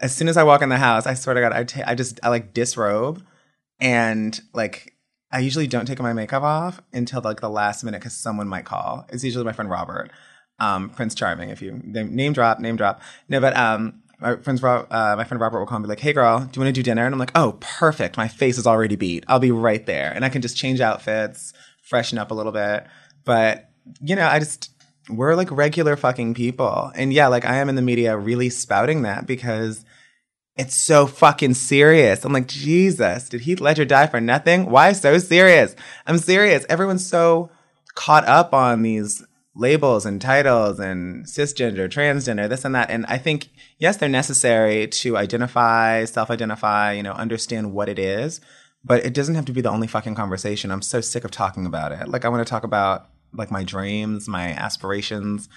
as 0.00 0.12
soon 0.12 0.26
as 0.26 0.36
I 0.36 0.42
walk 0.42 0.60
in 0.60 0.70
the 0.70 0.76
house, 0.76 1.06
I 1.06 1.14
swear 1.14 1.34
to 1.36 1.40
God, 1.40 1.52
I 1.52 1.62
ta- 1.62 1.84
I 1.86 1.94
just, 1.94 2.18
I 2.24 2.30
like 2.30 2.52
disrobe 2.52 3.24
and 3.78 4.38
like, 4.52 4.94
I 5.30 5.38
usually 5.38 5.68
don't 5.68 5.86
take 5.86 6.00
my 6.00 6.12
makeup 6.12 6.42
off 6.42 6.80
until 6.92 7.20
like 7.20 7.40
the 7.40 7.48
last 7.48 7.84
minute 7.84 8.00
because 8.00 8.16
someone 8.16 8.48
might 8.48 8.64
call. 8.64 9.06
It's 9.10 9.22
usually 9.22 9.44
my 9.44 9.52
friend 9.52 9.70
Robert, 9.70 10.10
um, 10.58 10.90
Prince 10.90 11.14
Charming. 11.14 11.50
If 11.50 11.62
you 11.62 11.80
name 11.84 12.32
drop, 12.32 12.58
name 12.58 12.74
drop. 12.74 13.00
No, 13.28 13.40
but 13.40 13.56
um, 13.56 14.02
my 14.20 14.36
friend's 14.36 14.62
Rob, 14.62 14.86
uh, 14.90 15.14
my 15.16 15.24
friend 15.24 15.40
Robert 15.40 15.58
will 15.58 15.66
call 15.66 15.78
be 15.80 15.88
like, 15.88 16.00
"Hey, 16.00 16.12
girl, 16.12 16.40
do 16.40 16.58
you 16.58 16.64
want 16.64 16.74
to 16.74 16.80
do 16.80 16.82
dinner?" 16.82 17.04
And 17.04 17.14
I'm 17.14 17.18
like, 17.18 17.32
"Oh, 17.34 17.56
perfect. 17.60 18.16
My 18.16 18.28
face 18.28 18.58
is 18.58 18.66
already 18.66 18.96
beat. 18.96 19.24
I'll 19.28 19.38
be 19.38 19.50
right 19.50 19.84
there, 19.86 20.12
and 20.14 20.24
I 20.24 20.28
can 20.28 20.42
just 20.42 20.56
change 20.56 20.80
outfits, 20.80 21.52
freshen 21.82 22.18
up 22.18 22.30
a 22.30 22.34
little 22.34 22.52
bit." 22.52 22.86
But 23.24 23.70
you 24.00 24.16
know, 24.16 24.26
I 24.26 24.38
just 24.38 24.70
we're 25.08 25.34
like 25.34 25.50
regular 25.50 25.96
fucking 25.96 26.34
people, 26.34 26.90
and 26.94 27.12
yeah, 27.12 27.28
like 27.28 27.44
I 27.44 27.56
am 27.56 27.68
in 27.68 27.74
the 27.74 27.82
media 27.82 28.16
really 28.16 28.50
spouting 28.50 29.02
that 29.02 29.26
because 29.26 29.84
it's 30.56 30.74
so 30.74 31.06
fucking 31.06 31.54
serious. 31.54 32.24
I'm 32.24 32.32
like, 32.32 32.48
Jesus, 32.48 33.28
did 33.28 33.42
Heath 33.42 33.60
Ledger 33.60 33.84
die 33.84 34.06
for 34.06 34.20
nothing? 34.20 34.70
Why 34.70 34.92
so 34.92 35.18
serious? 35.18 35.76
I'm 36.06 36.18
serious. 36.18 36.64
Everyone's 36.68 37.06
so 37.06 37.50
caught 37.94 38.26
up 38.26 38.54
on 38.54 38.82
these 38.82 39.22
labels 39.56 40.04
and 40.04 40.20
titles 40.20 40.78
and 40.78 41.24
cisgender, 41.24 41.88
transgender, 41.88 42.48
this 42.48 42.64
and 42.64 42.74
that. 42.74 42.90
And 42.90 43.06
I 43.06 43.18
think, 43.18 43.48
yes, 43.78 43.96
they're 43.96 44.08
necessary 44.08 44.86
to 44.86 45.16
identify, 45.16 46.04
self 46.04 46.30
identify, 46.30 46.92
you 46.92 47.02
know, 47.02 47.12
understand 47.12 47.72
what 47.72 47.88
it 47.88 47.98
is, 47.98 48.40
but 48.84 49.04
it 49.04 49.14
doesn't 49.14 49.34
have 49.34 49.46
to 49.46 49.52
be 49.52 49.62
the 49.62 49.70
only 49.70 49.86
fucking 49.86 50.14
conversation. 50.14 50.70
I'm 50.70 50.82
so 50.82 51.00
sick 51.00 51.24
of 51.24 51.30
talking 51.30 51.66
about 51.66 51.92
it. 51.92 52.08
Like, 52.08 52.24
I 52.24 52.28
want 52.28 52.46
to 52.46 52.50
talk 52.50 52.64
about 52.64 53.08
like 53.32 53.50
my 53.50 53.64
dreams, 53.64 54.28
my 54.28 54.48
aspirations, 54.50 55.48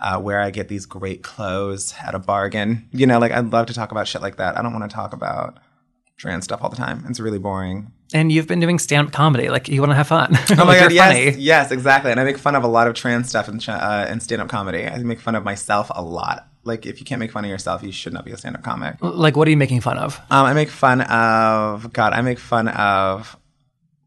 uh, 0.00 0.18
where 0.18 0.40
I 0.40 0.50
get 0.50 0.68
these 0.68 0.86
great 0.86 1.22
clothes 1.22 1.94
at 2.02 2.14
a 2.14 2.18
bargain. 2.18 2.88
You 2.92 3.06
know, 3.06 3.18
like 3.18 3.32
I'd 3.32 3.52
love 3.52 3.66
to 3.66 3.74
talk 3.74 3.90
about 3.90 4.08
shit 4.08 4.22
like 4.22 4.36
that. 4.36 4.56
I 4.56 4.62
don't 4.62 4.72
want 4.72 4.88
to 4.90 4.94
talk 4.94 5.12
about 5.12 5.58
trans 6.16 6.44
stuff 6.44 6.62
all 6.62 6.70
the 6.70 6.76
time. 6.76 7.04
It's 7.08 7.20
really 7.20 7.38
boring. 7.38 7.92
And 8.12 8.30
you've 8.32 8.46
been 8.46 8.60
doing 8.60 8.78
stand-up 8.78 9.12
comedy 9.12 9.48
like 9.48 9.68
you 9.68 9.80
want 9.80 9.90
to 9.90 9.96
have 9.96 10.08
fun 10.08 10.30
Oh 10.50 10.54
my 10.58 10.64
Like, 10.64 10.80
god, 10.80 10.92
yes, 10.92 11.08
funny. 11.12 11.30
yes, 11.42 11.70
exactly. 11.70 12.10
And 12.10 12.18
I 12.20 12.24
make 12.24 12.38
fun 12.38 12.54
of 12.54 12.64
a 12.64 12.68
lot 12.68 12.86
of 12.88 12.94
trans 12.94 13.28
stuff 13.28 13.48
in, 13.48 13.60
uh, 13.68 14.06
in 14.10 14.20
stand-up 14.20 14.48
comedy. 14.48 14.86
I 14.86 14.98
make 14.98 15.20
fun 15.20 15.34
of 15.34 15.44
myself 15.44 15.90
a 15.94 16.02
lot. 16.02 16.46
Like, 16.64 16.84
if 16.86 16.98
you 17.00 17.06
can't 17.06 17.18
make 17.20 17.30
fun 17.32 17.44
of 17.44 17.50
yourself, 17.50 17.82
you 17.82 17.90
should 17.92 18.12
not 18.12 18.24
be 18.24 18.32
a 18.32 18.36
stand-up 18.36 18.62
comic. 18.62 18.96
like 19.00 19.36
what 19.36 19.46
are 19.48 19.50
you 19.50 19.56
making 19.56 19.80
fun 19.80 19.96
of 19.98 20.18
Um, 20.30 20.44
I 20.46 20.52
make 20.52 20.68
fun 20.68 21.00
of 21.02 21.92
God. 21.92 22.12
I 22.12 22.20
make 22.22 22.38
fun 22.38 22.68
of 22.68 23.36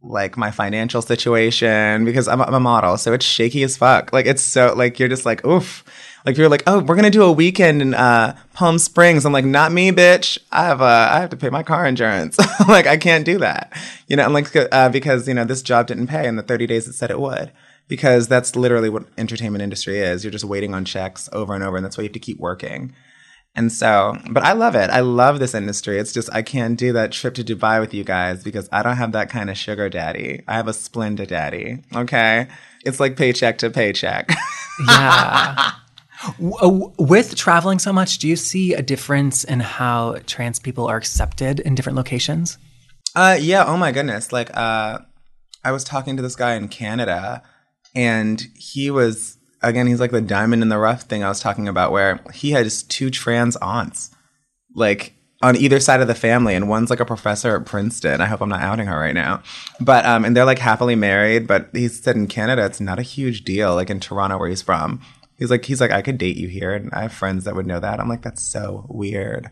like 0.01 0.35
my 0.37 0.51
financial 0.51 1.01
situation 1.01 2.03
because 2.05 2.27
I'm, 2.27 2.41
I'm 2.41 2.53
a 2.53 2.59
model, 2.59 2.97
so 2.97 3.13
it's 3.13 3.25
shaky 3.25 3.63
as 3.63 3.77
fuck. 3.77 4.11
Like 4.13 4.25
it's 4.25 4.41
so 4.41 4.73
like 4.75 4.99
you're 4.99 5.09
just 5.09 5.25
like 5.25 5.45
oof. 5.45 5.83
Like 6.25 6.37
you're 6.37 6.49
like, 6.49 6.63
oh, 6.67 6.79
we're 6.79 6.95
gonna 6.95 7.09
do 7.09 7.23
a 7.23 7.31
weekend 7.31 7.81
in 7.81 7.93
uh, 7.93 8.37
Palm 8.53 8.79
Springs. 8.79 9.25
I'm 9.25 9.33
like, 9.33 9.45
not 9.45 9.71
me, 9.71 9.91
bitch. 9.91 10.37
I 10.51 10.63
have 10.65 10.81
uh, 10.81 11.09
I 11.11 11.19
have 11.19 11.29
to 11.31 11.37
pay 11.37 11.49
my 11.49 11.63
car 11.63 11.85
insurance. 11.85 12.37
like 12.67 12.87
I 12.87 12.97
can't 12.97 13.25
do 13.25 13.39
that. 13.39 13.73
You 14.07 14.15
know, 14.15 14.23
I'm 14.23 14.33
like 14.33 14.55
uh, 14.55 14.89
because 14.89 15.27
you 15.27 15.33
know 15.33 15.45
this 15.45 15.61
job 15.61 15.87
didn't 15.87 16.07
pay 16.07 16.27
in 16.27 16.35
the 16.35 16.43
30 16.43 16.67
days 16.67 16.87
it 16.87 16.93
said 16.93 17.11
it 17.11 17.19
would. 17.19 17.51
Because 17.89 18.29
that's 18.29 18.55
literally 18.55 18.89
what 18.89 19.05
entertainment 19.17 19.61
industry 19.61 19.99
is. 19.99 20.23
You're 20.23 20.31
just 20.31 20.45
waiting 20.45 20.73
on 20.73 20.85
checks 20.85 21.27
over 21.33 21.53
and 21.53 21.63
over, 21.63 21.75
and 21.75 21.85
that's 21.85 21.97
why 21.97 22.03
you 22.03 22.07
have 22.07 22.13
to 22.13 22.19
keep 22.19 22.39
working. 22.39 22.93
And 23.55 23.71
so, 23.71 24.17
but 24.31 24.41
I 24.41 24.53
love 24.53 24.73
it. 24.73 24.89
I 24.89 25.01
love 25.01 25.39
this 25.39 25.53
industry. 25.53 25.99
It's 25.99 26.13
just 26.13 26.29
I 26.33 26.41
can't 26.41 26.79
do 26.79 26.93
that 26.93 27.11
trip 27.11 27.35
to 27.35 27.43
Dubai 27.43 27.79
with 27.81 27.93
you 27.93 28.03
guys 28.03 28.43
because 28.43 28.67
I 28.71 28.81
don't 28.81 28.95
have 28.95 29.11
that 29.11 29.29
kind 29.29 29.49
of 29.49 29.57
sugar 29.57 29.89
daddy. 29.89 30.41
I 30.47 30.53
have 30.53 30.67
a 30.67 30.71
Splenda 30.71 31.27
daddy. 31.27 31.79
Okay, 31.93 32.47
it's 32.85 32.99
like 32.99 33.17
paycheck 33.17 33.59
to 33.59 33.69
paycheck. 33.69 34.29
yeah. 34.87 35.73
W- 36.39 36.91
with 36.97 37.35
traveling 37.35 37.79
so 37.79 37.93
much, 37.93 38.17
do 38.17 38.27
you 38.27 38.35
see 38.35 38.73
a 38.73 38.81
difference 38.81 39.43
in 39.43 39.59
how 39.59 40.17
trans 40.25 40.59
people 40.59 40.87
are 40.87 40.97
accepted 40.97 41.59
in 41.59 41.75
different 41.75 41.95
locations? 41.95 42.57
Uh, 43.15 43.37
yeah. 43.39 43.65
Oh 43.65 43.77
my 43.77 43.91
goodness. 43.91 44.31
Like, 44.31 44.55
uh, 44.55 44.99
I 45.63 45.71
was 45.71 45.83
talking 45.83 46.17
to 46.17 46.23
this 46.23 46.35
guy 46.35 46.55
in 46.55 46.67
Canada, 46.67 47.43
and 47.95 48.45
he 48.55 48.91
was 48.91 49.37
again, 49.63 49.87
he's 49.87 49.99
like 49.99 50.11
the 50.11 50.21
diamond 50.21 50.61
in 50.61 50.69
the 50.69 50.77
rough 50.77 51.03
thing 51.03 51.23
I 51.23 51.29
was 51.29 51.39
talking 51.39 51.67
about, 51.67 51.91
where 51.91 52.19
he 52.33 52.51
has 52.51 52.83
two 52.83 53.09
trans 53.09 53.55
aunts, 53.57 54.11
like 54.75 55.13
on 55.41 55.55
either 55.55 55.79
side 55.79 56.01
of 56.01 56.07
the 56.07 56.15
family, 56.15 56.53
and 56.53 56.69
one's 56.69 56.89
like 56.89 56.99
a 56.99 57.05
professor 57.05 57.55
at 57.55 57.65
Princeton. 57.65 58.21
I 58.21 58.25
hope 58.25 58.41
I'm 58.41 58.49
not 58.49 58.61
outing 58.61 58.87
her 58.87 58.99
right 58.99 59.15
now, 59.15 59.41
but 59.79 60.05
um, 60.05 60.25
and 60.25 60.35
they're 60.35 60.45
like 60.45 60.59
happily 60.59 60.95
married. 60.95 61.47
But 61.47 61.69
he 61.73 61.87
said 61.87 62.15
in 62.15 62.27
Canada, 62.27 62.65
it's 62.65 62.81
not 62.81 62.99
a 62.99 63.03
huge 63.03 63.43
deal. 63.43 63.73
Like 63.73 63.89
in 63.89 63.99
Toronto, 63.99 64.37
where 64.37 64.49
he's 64.49 64.61
from, 64.61 65.01
he's 65.37 65.49
like 65.49 65.65
he's 65.65 65.81
like 65.81 65.91
I 65.91 66.01
could 66.01 66.17
date 66.17 66.37
you 66.37 66.47
here, 66.47 66.73
and 66.73 66.89
I 66.93 67.03
have 67.03 67.13
friends 67.13 67.45
that 67.45 67.55
would 67.55 67.67
know 67.67 67.79
that. 67.79 67.99
I'm 67.99 68.09
like 68.09 68.21
that's 68.21 68.43
so 68.43 68.85
weird. 68.89 69.49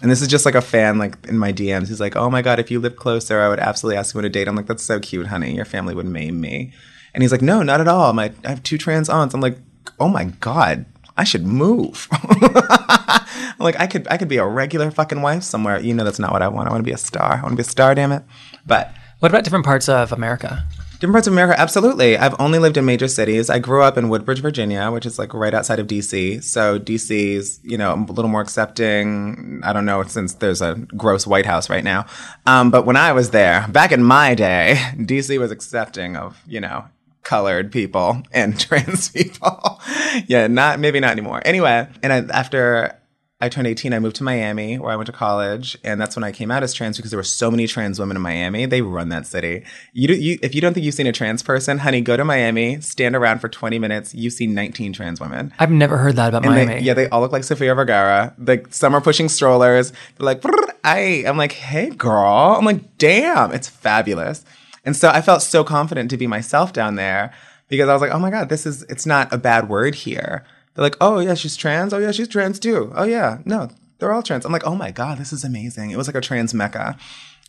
And 0.00 0.10
this 0.10 0.20
is 0.20 0.28
just 0.28 0.44
like 0.44 0.56
a 0.56 0.60
fan, 0.60 0.98
like 0.98 1.14
in 1.28 1.38
my 1.38 1.52
DMs. 1.52 1.88
He's 1.88 2.00
like, 2.00 2.16
"Oh 2.16 2.28
my 2.30 2.42
god, 2.42 2.58
if 2.58 2.70
you 2.70 2.80
lived 2.80 2.96
closer, 2.96 3.40
I 3.40 3.48
would 3.48 3.60
absolutely 3.60 3.98
ask 3.98 4.14
you 4.14 4.18
on 4.18 4.24
a 4.24 4.28
date." 4.28 4.48
I'm 4.48 4.56
like, 4.56 4.66
"That's 4.66 4.82
so 4.82 4.98
cute, 4.98 5.28
honey. 5.28 5.54
Your 5.54 5.64
family 5.64 5.94
would 5.94 6.06
maim 6.06 6.40
me." 6.40 6.72
And 7.14 7.22
he's 7.22 7.32
like, 7.32 7.42
no, 7.42 7.62
not 7.62 7.80
at 7.80 7.88
all. 7.88 8.12
My, 8.12 8.32
I 8.44 8.48
have 8.48 8.62
two 8.62 8.78
trans 8.78 9.08
aunts. 9.08 9.34
I'm 9.34 9.40
like, 9.40 9.58
oh 10.00 10.08
my 10.08 10.24
God, 10.40 10.86
I 11.16 11.24
should 11.24 11.46
move. 11.46 12.08
like 13.58 13.78
I 13.78 13.86
could 13.86 14.08
I 14.08 14.16
could 14.16 14.28
be 14.28 14.38
a 14.38 14.46
regular 14.46 14.90
fucking 14.90 15.20
wife 15.20 15.42
somewhere. 15.42 15.78
You 15.78 15.94
know 15.94 16.04
that's 16.04 16.18
not 16.18 16.32
what 16.32 16.42
I 16.42 16.48
want. 16.48 16.68
I 16.68 16.72
want 16.72 16.80
to 16.80 16.88
be 16.88 16.94
a 16.94 16.98
star. 16.98 17.34
I 17.34 17.42
want 17.42 17.50
to 17.52 17.56
be 17.56 17.62
a 17.62 17.64
star, 17.64 17.94
damn 17.94 18.12
it. 18.12 18.22
But 18.66 18.92
what 19.18 19.30
about 19.30 19.44
different 19.44 19.64
parts 19.64 19.88
of 19.88 20.12
America? 20.12 20.64
Different 21.02 21.14
parts 21.14 21.26
of 21.26 21.32
America, 21.32 21.60
absolutely. 21.60 22.16
I've 22.16 22.36
only 22.38 22.60
lived 22.60 22.76
in 22.76 22.84
major 22.84 23.08
cities. 23.08 23.50
I 23.50 23.58
grew 23.58 23.82
up 23.82 23.98
in 23.98 24.08
Woodbridge, 24.08 24.38
Virginia, 24.38 24.88
which 24.92 25.04
is 25.04 25.18
like 25.18 25.34
right 25.34 25.52
outside 25.52 25.80
of 25.80 25.88
DC. 25.88 26.44
So 26.44 26.78
DC's, 26.78 27.58
you 27.64 27.76
know, 27.76 27.92
a 27.92 28.12
little 28.12 28.30
more 28.30 28.40
accepting. 28.40 29.60
I 29.64 29.72
don't 29.72 29.84
know 29.84 30.04
since 30.04 30.34
there's 30.34 30.62
a 30.62 30.76
gross 30.96 31.26
White 31.26 31.44
House 31.44 31.68
right 31.68 31.82
now. 31.82 32.06
Um, 32.46 32.70
but 32.70 32.86
when 32.86 32.94
I 32.94 33.10
was 33.10 33.30
there, 33.30 33.66
back 33.70 33.90
in 33.90 34.04
my 34.04 34.36
day, 34.36 34.76
DC 34.94 35.40
was 35.40 35.50
accepting 35.50 36.16
of, 36.16 36.40
you 36.46 36.60
know, 36.60 36.84
colored 37.24 37.72
people 37.72 38.22
and 38.30 38.60
trans 38.60 39.08
people. 39.08 39.80
yeah, 40.28 40.46
not 40.46 40.78
maybe 40.78 41.00
not 41.00 41.10
anymore. 41.10 41.42
Anyway, 41.44 41.88
and 42.04 42.12
I, 42.12 42.18
after 42.32 42.96
I 43.42 43.48
turned 43.48 43.66
18, 43.66 43.92
I 43.92 43.98
moved 43.98 44.14
to 44.16 44.22
Miami 44.22 44.78
where 44.78 44.92
I 44.92 44.96
went 44.96 45.06
to 45.06 45.12
college, 45.12 45.76
and 45.82 46.00
that's 46.00 46.14
when 46.14 46.22
I 46.22 46.30
came 46.30 46.52
out 46.52 46.62
as 46.62 46.72
trans 46.72 46.96
because 46.96 47.10
there 47.10 47.18
were 47.18 47.24
so 47.24 47.50
many 47.50 47.66
trans 47.66 47.98
women 47.98 48.16
in 48.16 48.22
Miami. 48.22 48.66
They 48.66 48.82
run 48.82 49.08
that 49.08 49.26
city. 49.26 49.64
You, 49.92 50.06
do, 50.06 50.14
you 50.14 50.38
if 50.42 50.54
you 50.54 50.60
don't 50.60 50.74
think 50.74 50.86
you've 50.86 50.94
seen 50.94 51.08
a 51.08 51.12
trans 51.12 51.42
person, 51.42 51.78
honey, 51.78 52.02
go 52.02 52.16
to 52.16 52.24
Miami, 52.24 52.80
stand 52.80 53.16
around 53.16 53.40
for 53.40 53.48
20 53.48 53.80
minutes. 53.80 54.14
You 54.14 54.30
see 54.30 54.46
19 54.46 54.92
trans 54.92 55.20
women. 55.20 55.52
I've 55.58 55.72
never 55.72 55.98
heard 55.98 56.14
that 56.16 56.28
about 56.28 56.44
and 56.44 56.54
Miami. 56.54 56.74
They, 56.74 56.80
yeah, 56.82 56.94
they 56.94 57.08
all 57.08 57.20
look 57.20 57.32
like 57.32 57.42
Sofia 57.42 57.74
Vergara. 57.74 58.32
Like 58.38 58.72
some 58.72 58.94
are 58.94 59.00
pushing 59.00 59.28
strollers. 59.28 59.90
They're 59.90 60.24
like, 60.24 60.40
I. 60.84 61.24
I'm 61.26 61.36
like, 61.36 61.52
hey, 61.52 61.90
girl. 61.90 62.54
I'm 62.56 62.64
like, 62.64 62.96
damn, 62.98 63.50
it's 63.50 63.68
fabulous. 63.68 64.44
And 64.84 64.96
so 64.96 65.08
I 65.08 65.20
felt 65.20 65.42
so 65.42 65.64
confident 65.64 66.10
to 66.10 66.16
be 66.16 66.28
myself 66.28 66.72
down 66.72 66.94
there 66.94 67.34
because 67.66 67.88
I 67.88 67.92
was 67.92 68.02
like, 68.02 68.12
oh 68.12 68.20
my 68.20 68.30
God, 68.30 68.48
this 68.48 68.66
is, 68.66 68.82
it's 68.84 69.06
not 69.06 69.32
a 69.32 69.38
bad 69.38 69.68
word 69.68 69.96
here. 69.96 70.44
They're 70.74 70.82
like, 70.84 70.96
oh 71.00 71.18
yeah, 71.18 71.34
she's 71.34 71.56
trans. 71.56 71.92
Oh 71.92 71.98
yeah, 71.98 72.12
she's 72.12 72.28
trans 72.28 72.58
too. 72.58 72.92
Oh 72.94 73.04
yeah, 73.04 73.38
no, 73.44 73.68
they're 73.98 74.12
all 74.12 74.22
trans. 74.22 74.44
I'm 74.44 74.52
like, 74.52 74.66
oh 74.66 74.74
my 74.74 74.90
God, 74.90 75.18
this 75.18 75.32
is 75.32 75.44
amazing. 75.44 75.90
It 75.90 75.96
was 75.96 76.06
like 76.06 76.16
a 76.16 76.20
trans 76.20 76.54
mecca. 76.54 76.96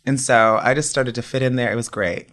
And 0.06 0.20
so 0.20 0.58
I 0.62 0.74
just 0.74 0.90
started 0.90 1.14
to 1.14 1.22
fit 1.22 1.42
in 1.42 1.56
there. 1.56 1.72
It 1.72 1.76
was 1.76 1.88
great. 1.88 2.28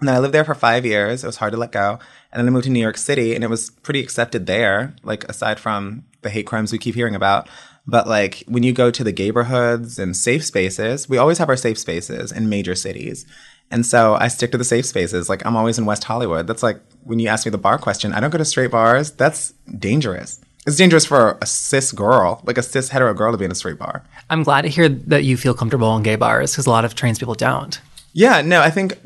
And 0.00 0.08
then 0.08 0.16
I 0.16 0.18
lived 0.18 0.34
there 0.34 0.44
for 0.44 0.54
five 0.54 0.84
years. 0.84 1.22
It 1.22 1.28
was 1.28 1.36
hard 1.36 1.52
to 1.52 1.58
let 1.58 1.70
go. 1.70 1.98
And 2.32 2.40
then 2.40 2.46
I 2.46 2.50
moved 2.50 2.64
to 2.64 2.70
New 2.70 2.80
York 2.80 2.96
City 2.96 3.34
and 3.34 3.44
it 3.44 3.50
was 3.50 3.70
pretty 3.70 4.00
accepted 4.00 4.46
there, 4.46 4.96
like 5.02 5.24
aside 5.24 5.60
from 5.60 6.04
the 6.22 6.30
hate 6.30 6.46
crimes 6.46 6.72
we 6.72 6.78
keep 6.78 6.94
hearing 6.94 7.14
about. 7.14 7.48
But 7.86 8.08
like 8.08 8.42
when 8.46 8.62
you 8.62 8.72
go 8.72 8.90
to 8.90 9.04
the 9.04 9.12
neighborhoods 9.12 9.98
and 9.98 10.16
safe 10.16 10.44
spaces, 10.44 11.08
we 11.08 11.18
always 11.18 11.38
have 11.38 11.48
our 11.48 11.56
safe 11.56 11.78
spaces 11.78 12.32
in 12.32 12.48
major 12.48 12.74
cities. 12.74 13.26
And 13.72 13.84
so 13.84 14.14
I 14.14 14.28
stick 14.28 14.52
to 14.52 14.58
the 14.58 14.64
safe 14.64 14.86
spaces. 14.86 15.28
Like 15.28 15.44
I'm 15.46 15.56
always 15.56 15.78
in 15.78 15.86
West 15.86 16.04
Hollywood. 16.04 16.46
That's 16.46 16.62
like 16.62 16.78
when 17.04 17.18
you 17.18 17.28
ask 17.28 17.46
me 17.46 17.50
the 17.50 17.58
bar 17.58 17.78
question, 17.78 18.12
I 18.12 18.20
don't 18.20 18.30
go 18.30 18.38
to 18.38 18.44
straight 18.44 18.70
bars. 18.70 19.10
That's 19.10 19.52
dangerous. 19.78 20.40
It's 20.66 20.76
dangerous 20.76 21.04
for 21.04 21.38
a 21.40 21.46
cis 21.46 21.90
girl, 21.90 22.40
like 22.44 22.58
a 22.58 22.62
cis 22.62 22.90
hetero 22.90 23.14
girl 23.14 23.32
to 23.32 23.38
be 23.38 23.44
in 23.44 23.50
a 23.50 23.54
straight 23.54 23.78
bar. 23.78 24.04
I'm 24.30 24.44
glad 24.44 24.62
to 24.62 24.68
hear 24.68 24.88
that 24.88 25.24
you 25.24 25.36
feel 25.36 25.54
comfortable 25.54 25.96
in 25.96 26.04
gay 26.04 26.14
bars 26.14 26.52
because 26.52 26.66
a 26.66 26.70
lot 26.70 26.84
of 26.84 26.94
trans 26.94 27.18
people 27.18 27.34
don't. 27.34 27.80
Yeah, 28.12 28.42
no, 28.42 28.60
I 28.60 28.70
think 28.70 28.98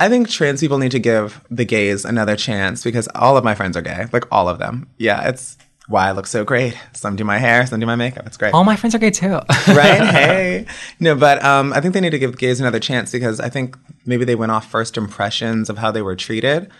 I 0.00 0.08
think 0.08 0.30
trans 0.30 0.60
people 0.60 0.78
need 0.78 0.92
to 0.92 0.98
give 0.98 1.44
the 1.50 1.66
gays 1.66 2.06
another 2.06 2.34
chance 2.34 2.82
because 2.82 3.06
all 3.14 3.36
of 3.36 3.44
my 3.44 3.54
friends 3.54 3.76
are 3.76 3.82
gay, 3.82 4.06
like 4.12 4.24
all 4.32 4.48
of 4.48 4.58
them. 4.58 4.88
Yeah, 4.96 5.28
it's 5.28 5.58
why 5.90 6.08
I 6.08 6.12
look 6.12 6.28
so 6.28 6.44
great. 6.44 6.78
Some 6.92 7.16
do 7.16 7.24
my 7.24 7.38
hair, 7.38 7.66
some 7.66 7.80
do 7.80 7.86
my 7.86 7.96
makeup. 7.96 8.24
It's 8.24 8.36
great. 8.36 8.54
All 8.54 8.62
my 8.62 8.76
friends 8.76 8.94
are 8.94 8.98
gay 8.98 9.10
too. 9.10 9.32
right? 9.68 10.00
Hey. 10.00 10.66
No, 11.00 11.16
but 11.16 11.44
um, 11.44 11.72
I 11.72 11.80
think 11.80 11.94
they 11.94 12.00
need 12.00 12.10
to 12.10 12.18
give 12.18 12.38
gays 12.38 12.60
another 12.60 12.78
chance 12.78 13.10
because 13.10 13.40
I 13.40 13.48
think 13.48 13.76
maybe 14.06 14.24
they 14.24 14.36
went 14.36 14.52
off 14.52 14.70
first 14.70 14.96
impressions 14.96 15.68
of 15.68 15.78
how 15.78 15.90
they 15.90 16.00
were 16.00 16.14
treated. 16.14 16.70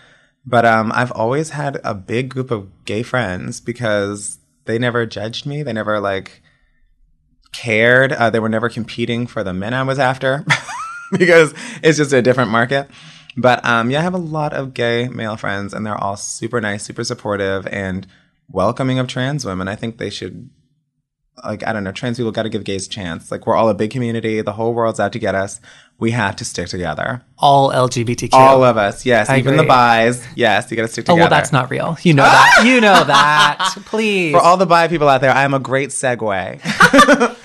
But 0.45 0.65
um, 0.65 0.93
I've 0.95 1.11
always 1.11 1.49
had 1.49 1.81
a 1.83 1.93
big 1.93 2.29
group 2.29 2.51
of 2.51 2.69
gay 2.85 3.03
friends 3.03 3.59
because 3.59 4.39
they 4.63 4.79
never 4.79 5.05
judged 5.05 5.45
me. 5.45 5.61
They 5.61 5.73
never 5.73 5.99
like 5.99 6.41
cared. 7.51 8.13
Uh, 8.13 8.29
they 8.29 8.39
were 8.39 8.49
never 8.49 8.69
competing 8.69 9.27
for 9.27 9.43
the 9.43 9.53
men 9.53 9.73
I 9.73 9.83
was 9.83 9.99
after 9.99 10.45
because 11.11 11.53
it's 11.83 11.97
just 11.97 12.13
a 12.13 12.21
different 12.21 12.49
market. 12.49 12.89
But 13.35 13.63
um, 13.65 13.91
yeah, 13.91 13.99
I 13.99 14.03
have 14.03 14.13
a 14.13 14.19
lot 14.19 14.53
of 14.53 14.73
gay 14.73 15.09
male 15.09 15.35
friends, 15.35 15.73
and 15.73 15.85
they're 15.85 16.01
all 16.01 16.15
super 16.15 16.61
nice, 16.61 16.83
super 16.83 17.03
supportive, 17.03 17.67
and 17.67 18.07
welcoming 18.51 18.99
of 18.99 19.07
trans 19.07 19.45
women. 19.45 19.67
I 19.67 19.75
think 19.75 19.97
they 19.97 20.09
should 20.09 20.49
like 21.43 21.65
I 21.65 21.73
don't 21.73 21.83
know, 21.83 21.91
trans 21.91 22.17
people 22.17 22.31
got 22.31 22.43
to 22.43 22.49
give 22.49 22.63
gays 22.63 22.87
a 22.87 22.89
chance. 22.89 23.31
Like 23.31 23.47
we're 23.47 23.55
all 23.55 23.69
a 23.69 23.73
big 23.73 23.91
community. 23.91 24.41
The 24.41 24.53
whole 24.53 24.73
world's 24.73 24.99
out 24.99 25.13
to 25.13 25.19
get 25.19 25.33
us. 25.35 25.59
We 25.97 26.11
have 26.11 26.35
to 26.37 26.45
stick 26.45 26.67
together. 26.67 27.23
All 27.37 27.71
LGBTQ. 27.71 28.33
All 28.33 28.63
of 28.63 28.75
us. 28.77 29.05
Yes. 29.05 29.29
I 29.29 29.37
even 29.37 29.53
agree. 29.53 29.67
the 29.67 30.11
bis. 30.11 30.27
Yes. 30.35 30.69
You 30.69 30.77
got 30.77 30.83
to 30.83 30.87
stick 30.87 31.05
together. 31.05 31.19
Oh 31.19 31.23
well, 31.23 31.29
that's 31.29 31.51
not 31.51 31.69
real. 31.69 31.97
You 32.01 32.13
know 32.13 32.23
that. 32.23 32.63
you 32.65 32.81
know 32.81 33.03
that. 33.05 33.75
Please. 33.85 34.33
For 34.33 34.39
all 34.41 34.57
the 34.57 34.65
bi 34.65 34.87
people 34.87 35.07
out 35.07 35.21
there, 35.21 35.31
I 35.31 35.43
am 35.43 35.53
a 35.53 35.59
great 35.59 35.89
segue. 35.89 36.59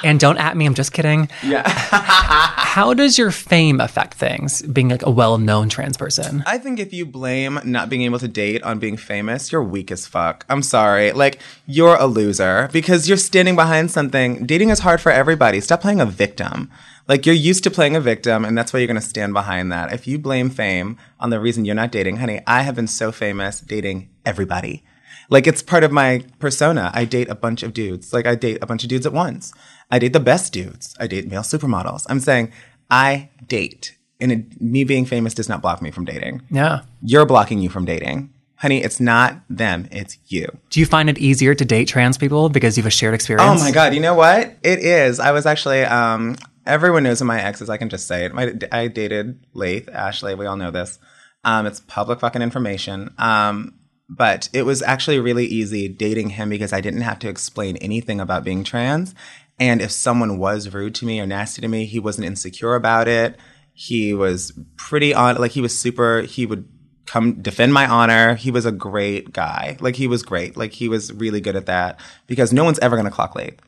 and 0.04 0.20
don't 0.20 0.38
at 0.38 0.56
me. 0.56 0.66
I'm 0.66 0.74
just 0.74 0.92
kidding. 0.92 1.28
Yeah. 1.42 1.68
How 1.68 2.94
does 2.94 3.18
your 3.18 3.30
fame 3.30 3.80
affect 3.80 4.14
things, 4.14 4.62
being 4.62 4.88
like 4.88 5.04
a 5.04 5.10
well 5.10 5.38
known 5.38 5.68
trans 5.68 5.96
person? 5.96 6.42
I 6.46 6.58
think 6.58 6.78
if 6.78 6.92
you 6.92 7.06
blame 7.06 7.58
not 7.64 7.88
being 7.88 8.02
able 8.02 8.18
to 8.20 8.28
date 8.28 8.62
on 8.62 8.78
being 8.78 8.96
famous, 8.96 9.50
you're 9.50 9.62
weak 9.62 9.90
as 9.90 10.06
fuck. 10.06 10.44
I'm 10.48 10.62
sorry. 10.62 11.12
Like, 11.12 11.40
you're 11.66 11.96
a 11.96 12.06
loser 12.06 12.68
because 12.72 13.08
you're 13.08 13.18
standing 13.18 13.56
behind 13.56 13.90
something. 13.90 14.46
Dating 14.46 14.70
is 14.70 14.80
hard 14.80 15.00
for 15.00 15.10
everybody. 15.10 15.60
Stop 15.60 15.80
playing 15.80 16.00
a 16.00 16.06
victim. 16.06 16.70
Like, 17.08 17.24
you're 17.24 17.34
used 17.34 17.64
to 17.64 17.70
playing 17.70 17.96
a 17.96 18.00
victim, 18.00 18.44
and 18.44 18.56
that's 18.56 18.72
why 18.72 18.80
you're 18.80 18.86
going 18.86 19.00
to 19.00 19.06
stand 19.06 19.32
behind 19.32 19.72
that. 19.72 19.92
If 19.92 20.06
you 20.06 20.18
blame 20.18 20.50
fame 20.50 20.98
on 21.18 21.30
the 21.30 21.40
reason 21.40 21.64
you're 21.64 21.74
not 21.74 21.90
dating, 21.90 22.18
honey, 22.18 22.42
I 22.46 22.62
have 22.62 22.74
been 22.74 22.86
so 22.86 23.10
famous 23.10 23.60
dating 23.60 24.10
everybody. 24.26 24.84
Like 25.28 25.46
it's 25.46 25.62
part 25.62 25.84
of 25.84 25.92
my 25.92 26.24
persona. 26.38 26.90
I 26.94 27.04
date 27.04 27.28
a 27.28 27.34
bunch 27.34 27.62
of 27.62 27.72
dudes. 27.74 28.12
Like 28.12 28.26
I 28.26 28.34
date 28.34 28.58
a 28.62 28.66
bunch 28.66 28.82
of 28.82 28.88
dudes 28.88 29.06
at 29.06 29.12
once. 29.12 29.52
I 29.90 29.98
date 29.98 30.12
the 30.12 30.20
best 30.20 30.52
dudes. 30.52 30.94
I 30.98 31.06
date 31.06 31.28
male 31.28 31.42
supermodels. 31.42 32.06
I'm 32.08 32.20
saying 32.20 32.52
I 32.90 33.30
date. 33.46 33.96
And 34.20 34.32
it, 34.32 34.60
me 34.60 34.84
being 34.84 35.04
famous 35.04 35.34
does 35.34 35.48
not 35.48 35.62
block 35.62 35.80
me 35.80 35.90
from 35.90 36.04
dating. 36.04 36.42
Yeah. 36.50 36.80
You're 37.02 37.26
blocking 37.26 37.60
you 37.60 37.68
from 37.68 37.84
dating. 37.84 38.32
Honey, 38.56 38.82
it's 38.82 38.98
not 38.98 39.40
them, 39.48 39.86
it's 39.92 40.18
you. 40.26 40.48
Do 40.70 40.80
you 40.80 40.86
find 40.86 41.08
it 41.08 41.16
easier 41.18 41.54
to 41.54 41.64
date 41.64 41.86
trans 41.86 42.18
people 42.18 42.48
because 42.48 42.76
you 42.76 42.82
have 42.82 42.88
a 42.88 42.90
shared 42.90 43.14
experience? 43.14 43.60
Oh 43.60 43.64
my 43.64 43.70
God. 43.70 43.94
You 43.94 44.00
know 44.00 44.14
what? 44.14 44.56
It 44.64 44.80
is. 44.80 45.20
I 45.20 45.30
was 45.30 45.46
actually, 45.46 45.84
um, 45.84 46.36
everyone 46.66 47.04
knows 47.04 47.20
who 47.20 47.24
my 47.24 47.40
ex 47.40 47.62
is. 47.62 47.70
I 47.70 47.76
can 47.76 47.88
just 47.88 48.08
say 48.08 48.24
it. 48.24 48.34
My, 48.34 48.52
I 48.72 48.88
dated 48.88 49.38
Laith, 49.54 49.88
Ashley. 49.88 50.34
We 50.34 50.46
all 50.46 50.56
know 50.56 50.72
this. 50.72 50.98
Um, 51.44 51.66
it's 51.66 51.78
public 51.78 52.18
fucking 52.18 52.42
information. 52.42 53.14
Um, 53.16 53.74
but 54.08 54.48
it 54.52 54.62
was 54.62 54.82
actually 54.82 55.20
really 55.20 55.46
easy 55.46 55.88
dating 55.88 56.30
him 56.30 56.48
because 56.48 56.72
I 56.72 56.80
didn't 56.80 57.02
have 57.02 57.18
to 57.20 57.28
explain 57.28 57.76
anything 57.76 58.20
about 58.20 58.44
being 58.44 58.64
trans. 58.64 59.14
And 59.60 59.82
if 59.82 59.90
someone 59.90 60.38
was 60.38 60.72
rude 60.72 60.94
to 60.96 61.06
me 61.06 61.20
or 61.20 61.26
nasty 61.26 61.60
to 61.62 61.68
me, 61.68 61.84
he 61.84 61.98
wasn't 61.98 62.26
insecure 62.26 62.74
about 62.74 63.08
it. 63.08 63.38
He 63.74 64.14
was 64.14 64.58
pretty 64.76 65.12
on, 65.12 65.36
like 65.36 65.52
he 65.52 65.60
was 65.60 65.78
super, 65.78 66.22
he 66.22 66.46
would 66.46 66.68
come 67.06 67.40
defend 67.40 67.72
my 67.72 67.86
honor. 67.86 68.34
He 68.34 68.50
was 68.50 68.66
a 68.66 68.72
great 68.72 69.32
guy. 69.32 69.76
Like 69.80 69.96
he 69.96 70.06
was 70.06 70.22
great. 70.22 70.56
Like 70.56 70.72
he 70.72 70.88
was 70.88 71.12
really 71.12 71.40
good 71.40 71.56
at 71.56 71.66
that 71.66 72.00
because 72.26 72.52
no 72.52 72.64
one's 72.64 72.78
ever 72.80 72.96
going 72.96 73.06
to 73.06 73.10
clock 73.10 73.34
Laith. 73.34 73.60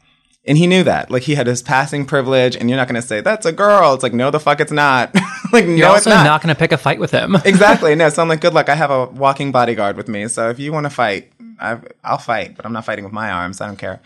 And 0.46 0.56
he 0.56 0.66
knew 0.66 0.82
that. 0.84 1.10
Like 1.10 1.22
he 1.24 1.34
had 1.34 1.46
his 1.46 1.62
passing 1.62 2.06
privilege 2.06 2.56
and 2.56 2.68
you're 2.68 2.76
not 2.76 2.88
going 2.88 3.00
to 3.00 3.06
say 3.06 3.20
that's 3.20 3.44
a 3.44 3.52
girl. 3.52 3.94
It's 3.94 4.02
like 4.02 4.14
no 4.14 4.30
the 4.30 4.40
fuck 4.40 4.60
it's 4.60 4.72
not. 4.72 5.14
like 5.52 5.66
You're 5.66 5.78
no 5.78 5.94
it's 5.94 6.06
not. 6.06 6.24
not, 6.24 6.42
going 6.42 6.54
to 6.54 6.58
pick 6.58 6.72
a 6.72 6.78
fight 6.78 6.98
with 6.98 7.10
him. 7.10 7.36
exactly. 7.44 7.94
No, 7.94 8.08
so 8.08 8.22
I'm 8.22 8.28
like 8.28 8.40
good 8.40 8.54
luck. 8.54 8.68
I 8.68 8.74
have 8.74 8.90
a 8.90 9.06
walking 9.06 9.52
bodyguard 9.52 9.96
with 9.96 10.08
me. 10.08 10.28
So 10.28 10.48
if 10.48 10.58
you 10.58 10.72
want 10.72 10.84
to 10.86 10.90
fight, 10.90 11.32
i 11.60 11.78
I'll 12.02 12.18
fight, 12.18 12.56
but 12.56 12.64
I'm 12.64 12.72
not 12.72 12.86
fighting 12.86 13.04
with 13.04 13.12
my 13.12 13.30
arms. 13.30 13.60
I 13.60 13.66
don't 13.66 13.76
care. 13.76 14.00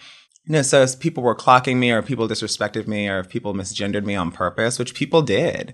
You 0.46 0.54
know, 0.54 0.62
so 0.62 0.82
if 0.82 0.98
people 0.98 1.22
were 1.22 1.36
clocking 1.36 1.76
me 1.76 1.90
or 1.90 2.02
people 2.02 2.28
disrespected 2.28 2.86
me 2.86 3.08
or 3.08 3.20
if 3.20 3.28
people 3.28 3.54
misgendered 3.54 4.04
me 4.04 4.14
on 4.14 4.30
purpose, 4.30 4.78
which 4.78 4.94
people 4.94 5.22
did, 5.22 5.72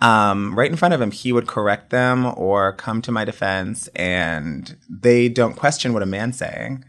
um, 0.00 0.54
right 0.58 0.70
in 0.70 0.76
front 0.76 0.92
of 0.92 1.00
him, 1.00 1.10
he 1.10 1.32
would 1.32 1.46
correct 1.46 1.90
them 1.90 2.26
or 2.36 2.72
come 2.72 3.00
to 3.02 3.12
my 3.12 3.24
defense, 3.24 3.88
and 3.94 4.76
they 4.88 5.28
don't 5.28 5.56
question 5.56 5.92
what 5.94 6.02
a 6.02 6.06
man's 6.06 6.36
saying. 6.36 6.84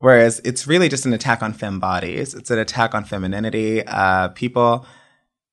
Whereas 0.00 0.40
it's 0.44 0.66
really 0.66 0.88
just 0.88 1.06
an 1.06 1.12
attack 1.12 1.42
on 1.42 1.52
femme 1.52 1.80
bodies. 1.80 2.34
It's 2.34 2.50
an 2.50 2.58
attack 2.58 2.94
on 2.94 3.04
femininity. 3.04 3.84
Uh, 3.84 4.28
people 4.28 4.86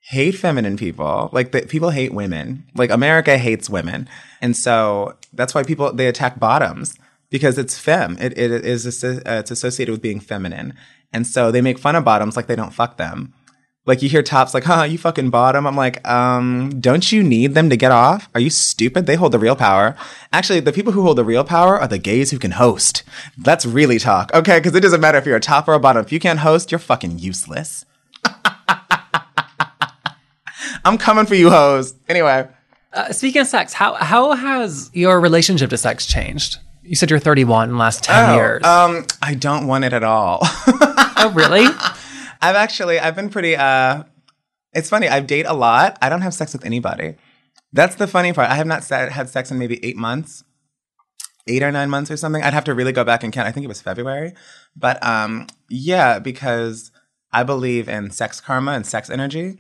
hate 0.10 0.34
feminine 0.34 0.78
people. 0.78 1.30
Like 1.34 1.52
the, 1.52 1.62
people 1.64 1.90
hate 1.90 2.14
women. 2.14 2.66
Like 2.76 2.92
America 2.92 3.38
hates 3.38 3.70
women, 3.70 4.08
and 4.42 4.56
so 4.56 5.16
that's 5.34 5.56
why 5.56 5.64
people 5.64 5.92
they 5.94 6.08
attack 6.08 6.40
bottoms 6.40 6.98
because 7.30 7.58
it's 7.58 7.78
femme. 7.78 8.18
It, 8.20 8.38
it 8.38 8.52
is 8.66 9.04
uh, 9.04 9.22
it's 9.26 9.52
associated 9.52 9.92
with 9.92 10.02
being 10.02 10.20
feminine, 10.20 10.74
and 11.12 11.26
so 11.26 11.52
they 11.52 11.62
make 11.62 11.80
fun 11.80 11.96
of 11.96 12.06
bottoms 12.06 12.36
like 12.36 12.48
they 12.48 12.56
don't 12.56 12.74
fuck 12.74 12.98
them. 12.98 13.34
Like 13.88 14.02
you 14.02 14.10
hear 14.10 14.24
tops 14.24 14.56
like, 14.56 14.64
huh, 14.64 14.84
you 14.84 14.98
fucking 14.98 15.30
bottom. 15.30 15.68
I'm 15.68 15.76
like, 15.76 16.06
um, 16.08 16.80
don't 16.80 17.12
you 17.12 17.22
need 17.22 17.54
them 17.54 17.70
to 17.70 17.78
get 17.78 17.92
off? 17.92 18.28
Are 18.34 18.40
you 18.40 18.50
stupid? 18.50 19.06
They 19.06 19.16
hold 19.16 19.32
the 19.32 19.38
real 19.38 19.56
power. 19.56 19.96
Actually, 20.34 20.60
the 20.60 20.74
people 20.74 20.92
who 20.94 21.04
hold 21.04 21.18
the 21.20 21.24
real 21.24 21.44
power 21.44 21.80
are 21.80 21.88
the 21.88 22.00
gays 22.00 22.32
who 22.32 22.40
can 22.40 22.52
host. 22.52 23.04
Let's 23.46 23.64
really 23.64 24.00
talk, 24.00 24.34
okay? 24.34 24.58
Because 24.58 24.74
it 24.74 24.82
doesn't 24.82 25.02
matter 25.02 25.20
if 25.20 25.26
you're 25.28 25.36
a 25.36 25.40
top 25.40 25.68
or 25.68 25.74
a 25.76 25.80
bottom. 25.80 26.04
If 26.04 26.12
you 26.12 26.20
can't 26.20 26.40
host, 26.40 26.72
you're 26.72 26.80
fucking 26.80 27.20
useless. 27.20 27.86
I'm 30.84 30.98
coming 30.98 31.26
for 31.28 31.36
you, 31.36 31.50
hoes. 31.50 31.94
Anyway, 32.10 32.48
Uh, 32.94 33.12
speaking 33.12 33.42
of 33.42 33.48
sex, 33.48 33.74
how 33.74 33.94
how 33.96 34.32
has 34.34 34.90
your 34.94 35.20
relationship 35.20 35.70
to 35.70 35.78
sex 35.78 36.06
changed? 36.06 36.58
You 36.84 36.96
said 36.96 37.10
you're 37.10 37.20
31 37.20 37.70
in 37.70 37.76
the 37.76 37.80
last 37.80 38.04
10 38.04 38.30
oh, 38.30 38.36
years. 38.36 38.64
um, 38.64 39.06
I 39.22 39.34
don't 39.34 39.68
want 39.68 39.84
it 39.86 39.94
at 39.94 40.04
all. 40.04 40.40
oh, 40.44 41.32
really? 41.36 41.66
I've 42.46 42.56
actually 42.56 43.00
I've 43.00 43.16
been 43.16 43.30
pretty 43.30 43.56
uh 43.56 44.04
it's 44.74 44.90
funny, 44.90 45.08
I 45.08 45.20
date 45.20 45.48
a 45.48 45.54
lot. 45.54 45.98
I 46.02 46.10
don't 46.10 46.22
have 46.22 46.34
sex 46.34 46.54
with 46.54 46.66
anybody. 46.66 47.16
That's 47.74 47.96
the 47.96 48.08
funny 48.08 48.34
part. 48.34 48.52
I 48.52 48.56
have 48.56 48.68
not 48.68 48.84
had 48.86 49.30
sex 49.30 49.50
in 49.50 49.58
maybe 49.58 49.84
8 49.84 49.96
months. 49.96 50.44
8 51.48 51.64
or 51.64 51.72
9 51.72 51.90
months 51.90 52.12
or 52.12 52.18
something. 52.18 52.44
I'd 52.44 52.54
have 52.54 52.66
to 52.66 52.76
really 52.76 52.92
go 52.92 53.04
back 53.04 53.24
and 53.24 53.34
count. 53.34 53.48
I 53.48 53.52
think 53.52 53.64
it 53.64 53.68
was 53.68 53.82
February. 53.82 54.34
But 54.76 55.04
um 55.04 55.48
yeah, 55.70 56.20
because 56.20 56.92
I 57.34 57.42
believe 57.44 57.90
in 57.90 58.12
sex 58.12 58.40
karma 58.40 58.74
and 58.74 58.86
sex 58.86 59.10
energy. 59.10 59.58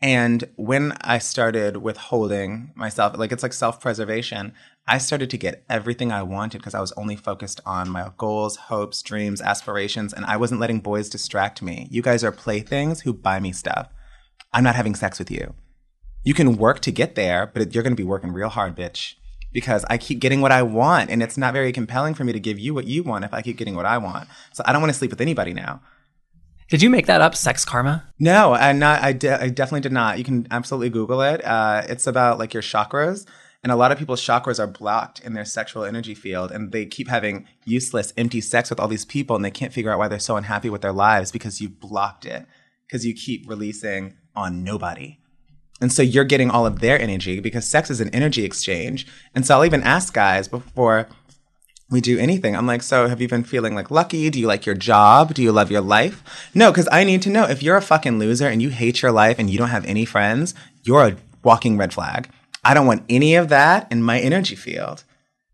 And 0.00 0.44
when 0.56 0.92
I 1.00 1.18
started 1.18 1.78
withholding 1.78 2.72
myself, 2.76 3.18
like 3.18 3.32
it's 3.32 3.42
like 3.42 3.52
self 3.52 3.80
preservation, 3.80 4.54
I 4.86 4.98
started 4.98 5.30
to 5.30 5.38
get 5.38 5.64
everything 5.68 6.10
I 6.10 6.22
wanted 6.22 6.58
because 6.58 6.74
I 6.74 6.80
was 6.80 6.92
only 6.92 7.16
focused 7.16 7.60
on 7.64 7.90
my 7.90 8.10
goals, 8.16 8.56
hopes, 8.56 9.02
dreams, 9.02 9.40
aspirations, 9.40 10.12
and 10.12 10.24
I 10.24 10.36
wasn't 10.36 10.60
letting 10.60 10.80
boys 10.80 11.08
distract 11.08 11.62
me. 11.62 11.86
You 11.90 12.02
guys 12.02 12.24
are 12.24 12.32
playthings 12.32 13.02
who 13.02 13.12
buy 13.12 13.38
me 13.40 13.52
stuff. 13.52 13.88
I'm 14.52 14.64
not 14.64 14.74
having 14.74 14.94
sex 14.94 15.18
with 15.18 15.30
you. 15.30 15.54
You 16.24 16.34
can 16.34 16.56
work 16.56 16.80
to 16.80 16.90
get 16.90 17.14
there, 17.14 17.46
but 17.46 17.72
you're 17.74 17.82
going 17.82 17.92
to 17.92 18.02
be 18.02 18.06
working 18.06 18.32
real 18.32 18.48
hard, 18.48 18.76
bitch. 18.76 19.14
Because 19.52 19.84
I 19.88 19.98
keep 19.98 20.20
getting 20.20 20.40
what 20.40 20.52
I 20.52 20.62
want, 20.62 21.10
and 21.10 21.22
it's 21.22 21.38
not 21.38 21.52
very 21.52 21.72
compelling 21.72 22.14
for 22.14 22.24
me 22.24 22.32
to 22.32 22.40
give 22.40 22.58
you 22.58 22.74
what 22.74 22.86
you 22.86 23.02
want 23.02 23.24
if 23.24 23.34
I 23.34 23.42
keep 23.42 23.56
getting 23.56 23.74
what 23.74 23.86
I 23.86 23.98
want. 23.98 24.28
So 24.52 24.62
I 24.66 24.72
don't 24.72 24.80
want 24.80 24.92
to 24.92 24.98
sleep 24.98 25.10
with 25.10 25.20
anybody 25.20 25.54
now. 25.54 25.80
Did 26.68 26.82
you 26.82 26.90
make 26.90 27.06
that 27.06 27.20
up, 27.20 27.34
sex 27.34 27.64
karma? 27.64 28.04
No, 28.20 28.54
I'm 28.54 28.78
not. 28.78 29.02
I, 29.02 29.12
de- 29.12 29.42
I 29.42 29.48
definitely 29.48 29.80
did 29.80 29.92
not. 29.92 30.18
You 30.18 30.24
can 30.24 30.46
absolutely 30.52 30.90
Google 30.90 31.20
it. 31.20 31.44
Uh, 31.44 31.82
it's 31.88 32.06
about 32.06 32.38
like 32.38 32.54
your 32.54 32.62
chakras. 32.62 33.26
And 33.62 33.70
a 33.70 33.76
lot 33.76 33.92
of 33.92 33.98
people's 33.98 34.22
chakras 34.22 34.58
are 34.58 34.66
blocked 34.66 35.20
in 35.20 35.34
their 35.34 35.44
sexual 35.44 35.84
energy 35.84 36.14
field, 36.14 36.50
and 36.50 36.72
they 36.72 36.86
keep 36.86 37.08
having 37.08 37.46
useless, 37.64 38.12
empty 38.16 38.40
sex 38.40 38.70
with 38.70 38.80
all 38.80 38.88
these 38.88 39.04
people, 39.04 39.36
and 39.36 39.44
they 39.44 39.50
can't 39.50 39.72
figure 39.72 39.92
out 39.92 39.98
why 39.98 40.08
they're 40.08 40.18
so 40.18 40.36
unhappy 40.36 40.70
with 40.70 40.80
their 40.80 40.92
lives 40.92 41.30
because 41.30 41.60
you 41.60 41.68
blocked 41.68 42.24
it, 42.24 42.46
because 42.86 43.04
you 43.04 43.12
keep 43.12 43.48
releasing 43.48 44.14
on 44.34 44.64
nobody. 44.64 45.18
And 45.80 45.92
so 45.92 46.02
you're 46.02 46.24
getting 46.24 46.50
all 46.50 46.66
of 46.66 46.80
their 46.80 47.00
energy 47.00 47.40
because 47.40 47.66
sex 47.66 47.90
is 47.90 48.00
an 48.00 48.10
energy 48.10 48.44
exchange. 48.44 49.06
And 49.34 49.46
so 49.46 49.56
I'll 49.56 49.64
even 49.64 49.82
ask 49.82 50.12
guys 50.12 50.46
before 50.46 51.08
we 51.90 52.00
do 52.00 52.18
anything. 52.18 52.54
I'm 52.54 52.66
like, 52.66 52.82
so 52.82 53.08
have 53.08 53.20
you 53.20 53.28
been 53.28 53.44
feeling 53.44 53.74
like 53.74 53.90
lucky? 53.90 54.30
Do 54.30 54.38
you 54.38 54.46
like 54.46 54.66
your 54.66 54.74
job? 54.74 55.34
Do 55.34 55.42
you 55.42 55.52
love 55.52 55.70
your 55.70 55.80
life? 55.80 56.22
No, 56.54 56.70
because 56.70 56.88
I 56.92 57.04
need 57.04 57.22
to 57.22 57.30
know 57.30 57.44
if 57.44 57.62
you're 57.62 57.76
a 57.76 57.82
fucking 57.82 58.18
loser 58.18 58.46
and 58.46 58.60
you 58.60 58.68
hate 58.68 59.02
your 59.02 59.10
life 59.10 59.38
and 59.38 59.50
you 59.50 59.58
don't 59.58 59.70
have 59.70 59.86
any 59.86 60.04
friends, 60.04 60.54
you're 60.82 61.06
a 61.06 61.16
walking 61.42 61.78
red 61.78 61.92
flag. 61.92 62.28
I 62.64 62.74
don't 62.74 62.86
want 62.86 63.04
any 63.08 63.34
of 63.36 63.48
that 63.48 63.90
in 63.90 64.02
my 64.02 64.20
energy 64.20 64.54
field. 64.56 65.04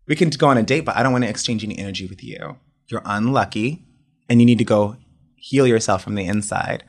We 0.07 0.15
can 0.15 0.29
go 0.29 0.47
on 0.47 0.57
a 0.57 0.63
date, 0.63 0.81
but 0.85 0.95
I 0.95 1.03
don't 1.03 1.11
want 1.11 1.23
to 1.23 1.29
exchange 1.29 1.63
any 1.63 1.77
energy 1.77 2.05
with 2.05 2.23
you. 2.23 2.57
You're 2.87 3.01
unlucky 3.05 3.83
and 4.29 4.39
you 4.39 4.45
need 4.45 4.57
to 4.59 4.63
go 4.65 4.97
heal 5.35 5.67
yourself 5.67 6.03
from 6.03 6.15
the 6.15 6.25
inside 6.25 6.83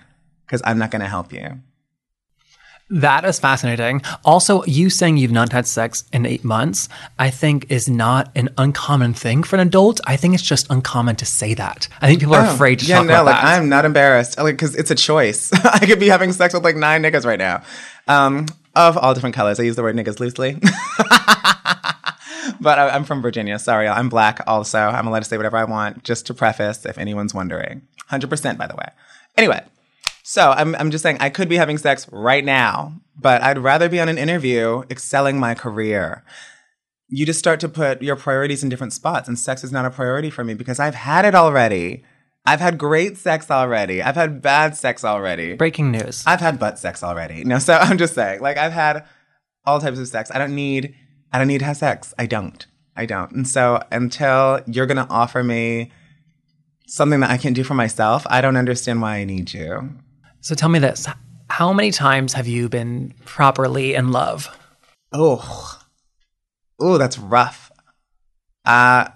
because 0.46 0.62
I'm 0.64 0.78
not 0.78 0.90
going 0.90 1.02
to 1.02 1.08
help 1.08 1.32
you. 1.32 1.60
That 2.90 3.26
is 3.26 3.38
fascinating. 3.38 4.00
Also, 4.24 4.64
you 4.64 4.88
saying 4.88 5.18
you've 5.18 5.30
not 5.30 5.52
had 5.52 5.66
sex 5.66 6.04
in 6.10 6.24
eight 6.24 6.42
months, 6.42 6.88
I 7.18 7.28
think 7.28 7.70
is 7.70 7.86
not 7.86 8.30
an 8.34 8.48
uncommon 8.56 9.12
thing 9.12 9.42
for 9.42 9.56
an 9.56 9.66
adult. 9.66 10.00
I 10.06 10.16
think 10.16 10.32
it's 10.32 10.42
just 10.42 10.70
uncommon 10.70 11.16
to 11.16 11.26
say 11.26 11.52
that. 11.52 11.86
I 12.00 12.06
think 12.06 12.20
people 12.20 12.34
are 12.34 12.46
Oh, 12.46 12.54
afraid 12.54 12.78
to 12.78 12.86
yeah, 12.86 12.96
talk 12.98 13.06
no, 13.08 13.12
about 13.12 13.26
like 13.26 13.42
that. 13.42 13.44
I'm 13.60 13.68
not 13.68 13.84
embarrassed, 13.84 14.38
like 14.38 14.54
because 14.54 14.74
it's 14.74 14.90
a 14.90 14.94
choice. 14.94 15.52
I 15.64 15.80
could 15.84 16.00
be 16.00 16.08
having 16.08 16.32
sex 16.32 16.54
with 16.54 16.64
like 16.64 16.76
nine 16.76 17.02
niggas 17.02 17.26
right 17.26 17.38
now, 17.38 17.62
um, 18.06 18.46
of 18.74 18.96
all 18.96 19.14
different 19.14 19.34
colors. 19.34 19.60
I 19.60 19.64
use 19.64 19.76
the 19.76 19.82
word 19.82 19.96
niggas 19.96 20.20
loosely, 20.20 20.54
but 22.60 22.78
I, 22.78 22.90
I'm 22.90 23.04
from 23.04 23.22
Virginia. 23.22 23.58
Sorry, 23.58 23.88
I'm 23.88 24.08
black. 24.08 24.40
Also, 24.46 24.78
I'm 24.78 25.06
allowed 25.06 25.20
to 25.20 25.24
say 25.24 25.36
whatever 25.36 25.56
I 25.56 25.64
want. 25.64 26.04
Just 26.04 26.26
to 26.26 26.34
preface, 26.34 26.86
if 26.86 26.98
anyone's 26.98 27.34
wondering, 27.34 27.82
hundred 28.06 28.30
percent, 28.30 28.58
by 28.58 28.66
the 28.66 28.76
way. 28.76 28.88
Anyway, 29.36 29.62
so 30.22 30.50
I'm 30.50 30.74
I'm 30.76 30.90
just 30.90 31.02
saying 31.02 31.18
I 31.20 31.30
could 31.30 31.48
be 31.48 31.56
having 31.56 31.78
sex 31.78 32.08
right 32.10 32.44
now, 32.44 32.92
but 33.18 33.42
I'd 33.42 33.58
rather 33.58 33.88
be 33.88 34.00
on 34.00 34.08
an 34.08 34.18
interview 34.18 34.82
excelling 34.90 35.38
my 35.38 35.54
career 35.54 36.24
you 37.08 37.24
just 37.24 37.38
start 37.38 37.58
to 37.60 37.68
put 37.68 38.02
your 38.02 38.16
priorities 38.16 38.62
in 38.62 38.68
different 38.68 38.92
spots 38.92 39.28
and 39.28 39.38
sex 39.38 39.64
is 39.64 39.72
not 39.72 39.86
a 39.86 39.90
priority 39.90 40.30
for 40.30 40.44
me 40.44 40.54
because 40.54 40.78
I've 40.78 40.94
had 40.94 41.24
it 41.24 41.34
already. 41.34 42.04
I've 42.48 42.60
had 42.60 42.78
great 42.78 43.18
sex 43.18 43.50
already. 43.50 44.00
I've 44.02 44.14
had 44.14 44.40
bad 44.40 44.74
sex 44.74 45.04
already. 45.04 45.52
Breaking 45.52 45.90
news. 45.90 46.24
I've 46.26 46.40
had 46.40 46.58
butt 46.58 46.78
sex 46.78 47.02
already. 47.02 47.44
No, 47.44 47.58
so 47.58 47.74
I'm 47.80 47.98
just 47.98 48.14
saying, 48.14 48.40
like 48.40 48.56
I've 48.56 48.72
had 48.72 49.04
all 49.66 49.78
types 49.80 49.98
of 49.98 50.08
sex. 50.08 50.30
I 50.32 50.38
don't 50.38 50.54
need 50.54 50.94
I 51.30 51.36
don't 51.36 51.48
need 51.48 51.58
to 51.58 51.66
have 51.66 51.76
sex. 51.76 52.14
I 52.18 52.24
don't. 52.24 52.66
I 52.96 53.04
don't. 53.04 53.30
And 53.32 53.46
so 53.46 53.82
until 53.92 54.60
you're 54.66 54.86
gonna 54.86 55.06
offer 55.10 55.44
me 55.44 55.92
something 56.86 57.20
that 57.20 57.28
I 57.30 57.36
can 57.36 57.52
do 57.52 57.64
for 57.64 57.74
myself, 57.74 58.26
I 58.30 58.40
don't 58.40 58.56
understand 58.56 59.02
why 59.02 59.16
I 59.16 59.24
need 59.24 59.52
you. 59.52 59.90
so 60.40 60.54
tell 60.54 60.70
me 60.70 60.78
this. 60.78 61.06
How 61.50 61.74
many 61.74 61.90
times 61.90 62.32
have 62.32 62.48
you 62.48 62.70
been 62.70 63.12
properly 63.26 63.94
in 63.94 64.10
love? 64.10 64.48
Oh, 65.12 65.78
oh, 66.80 66.96
that's 66.96 67.18
rough. 67.18 67.70
Uh, 68.64 69.08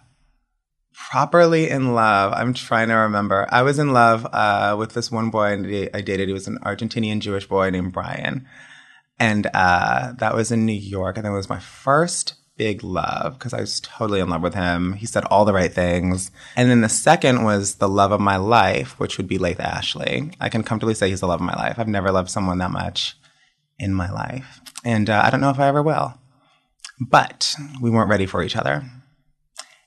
properly 1.12 1.68
in 1.68 1.94
love. 1.94 2.32
I'm 2.34 2.54
trying 2.54 2.88
to 2.88 2.94
remember. 2.94 3.46
I 3.50 3.60
was 3.60 3.78
in 3.78 3.92
love 3.92 4.26
uh, 4.32 4.76
with 4.78 4.94
this 4.94 5.12
one 5.12 5.28
boy 5.28 5.88
I 5.92 6.00
dated. 6.00 6.28
He 6.28 6.32
was 6.32 6.46
an 6.46 6.58
Argentinian 6.64 7.18
Jewish 7.18 7.46
boy 7.46 7.68
named 7.68 7.92
Brian, 7.92 8.48
and 9.18 9.46
uh, 9.52 10.14
that 10.14 10.34
was 10.34 10.50
in 10.50 10.64
New 10.64 10.72
York. 10.72 11.18
And 11.18 11.26
it 11.26 11.30
was 11.30 11.50
my 11.50 11.58
first 11.58 12.36
big 12.56 12.82
love 12.82 13.34
because 13.34 13.52
I 13.52 13.60
was 13.60 13.78
totally 13.80 14.20
in 14.20 14.30
love 14.30 14.40
with 14.40 14.54
him. 14.54 14.94
He 14.94 15.04
said 15.04 15.26
all 15.26 15.44
the 15.44 15.52
right 15.52 15.70
things. 15.70 16.30
And 16.56 16.70
then 16.70 16.80
the 16.80 16.88
second 16.88 17.44
was 17.44 17.74
the 17.74 17.90
love 17.90 18.12
of 18.12 18.20
my 18.20 18.38
life, 18.38 18.98
which 18.98 19.18
would 19.18 19.28
be 19.28 19.36
Laith 19.36 19.60
Ashley. 19.60 20.30
I 20.40 20.48
can 20.48 20.62
comfortably 20.62 20.94
say 20.94 21.10
he's 21.10 21.20
the 21.20 21.26
love 21.26 21.40
of 21.40 21.46
my 21.46 21.56
life. 21.56 21.78
I've 21.78 21.88
never 21.88 22.10
loved 22.10 22.30
someone 22.30 22.56
that 22.58 22.70
much 22.70 23.18
in 23.78 23.92
my 23.92 24.10
life, 24.10 24.62
and 24.82 25.10
uh, 25.10 25.20
I 25.22 25.28
don't 25.28 25.42
know 25.42 25.50
if 25.50 25.60
I 25.60 25.68
ever 25.68 25.82
will. 25.82 26.14
But 26.98 27.54
we 27.82 27.90
weren't 27.90 28.08
ready 28.08 28.24
for 28.24 28.42
each 28.42 28.56
other. 28.56 28.82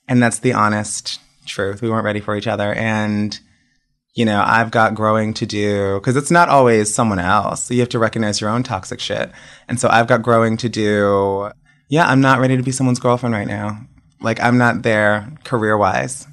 And 0.07 0.21
that's 0.21 0.39
the 0.39 0.53
honest 0.53 1.19
truth. 1.45 1.81
We 1.81 1.89
weren't 1.89 2.05
ready 2.05 2.19
for 2.19 2.35
each 2.35 2.47
other. 2.47 2.73
And, 2.73 3.39
you 4.13 4.25
know, 4.25 4.43
I've 4.45 4.71
got 4.71 4.95
growing 4.95 5.33
to 5.35 5.45
do 5.45 5.99
because 5.99 6.15
it's 6.15 6.31
not 6.31 6.49
always 6.49 6.93
someone 6.93 7.19
else. 7.19 7.69
You 7.71 7.79
have 7.79 7.89
to 7.89 7.99
recognize 7.99 8.39
your 8.41 8.49
own 8.49 8.63
toxic 8.63 8.99
shit. 8.99 9.31
And 9.67 9.79
so 9.79 9.89
I've 9.89 10.07
got 10.07 10.21
growing 10.21 10.57
to 10.57 10.69
do. 10.69 11.51
Yeah, 11.89 12.07
I'm 12.07 12.21
not 12.21 12.39
ready 12.39 12.57
to 12.57 12.63
be 12.63 12.71
someone's 12.71 12.99
girlfriend 12.99 13.33
right 13.33 13.47
now. 13.47 13.79
Like, 14.21 14.39
I'm 14.39 14.57
not 14.57 14.83
there 14.83 15.31
career 15.43 15.77
wise. 15.77 16.27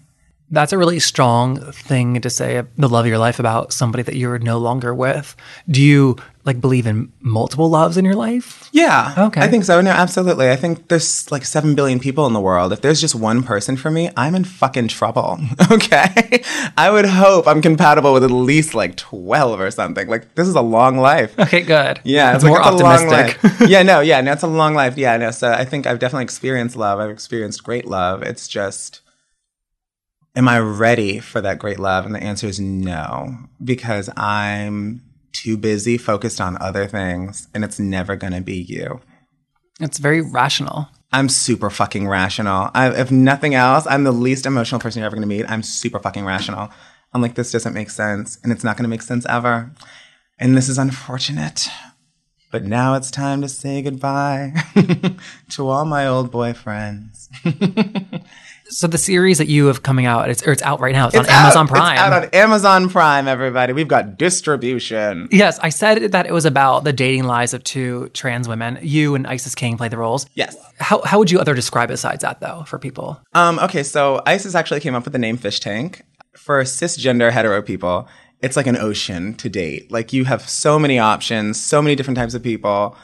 That's 0.50 0.72
a 0.72 0.78
really 0.78 1.00
strong 1.00 1.72
thing 1.72 2.20
to 2.20 2.28
say, 2.28 2.62
the 2.76 2.88
love 2.88 3.06
of 3.06 3.08
your 3.08 3.18
life 3.18 3.38
about 3.38 3.72
somebody 3.72 4.02
that 4.02 4.16
you're 4.16 4.38
no 4.38 4.58
longer 4.58 4.94
with. 4.94 5.34
Do 5.68 5.80
you 5.82 6.16
like 6.44 6.60
believe 6.60 6.86
in 6.86 7.12
multiple 7.20 7.68
loves 7.70 7.96
in 7.96 8.04
your 8.04 8.16
life? 8.16 8.68
Yeah. 8.72 9.14
Okay. 9.16 9.40
I 9.40 9.48
think 9.48 9.64
so. 9.64 9.80
No, 9.80 9.90
absolutely. 9.90 10.50
I 10.50 10.56
think 10.56 10.88
there's 10.88 11.30
like 11.30 11.44
7 11.44 11.74
billion 11.74 12.00
people 12.00 12.26
in 12.26 12.32
the 12.32 12.40
world. 12.40 12.72
If 12.72 12.80
there's 12.80 13.00
just 13.00 13.14
one 13.14 13.44
person 13.44 13.76
for 13.76 13.90
me, 13.90 14.10
I'm 14.16 14.34
in 14.34 14.44
fucking 14.44 14.88
trouble. 14.88 15.38
okay. 15.70 16.42
I 16.76 16.90
would 16.90 17.04
hope 17.04 17.46
I'm 17.46 17.62
compatible 17.62 18.12
with 18.12 18.24
at 18.24 18.32
least 18.32 18.74
like 18.74 18.96
12 18.96 19.60
or 19.60 19.70
something. 19.70 20.08
Like, 20.08 20.34
this 20.34 20.48
is 20.48 20.56
a 20.56 20.60
long 20.60 20.96
life. 20.98 21.38
Okay, 21.38 21.62
good. 21.62 22.00
Yeah, 22.02 22.34
it's 22.34 22.42
like, 22.42 22.50
more 22.50 22.62
optimistic. 22.62 23.38
yeah, 23.68 23.82
no, 23.82 24.00
yeah, 24.00 24.20
no, 24.20 24.32
it's 24.32 24.42
a 24.42 24.48
long 24.48 24.74
life. 24.74 24.96
Yeah, 24.96 25.16
no. 25.16 25.30
So 25.30 25.52
I 25.52 25.64
think 25.64 25.86
I've 25.86 26.00
definitely 26.00 26.24
experienced 26.24 26.74
love. 26.76 26.98
I've 26.98 27.10
experienced 27.10 27.62
great 27.62 27.86
love. 27.86 28.22
It's 28.22 28.48
just, 28.48 29.00
am 30.34 30.48
I 30.48 30.58
ready 30.58 31.20
for 31.20 31.40
that 31.40 31.60
great 31.60 31.78
love? 31.78 32.04
And 32.04 32.14
the 32.14 32.22
answer 32.22 32.48
is 32.48 32.58
no, 32.58 33.36
because 33.62 34.10
I'm 34.16 35.02
too 35.32 35.56
busy 35.56 35.98
focused 35.98 36.40
on 36.40 36.60
other 36.60 36.86
things, 36.86 37.48
and 37.54 37.64
it's 37.64 37.78
never 37.78 38.16
gonna 38.16 38.40
be 38.40 38.56
you. 38.56 39.00
It's 39.80 39.98
very 39.98 40.20
rational. 40.20 40.88
I'm 41.12 41.28
super 41.28 41.70
fucking 41.70 42.08
rational. 42.08 42.70
I, 42.74 42.90
if 42.90 43.10
nothing 43.10 43.54
else, 43.54 43.86
I'm 43.86 44.04
the 44.04 44.12
least 44.12 44.46
emotional 44.46 44.80
person 44.80 45.00
you're 45.00 45.06
ever 45.06 45.16
gonna 45.16 45.26
meet. 45.26 45.50
I'm 45.50 45.62
super 45.62 45.98
fucking 45.98 46.24
rational. 46.24 46.70
I'm 47.12 47.20
like, 47.20 47.34
this 47.34 47.52
doesn't 47.52 47.74
make 47.74 47.90
sense, 47.90 48.38
and 48.42 48.52
it's 48.52 48.64
not 48.64 48.76
gonna 48.76 48.88
make 48.88 49.02
sense 49.02 49.26
ever. 49.26 49.72
And 50.38 50.56
this 50.56 50.68
is 50.68 50.78
unfortunate. 50.78 51.68
But 52.50 52.64
now 52.64 52.94
it's 52.94 53.10
time 53.10 53.40
to 53.40 53.48
say 53.48 53.80
goodbye 53.80 54.52
to 55.50 55.68
all 55.68 55.86
my 55.86 56.06
old 56.06 56.30
boyfriends. 56.30 57.28
So 58.72 58.86
the 58.86 58.98
series 58.98 59.36
that 59.36 59.48
you 59.48 59.66
have 59.66 59.82
coming 59.82 60.06
out, 60.06 60.30
it's 60.30 60.42
or 60.46 60.50
it's 60.50 60.62
out 60.62 60.80
right 60.80 60.94
now. 60.94 61.08
It's, 61.08 61.16
on 61.16 61.26
out. 61.26 61.30
Amazon 61.30 61.68
Prime. 61.68 61.92
It's 61.92 62.00
out 62.00 62.12
on 62.12 62.30
Amazon 62.32 62.88
Prime, 62.88 63.28
everybody. 63.28 63.74
We've 63.74 63.86
got 63.86 64.16
distribution. 64.16 65.28
yes, 65.30 65.58
I 65.58 65.68
said 65.68 66.12
that 66.12 66.26
it 66.26 66.32
was 66.32 66.46
about 66.46 66.84
the 66.84 66.92
dating 66.92 67.24
lives 67.24 67.52
of 67.52 67.62
two 67.64 68.08
trans 68.14 68.48
women. 68.48 68.78
You 68.80 69.14
and 69.14 69.26
Isis 69.26 69.54
King 69.54 69.76
play 69.76 69.88
the 69.88 69.98
roles. 69.98 70.26
Yes. 70.34 70.56
How 70.78 71.02
how 71.02 71.18
would 71.18 71.30
you 71.30 71.38
other 71.38 71.54
describe 71.54 71.90
it 71.90 71.94
besides 71.94 72.22
that 72.22 72.40
though 72.40 72.64
for 72.66 72.78
people? 72.78 73.20
Um, 73.34 73.58
okay, 73.58 73.82
so 73.82 74.22
Isis 74.24 74.54
actually 74.54 74.80
came 74.80 74.94
up 74.94 75.04
with 75.04 75.12
the 75.12 75.18
name 75.18 75.36
Fish 75.36 75.60
Tank. 75.60 76.02
For 76.34 76.62
cisgender 76.62 77.30
hetero 77.30 77.60
people, 77.60 78.08
it's 78.40 78.56
like 78.56 78.66
an 78.66 78.78
ocean 78.78 79.34
to 79.34 79.50
date. 79.50 79.92
Like 79.92 80.14
you 80.14 80.24
have 80.24 80.48
so 80.48 80.78
many 80.78 80.98
options, 80.98 81.62
so 81.62 81.82
many 81.82 81.94
different 81.94 82.16
types 82.16 82.32
of 82.32 82.42
people 82.42 82.96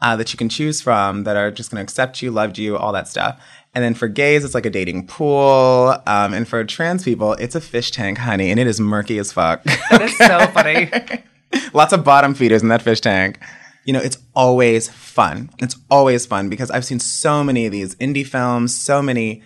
uh, 0.00 0.16
that 0.16 0.32
you 0.32 0.36
can 0.36 0.48
choose 0.48 0.82
from 0.82 1.24
that 1.24 1.36
are 1.36 1.50
just 1.50 1.70
going 1.70 1.78
to 1.78 1.82
accept 1.82 2.20
you, 2.20 2.30
loved 2.30 2.58
you, 2.58 2.76
all 2.76 2.92
that 2.92 3.08
stuff. 3.08 3.40
And 3.74 3.82
then 3.82 3.94
for 3.94 4.06
gays, 4.06 4.44
it's 4.44 4.54
like 4.54 4.66
a 4.66 4.70
dating 4.70 5.08
pool. 5.08 5.96
Um, 6.06 6.32
and 6.32 6.46
for 6.46 6.62
trans 6.64 7.02
people, 7.02 7.32
it's 7.34 7.56
a 7.56 7.60
fish 7.60 7.90
tank, 7.90 8.18
honey, 8.18 8.50
and 8.50 8.60
it 8.60 8.66
is 8.66 8.80
murky 8.80 9.18
as 9.18 9.32
fuck. 9.32 9.64
That's 9.90 10.16
so 10.16 10.46
funny. 10.48 10.90
Lots 11.72 11.92
of 11.92 12.04
bottom 12.04 12.34
feeders 12.34 12.62
in 12.62 12.68
that 12.68 12.82
fish 12.82 13.00
tank. 13.00 13.40
You 13.84 13.92
know, 13.92 14.00
it's 14.00 14.18
always 14.34 14.88
fun. 14.88 15.50
It's 15.58 15.76
always 15.90 16.24
fun 16.24 16.48
because 16.48 16.70
I've 16.70 16.84
seen 16.84 17.00
so 17.00 17.42
many 17.42 17.66
of 17.66 17.72
these 17.72 17.96
indie 17.96 18.26
films, 18.26 18.74
so 18.74 19.02
many 19.02 19.42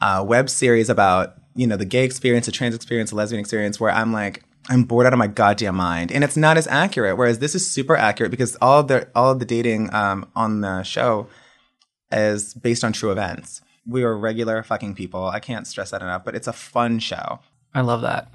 uh, 0.00 0.24
web 0.26 0.50
series 0.50 0.88
about, 0.90 1.34
you 1.54 1.66
know, 1.66 1.76
the 1.76 1.86
gay 1.86 2.04
experience, 2.04 2.46
the 2.46 2.52
trans 2.52 2.74
experience, 2.74 3.10
the 3.10 3.16
lesbian 3.16 3.40
experience, 3.40 3.80
where 3.80 3.90
I'm 3.90 4.12
like, 4.12 4.44
I'm 4.68 4.84
bored 4.84 5.06
out 5.06 5.12
of 5.12 5.18
my 5.18 5.26
goddamn 5.26 5.76
mind. 5.76 6.12
And 6.12 6.22
it's 6.22 6.36
not 6.36 6.56
as 6.56 6.66
accurate. 6.68 7.16
Whereas 7.16 7.38
this 7.38 7.54
is 7.54 7.68
super 7.68 7.96
accurate 7.96 8.30
because 8.30 8.56
all 8.60 8.80
of 8.80 8.88
the 8.88 9.08
all 9.14 9.32
of 9.32 9.38
the 9.38 9.44
dating 9.44 9.92
um, 9.92 10.30
on 10.36 10.60
the 10.60 10.82
show 10.82 11.28
is 12.12 12.54
based 12.54 12.84
on 12.84 12.92
true 12.92 13.10
events. 13.10 13.62
We 13.86 14.02
are 14.04 14.16
regular 14.16 14.62
fucking 14.62 14.94
people. 14.94 15.26
I 15.26 15.40
can't 15.40 15.66
stress 15.66 15.90
that 15.90 16.02
enough, 16.02 16.24
but 16.24 16.34
it's 16.34 16.46
a 16.46 16.52
fun 16.52 16.98
show. 16.98 17.40
I 17.74 17.80
love 17.80 18.02
that. 18.02 18.32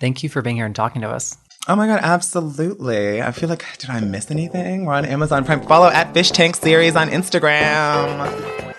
Thank 0.00 0.22
you 0.22 0.28
for 0.28 0.42
being 0.42 0.56
here 0.56 0.66
and 0.66 0.74
talking 0.74 1.02
to 1.02 1.08
us. 1.08 1.36
Oh 1.68 1.76
my 1.76 1.86
god, 1.86 2.00
absolutely. 2.02 3.22
I 3.22 3.30
feel 3.30 3.48
like 3.48 3.64
did 3.78 3.88
I 3.90 4.00
miss 4.00 4.30
anything? 4.32 4.84
We're 4.84 4.94
on 4.94 5.04
Amazon 5.04 5.44
Prime. 5.44 5.62
Follow 5.62 5.86
at 5.86 6.12
Fish 6.12 6.32
Tank 6.32 6.56
Series 6.56 6.96
on 6.96 7.08
Instagram. 7.08 8.74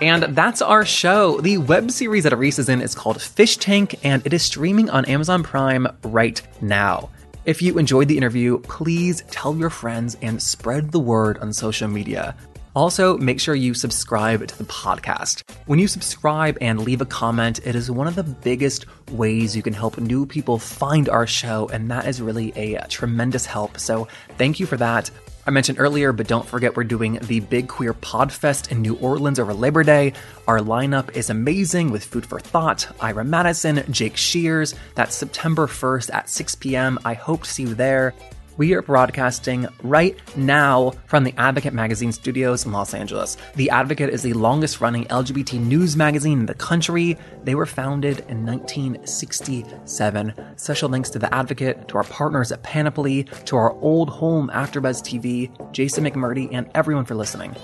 And 0.00 0.34
that's 0.34 0.62
our 0.62 0.84
show. 0.84 1.40
The 1.40 1.58
web 1.58 1.90
series 1.90 2.24
that 2.24 2.32
Arisce 2.32 2.60
is 2.60 2.68
in 2.68 2.80
is 2.80 2.94
called 2.94 3.20
Fish 3.20 3.56
Tank, 3.56 3.96
and 4.04 4.24
it 4.24 4.32
is 4.32 4.44
streaming 4.44 4.88
on 4.90 5.04
Amazon 5.06 5.42
Prime 5.42 5.88
right 6.04 6.40
now. 6.60 7.10
If 7.44 7.60
you 7.60 7.76
enjoyed 7.76 8.06
the 8.06 8.16
interview, 8.16 8.58
please 8.60 9.24
tell 9.30 9.56
your 9.56 9.70
friends 9.70 10.16
and 10.22 10.40
spread 10.40 10.92
the 10.92 11.00
word 11.00 11.38
on 11.38 11.52
social 11.52 11.88
media. 11.88 12.36
Also, 12.74 13.18
make 13.18 13.38
sure 13.38 13.54
you 13.54 13.74
subscribe 13.74 14.46
to 14.46 14.56
the 14.56 14.64
podcast. 14.64 15.42
When 15.66 15.78
you 15.78 15.86
subscribe 15.86 16.56
and 16.60 16.80
leave 16.80 17.02
a 17.02 17.06
comment, 17.06 17.60
it 17.66 17.74
is 17.74 17.90
one 17.90 18.06
of 18.06 18.14
the 18.14 18.22
biggest 18.22 18.86
ways 19.10 19.54
you 19.54 19.62
can 19.62 19.74
help 19.74 19.98
new 19.98 20.24
people 20.24 20.58
find 20.58 21.08
our 21.08 21.26
show, 21.26 21.68
and 21.68 21.90
that 21.90 22.06
is 22.06 22.22
really 22.22 22.50
a 22.52 22.86
tremendous 22.88 23.44
help. 23.44 23.78
So, 23.78 24.08
thank 24.38 24.58
you 24.58 24.64
for 24.64 24.78
that. 24.78 25.10
I 25.44 25.50
mentioned 25.50 25.80
earlier, 25.80 26.12
but 26.12 26.28
don't 26.28 26.46
forget 26.46 26.76
we're 26.76 26.84
doing 26.84 27.18
the 27.22 27.40
Big 27.40 27.66
Queer 27.66 27.94
Podfest 27.94 28.70
in 28.70 28.80
New 28.80 28.94
Orleans 28.94 29.40
over 29.40 29.52
Labor 29.52 29.82
Day. 29.82 30.12
Our 30.46 30.60
lineup 30.60 31.16
is 31.16 31.30
amazing 31.30 31.90
with 31.90 32.04
Food 32.04 32.24
4 32.24 32.38
Thot, 32.38 32.96
Ira 33.00 33.24
Madison, 33.24 33.82
Jake 33.90 34.16
Shears. 34.16 34.76
That's 34.94 35.16
September 35.16 35.66
1st 35.66 36.14
at 36.14 36.28
6 36.28 36.54
p.m. 36.54 36.98
I 37.04 37.14
hope 37.14 37.42
to 37.42 37.50
see 37.50 37.64
you 37.64 37.74
there. 37.74 38.14
We 38.58 38.74
are 38.74 38.82
broadcasting 38.82 39.66
right 39.82 40.14
now 40.36 40.92
from 41.06 41.24
the 41.24 41.32
Advocate 41.38 41.72
Magazine 41.72 42.12
studios 42.12 42.66
in 42.66 42.72
Los 42.72 42.92
Angeles. 42.92 43.38
The 43.56 43.70
Advocate 43.70 44.10
is 44.10 44.22
the 44.22 44.34
longest 44.34 44.82
running 44.82 45.06
LGBT 45.06 45.58
news 45.58 45.96
magazine 45.96 46.40
in 46.40 46.46
the 46.46 46.52
country. 46.54 47.16
They 47.44 47.54
were 47.54 47.64
founded 47.64 48.20
in 48.28 48.44
1967. 48.44 50.34
Special 50.56 50.90
thanks 50.90 51.08
to 51.10 51.18
The 51.18 51.34
Advocate, 51.34 51.88
to 51.88 51.96
our 51.96 52.04
partners 52.04 52.52
at 52.52 52.62
Panoply, 52.62 53.24
to 53.46 53.56
our 53.56 53.72
old 53.80 54.10
home 54.10 54.50
AfterBuzz 54.52 55.02
TV, 55.02 55.72
Jason 55.72 56.04
McMurdy, 56.04 56.50
and 56.52 56.70
everyone 56.74 57.06
for 57.06 57.14
listening. 57.14 57.56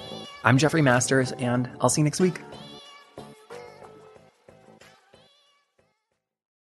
I'm 0.43 0.57
Jeffrey 0.57 0.81
Masters, 0.81 1.33
and 1.33 1.69
I'll 1.81 1.91
see 1.91 2.01
you 2.01 2.05
next 2.05 2.21
week. 2.21 2.41